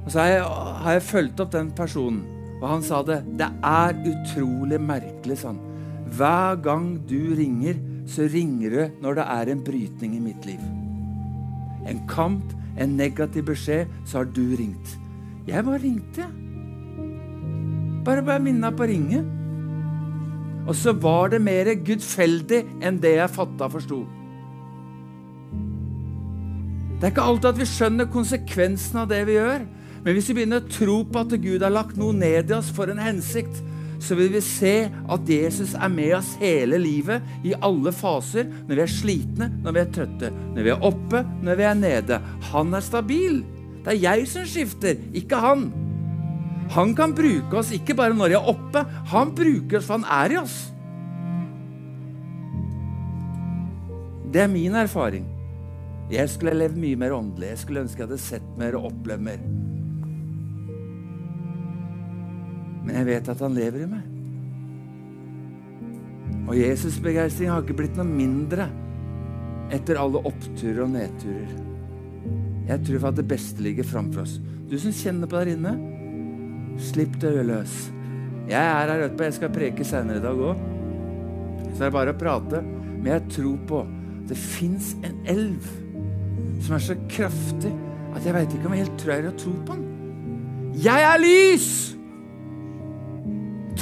Og 0.05 0.11
så 0.11 0.19
har 0.19 0.27
jeg, 0.27 0.43
har 0.83 0.93
jeg 0.93 1.03
fulgt 1.03 1.41
opp 1.41 1.53
den 1.53 1.71
personen, 1.71 2.23
og 2.63 2.69
han 2.71 2.85
sa 2.87 3.03
det. 3.03 3.19
Det 3.39 3.49
er 3.67 3.99
utrolig 4.07 4.79
merkelig, 4.81 5.41
sånn. 5.43 5.59
Hver 6.15 6.61
gang 6.63 6.95
du 7.11 7.35
ringer, 7.35 7.79
så 8.07 8.29
ringer 8.31 8.75
du 8.75 9.03
når 9.03 9.19
det 9.19 9.27
er 9.35 9.51
en 9.51 9.65
brytning 9.67 10.15
i 10.19 10.23
mitt 10.23 10.47
liv. 10.47 10.63
En 11.91 11.99
kamp, 12.11 12.55
en 12.79 12.97
negativ 12.97 13.49
beskjed, 13.51 13.91
så 14.07 14.21
har 14.21 14.31
du 14.31 14.45
ringt. 14.59 14.95
Jeg 15.49 15.67
bare 15.67 15.83
ringte. 15.83 16.29
Bare 18.07 18.23
ble 18.23 18.39
minna 18.47 18.71
på 18.75 18.87
å 18.87 18.91
ringe. 18.91 19.23
Og 20.63 20.75
så 20.79 20.95
var 20.95 21.33
det 21.33 21.43
mer 21.43 21.73
gudfeldig 21.83 22.63
enn 22.85 23.01
det 23.03 23.17
jeg 23.17 23.35
fatta 23.35 23.67
og 23.67 23.79
forsto. 23.81 24.03
Det 27.01 27.09
er 27.09 27.15
ikke 27.17 27.25
alltid 27.27 27.49
at 27.51 27.59
vi 27.59 27.67
skjønner 27.67 28.13
konsekvensen 28.15 29.01
av 29.03 29.09
det 29.11 29.25
vi 29.27 29.35
gjør. 29.35 29.65
Men 30.03 30.17
hvis 30.17 30.31
vi 30.31 30.41
begynner 30.41 30.63
å 30.63 30.71
tro 30.71 31.03
på 31.07 31.23
at 31.23 31.37
Gud 31.43 31.63
har 31.63 31.75
lagt 31.75 31.99
noe 32.01 32.15
ned 32.17 32.51
i 32.51 32.57
oss 32.57 32.73
for 32.75 32.91
en 32.91 33.03
hensikt, 33.03 33.61
så 34.03 34.17
vil 34.19 34.33
vi 34.35 34.41
se 34.43 34.75
at 34.91 35.29
Jesus 35.31 35.77
er 35.79 35.93
med 35.93 36.17
oss 36.17 36.33
hele 36.41 36.81
livet, 36.83 37.23
i 37.47 37.55
alle 37.55 37.93
faser. 37.95 38.49
Når 38.67 38.75
vi 38.75 38.83
er 38.83 38.91
slitne, 38.91 39.49
når 39.63 39.77
vi 39.77 39.83
er 39.83 39.93
trøtte, 39.95 40.33
når 40.57 40.67
vi 40.67 40.73
er 40.75 40.89
oppe, 40.91 41.23
når 41.47 41.61
vi 41.61 41.69
er 41.69 41.79
nede. 41.79 42.19
Han 42.51 42.75
er 42.75 42.83
stabil. 42.83 43.39
Det 43.83 43.95
er 43.95 44.03
jeg 44.03 44.27
som 44.31 44.49
skifter, 44.49 44.99
ikke 45.15 45.39
han. 45.43 45.69
Han 46.75 46.97
kan 46.99 47.15
bruke 47.15 47.61
oss 47.61 47.73
ikke 47.75 47.95
bare 47.99 48.17
når 48.17 48.33
vi 48.33 48.39
er 48.39 48.53
oppe, 48.53 48.85
han 49.13 49.35
bruker 49.37 49.79
oss 49.79 49.89
for 49.89 50.01
han 50.01 50.07
er 50.23 50.35
i 50.35 50.43
oss. 50.43 50.59
Det 54.33 54.41
er 54.41 54.51
min 54.51 54.75
erfaring. 54.75 55.27
Jeg 56.13 56.31
skulle 56.33 56.57
levd 56.57 56.79
mye 56.81 56.99
mer 56.99 57.15
åndelig. 57.17 57.53
Jeg 57.53 57.61
skulle 57.63 57.85
ønske 57.85 58.03
jeg 58.03 58.09
hadde 58.09 58.25
sett 58.25 58.55
mer 58.59 58.79
og 58.79 58.91
opplevd 58.91 59.29
mer. 59.29 59.45
Men 62.83 62.97
jeg 62.99 63.09
vet 63.09 63.31
at 63.33 63.43
han 63.45 63.57
lever 63.57 63.85
i 63.85 63.91
meg. 63.91 64.09
Og 66.51 66.59
Jesus' 66.59 66.99
begeistring 67.03 67.53
har 67.53 67.63
ikke 67.63 67.79
blitt 67.79 67.99
noe 67.99 68.09
mindre 68.09 68.67
etter 69.73 70.01
alle 70.01 70.21
oppturer 70.29 70.83
og 70.85 70.93
nedturer. 70.93 71.53
Jeg 72.69 72.85
tror 72.87 73.09
at 73.11 73.19
det 73.19 73.29
beste 73.31 73.63
ligger 73.65 73.87
framfor 73.87 74.25
oss. 74.25 74.37
Du 74.71 74.77
som 74.81 74.95
kjenner 74.95 75.31
på 75.31 75.39
der 75.39 75.53
inne, 75.55 75.73
slipp 76.81 77.19
det 77.23 77.33
løs. 77.47 77.77
Jeg 78.49 78.59
er 78.59 78.91
her 78.91 79.07
etterpå. 79.07 79.27
Jeg 79.29 79.39
skal 79.39 79.55
preke 79.55 79.87
senere 79.87 80.19
i 80.19 80.25
dag 80.25 80.43
òg. 80.51 80.61
Så 81.73 81.79
det 81.79 81.89
er 81.89 81.95
bare 81.95 82.15
å 82.15 82.19
prate. 82.19 82.63
Men 83.03 83.15
jeg 83.15 83.29
tror 83.39 83.57
på 83.71 83.81
at 83.85 84.29
det 84.31 84.39
fins 84.39 84.93
en 85.03 85.17
elv 85.29 85.71
som 86.63 86.77
er 86.77 86.85
så 86.85 86.97
kraftig 87.11 87.73
at 88.13 88.27
jeg 88.27 88.35
veit 88.37 88.55
ikke 88.55 88.69
om 88.69 88.77
jeg 88.77 88.85
helt 88.85 89.01
tror 89.01 89.13
jeg 89.15 89.25
har 89.27 89.41
tro 89.41 89.55
på 89.67 89.79
den. 89.79 89.89
Jeg 90.83 91.09
er 91.09 91.19
lys! 91.21 91.73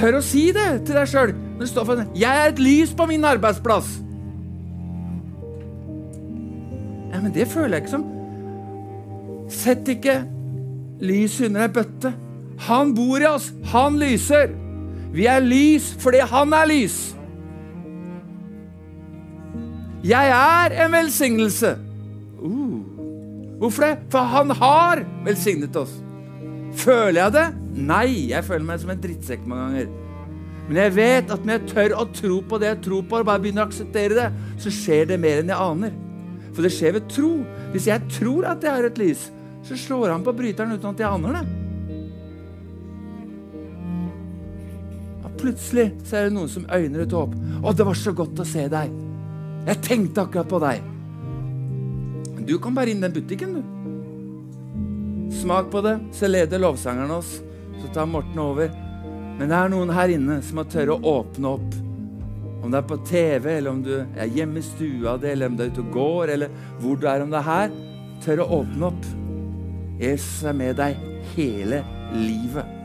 Tør 0.00 0.16
å 0.16 0.20
si 0.24 0.46
det 0.56 0.68
til 0.88 0.96
deg 0.96 1.08
sjøl. 1.10 1.34
Jeg 2.16 2.30
er 2.30 2.46
et 2.48 2.60
lys 2.62 2.94
på 2.96 3.04
min 3.10 3.24
arbeidsplass. 3.28 3.98
Ja, 7.10 7.20
Men 7.20 7.34
det 7.34 7.44
føler 7.52 7.76
jeg 7.76 7.84
ikke 7.84 7.98
som. 7.98 8.06
Sett 9.52 9.92
ikke 9.92 10.22
lys 11.04 11.36
under 11.44 11.66
ei 11.66 11.74
bøtte. 11.74 12.14
Han 12.70 12.94
bor 12.96 13.20
i 13.20 13.28
oss. 13.28 13.50
Han 13.74 14.00
lyser. 14.00 14.56
Vi 15.12 15.28
er 15.28 15.44
lys 15.44 15.92
fordi 16.00 16.24
han 16.32 16.56
er 16.56 16.72
lys. 16.72 16.98
Jeg 20.00 20.32
er 20.32 20.80
en 20.80 20.96
velsignelse. 20.96 21.76
Uh. 22.40 22.80
Hvorfor 23.60 23.84
det? 23.84 23.96
For 24.08 24.32
han 24.32 24.56
har 24.56 25.04
velsignet 25.28 25.76
oss. 25.76 25.92
Føler 26.72 27.26
jeg 27.26 27.32
det? 27.36 27.48
Nei, 27.80 28.30
jeg 28.30 28.44
føler 28.44 28.66
meg 28.66 28.80
som 28.82 28.92
en 28.92 29.02
drittsekk 29.02 29.46
mange 29.48 29.66
ganger. 29.66 29.90
Men 30.70 30.78
jeg 30.84 30.94
vet 30.94 31.32
at 31.34 31.46
når 31.46 31.56
jeg 31.56 31.70
tør 31.72 31.96
å 31.98 32.04
tro 32.14 32.36
på 32.46 32.58
det 32.62 32.68
jeg 32.68 32.82
tror 32.84 33.06
på, 33.08 33.18
og 33.18 33.26
bare 33.26 33.42
begynner 33.42 33.64
å 33.64 33.70
akseptere 33.70 34.14
det, 34.14 34.28
så 34.62 34.70
skjer 34.74 35.08
det 35.10 35.18
mer 35.18 35.40
enn 35.40 35.50
jeg 35.50 35.64
aner. 35.64 35.96
For 36.54 36.62
det 36.66 36.70
skjer 36.74 36.94
ved 36.98 37.08
tro. 37.10 37.30
Hvis 37.72 37.88
jeg 37.90 38.12
tror 38.12 38.46
at 38.52 38.62
jeg 38.62 38.76
har 38.76 38.86
et 38.86 39.00
lys, 39.00 39.24
så 39.66 39.78
slår 39.78 40.12
han 40.14 40.26
på 40.26 40.34
bryteren 40.36 40.76
uten 40.76 40.92
at 40.92 41.02
jeg 41.02 41.10
aner 41.10 41.40
det. 41.40 41.44
Og 45.26 45.34
plutselig 45.42 45.88
så 46.04 46.20
er 46.20 46.28
det 46.28 46.36
noen 46.36 46.54
som 46.54 46.70
øyner 46.70 47.02
et 47.02 47.18
håp. 47.18 47.34
'Å, 47.34 47.74
det 47.74 47.86
var 47.90 47.98
så 47.98 48.14
godt 48.14 48.38
å 48.40 48.46
se 48.46 48.68
deg.' 48.70 48.94
'Jeg 49.66 49.82
tenkte 49.84 50.22
akkurat 50.22 50.48
på 50.48 50.62
deg.' 50.62 50.86
Du 52.46 52.58
kan 52.58 52.74
bare 52.74 52.90
inn 52.90 53.02
den 53.02 53.12
butikken, 53.14 53.58
du. 53.58 53.62
Smak 55.42 55.70
på 55.70 55.82
det, 55.82 55.98
så 56.14 56.26
leder 56.30 56.58
lovsangeren 56.58 57.10
oss. 57.14 57.40
Så 57.80 57.92
tar 57.94 58.08
Morten 58.10 58.38
over. 58.42 58.72
Men 59.38 59.48
det 59.48 59.56
er 59.56 59.70
noen 59.72 59.92
her 59.96 60.12
inne 60.12 60.40
som 60.44 60.60
har 60.60 60.68
tørre 60.72 60.96
å 60.96 61.14
åpne 61.20 61.54
opp. 61.54 61.78
Om 62.60 62.68
det 62.68 62.80
er 62.82 62.88
på 62.90 62.98
TV, 63.08 63.46
eller 63.56 63.70
om 63.72 63.80
du 63.84 63.94
er 64.00 64.34
hjemme 64.36 64.60
i 64.60 64.66
stua 64.66 65.16
di, 65.20 65.30
eller 65.32 65.48
om 65.48 65.56
du 65.56 65.64
er 65.64 65.70
ute 65.72 65.84
og 65.84 65.94
går, 65.94 66.34
eller 66.34 66.58
hvor 66.82 67.00
du 67.00 67.06
er, 67.08 67.24
om 67.24 67.32
det 67.32 67.40
er 67.40 67.48
her. 67.48 67.78
Tør 68.20 68.44
å 68.44 68.50
åpne 68.60 68.90
opp. 68.90 69.08
Jesus 70.00 70.44
er 70.44 70.60
med 70.60 70.76
deg 70.80 71.00
hele 71.32 71.80
livet. 72.16 72.79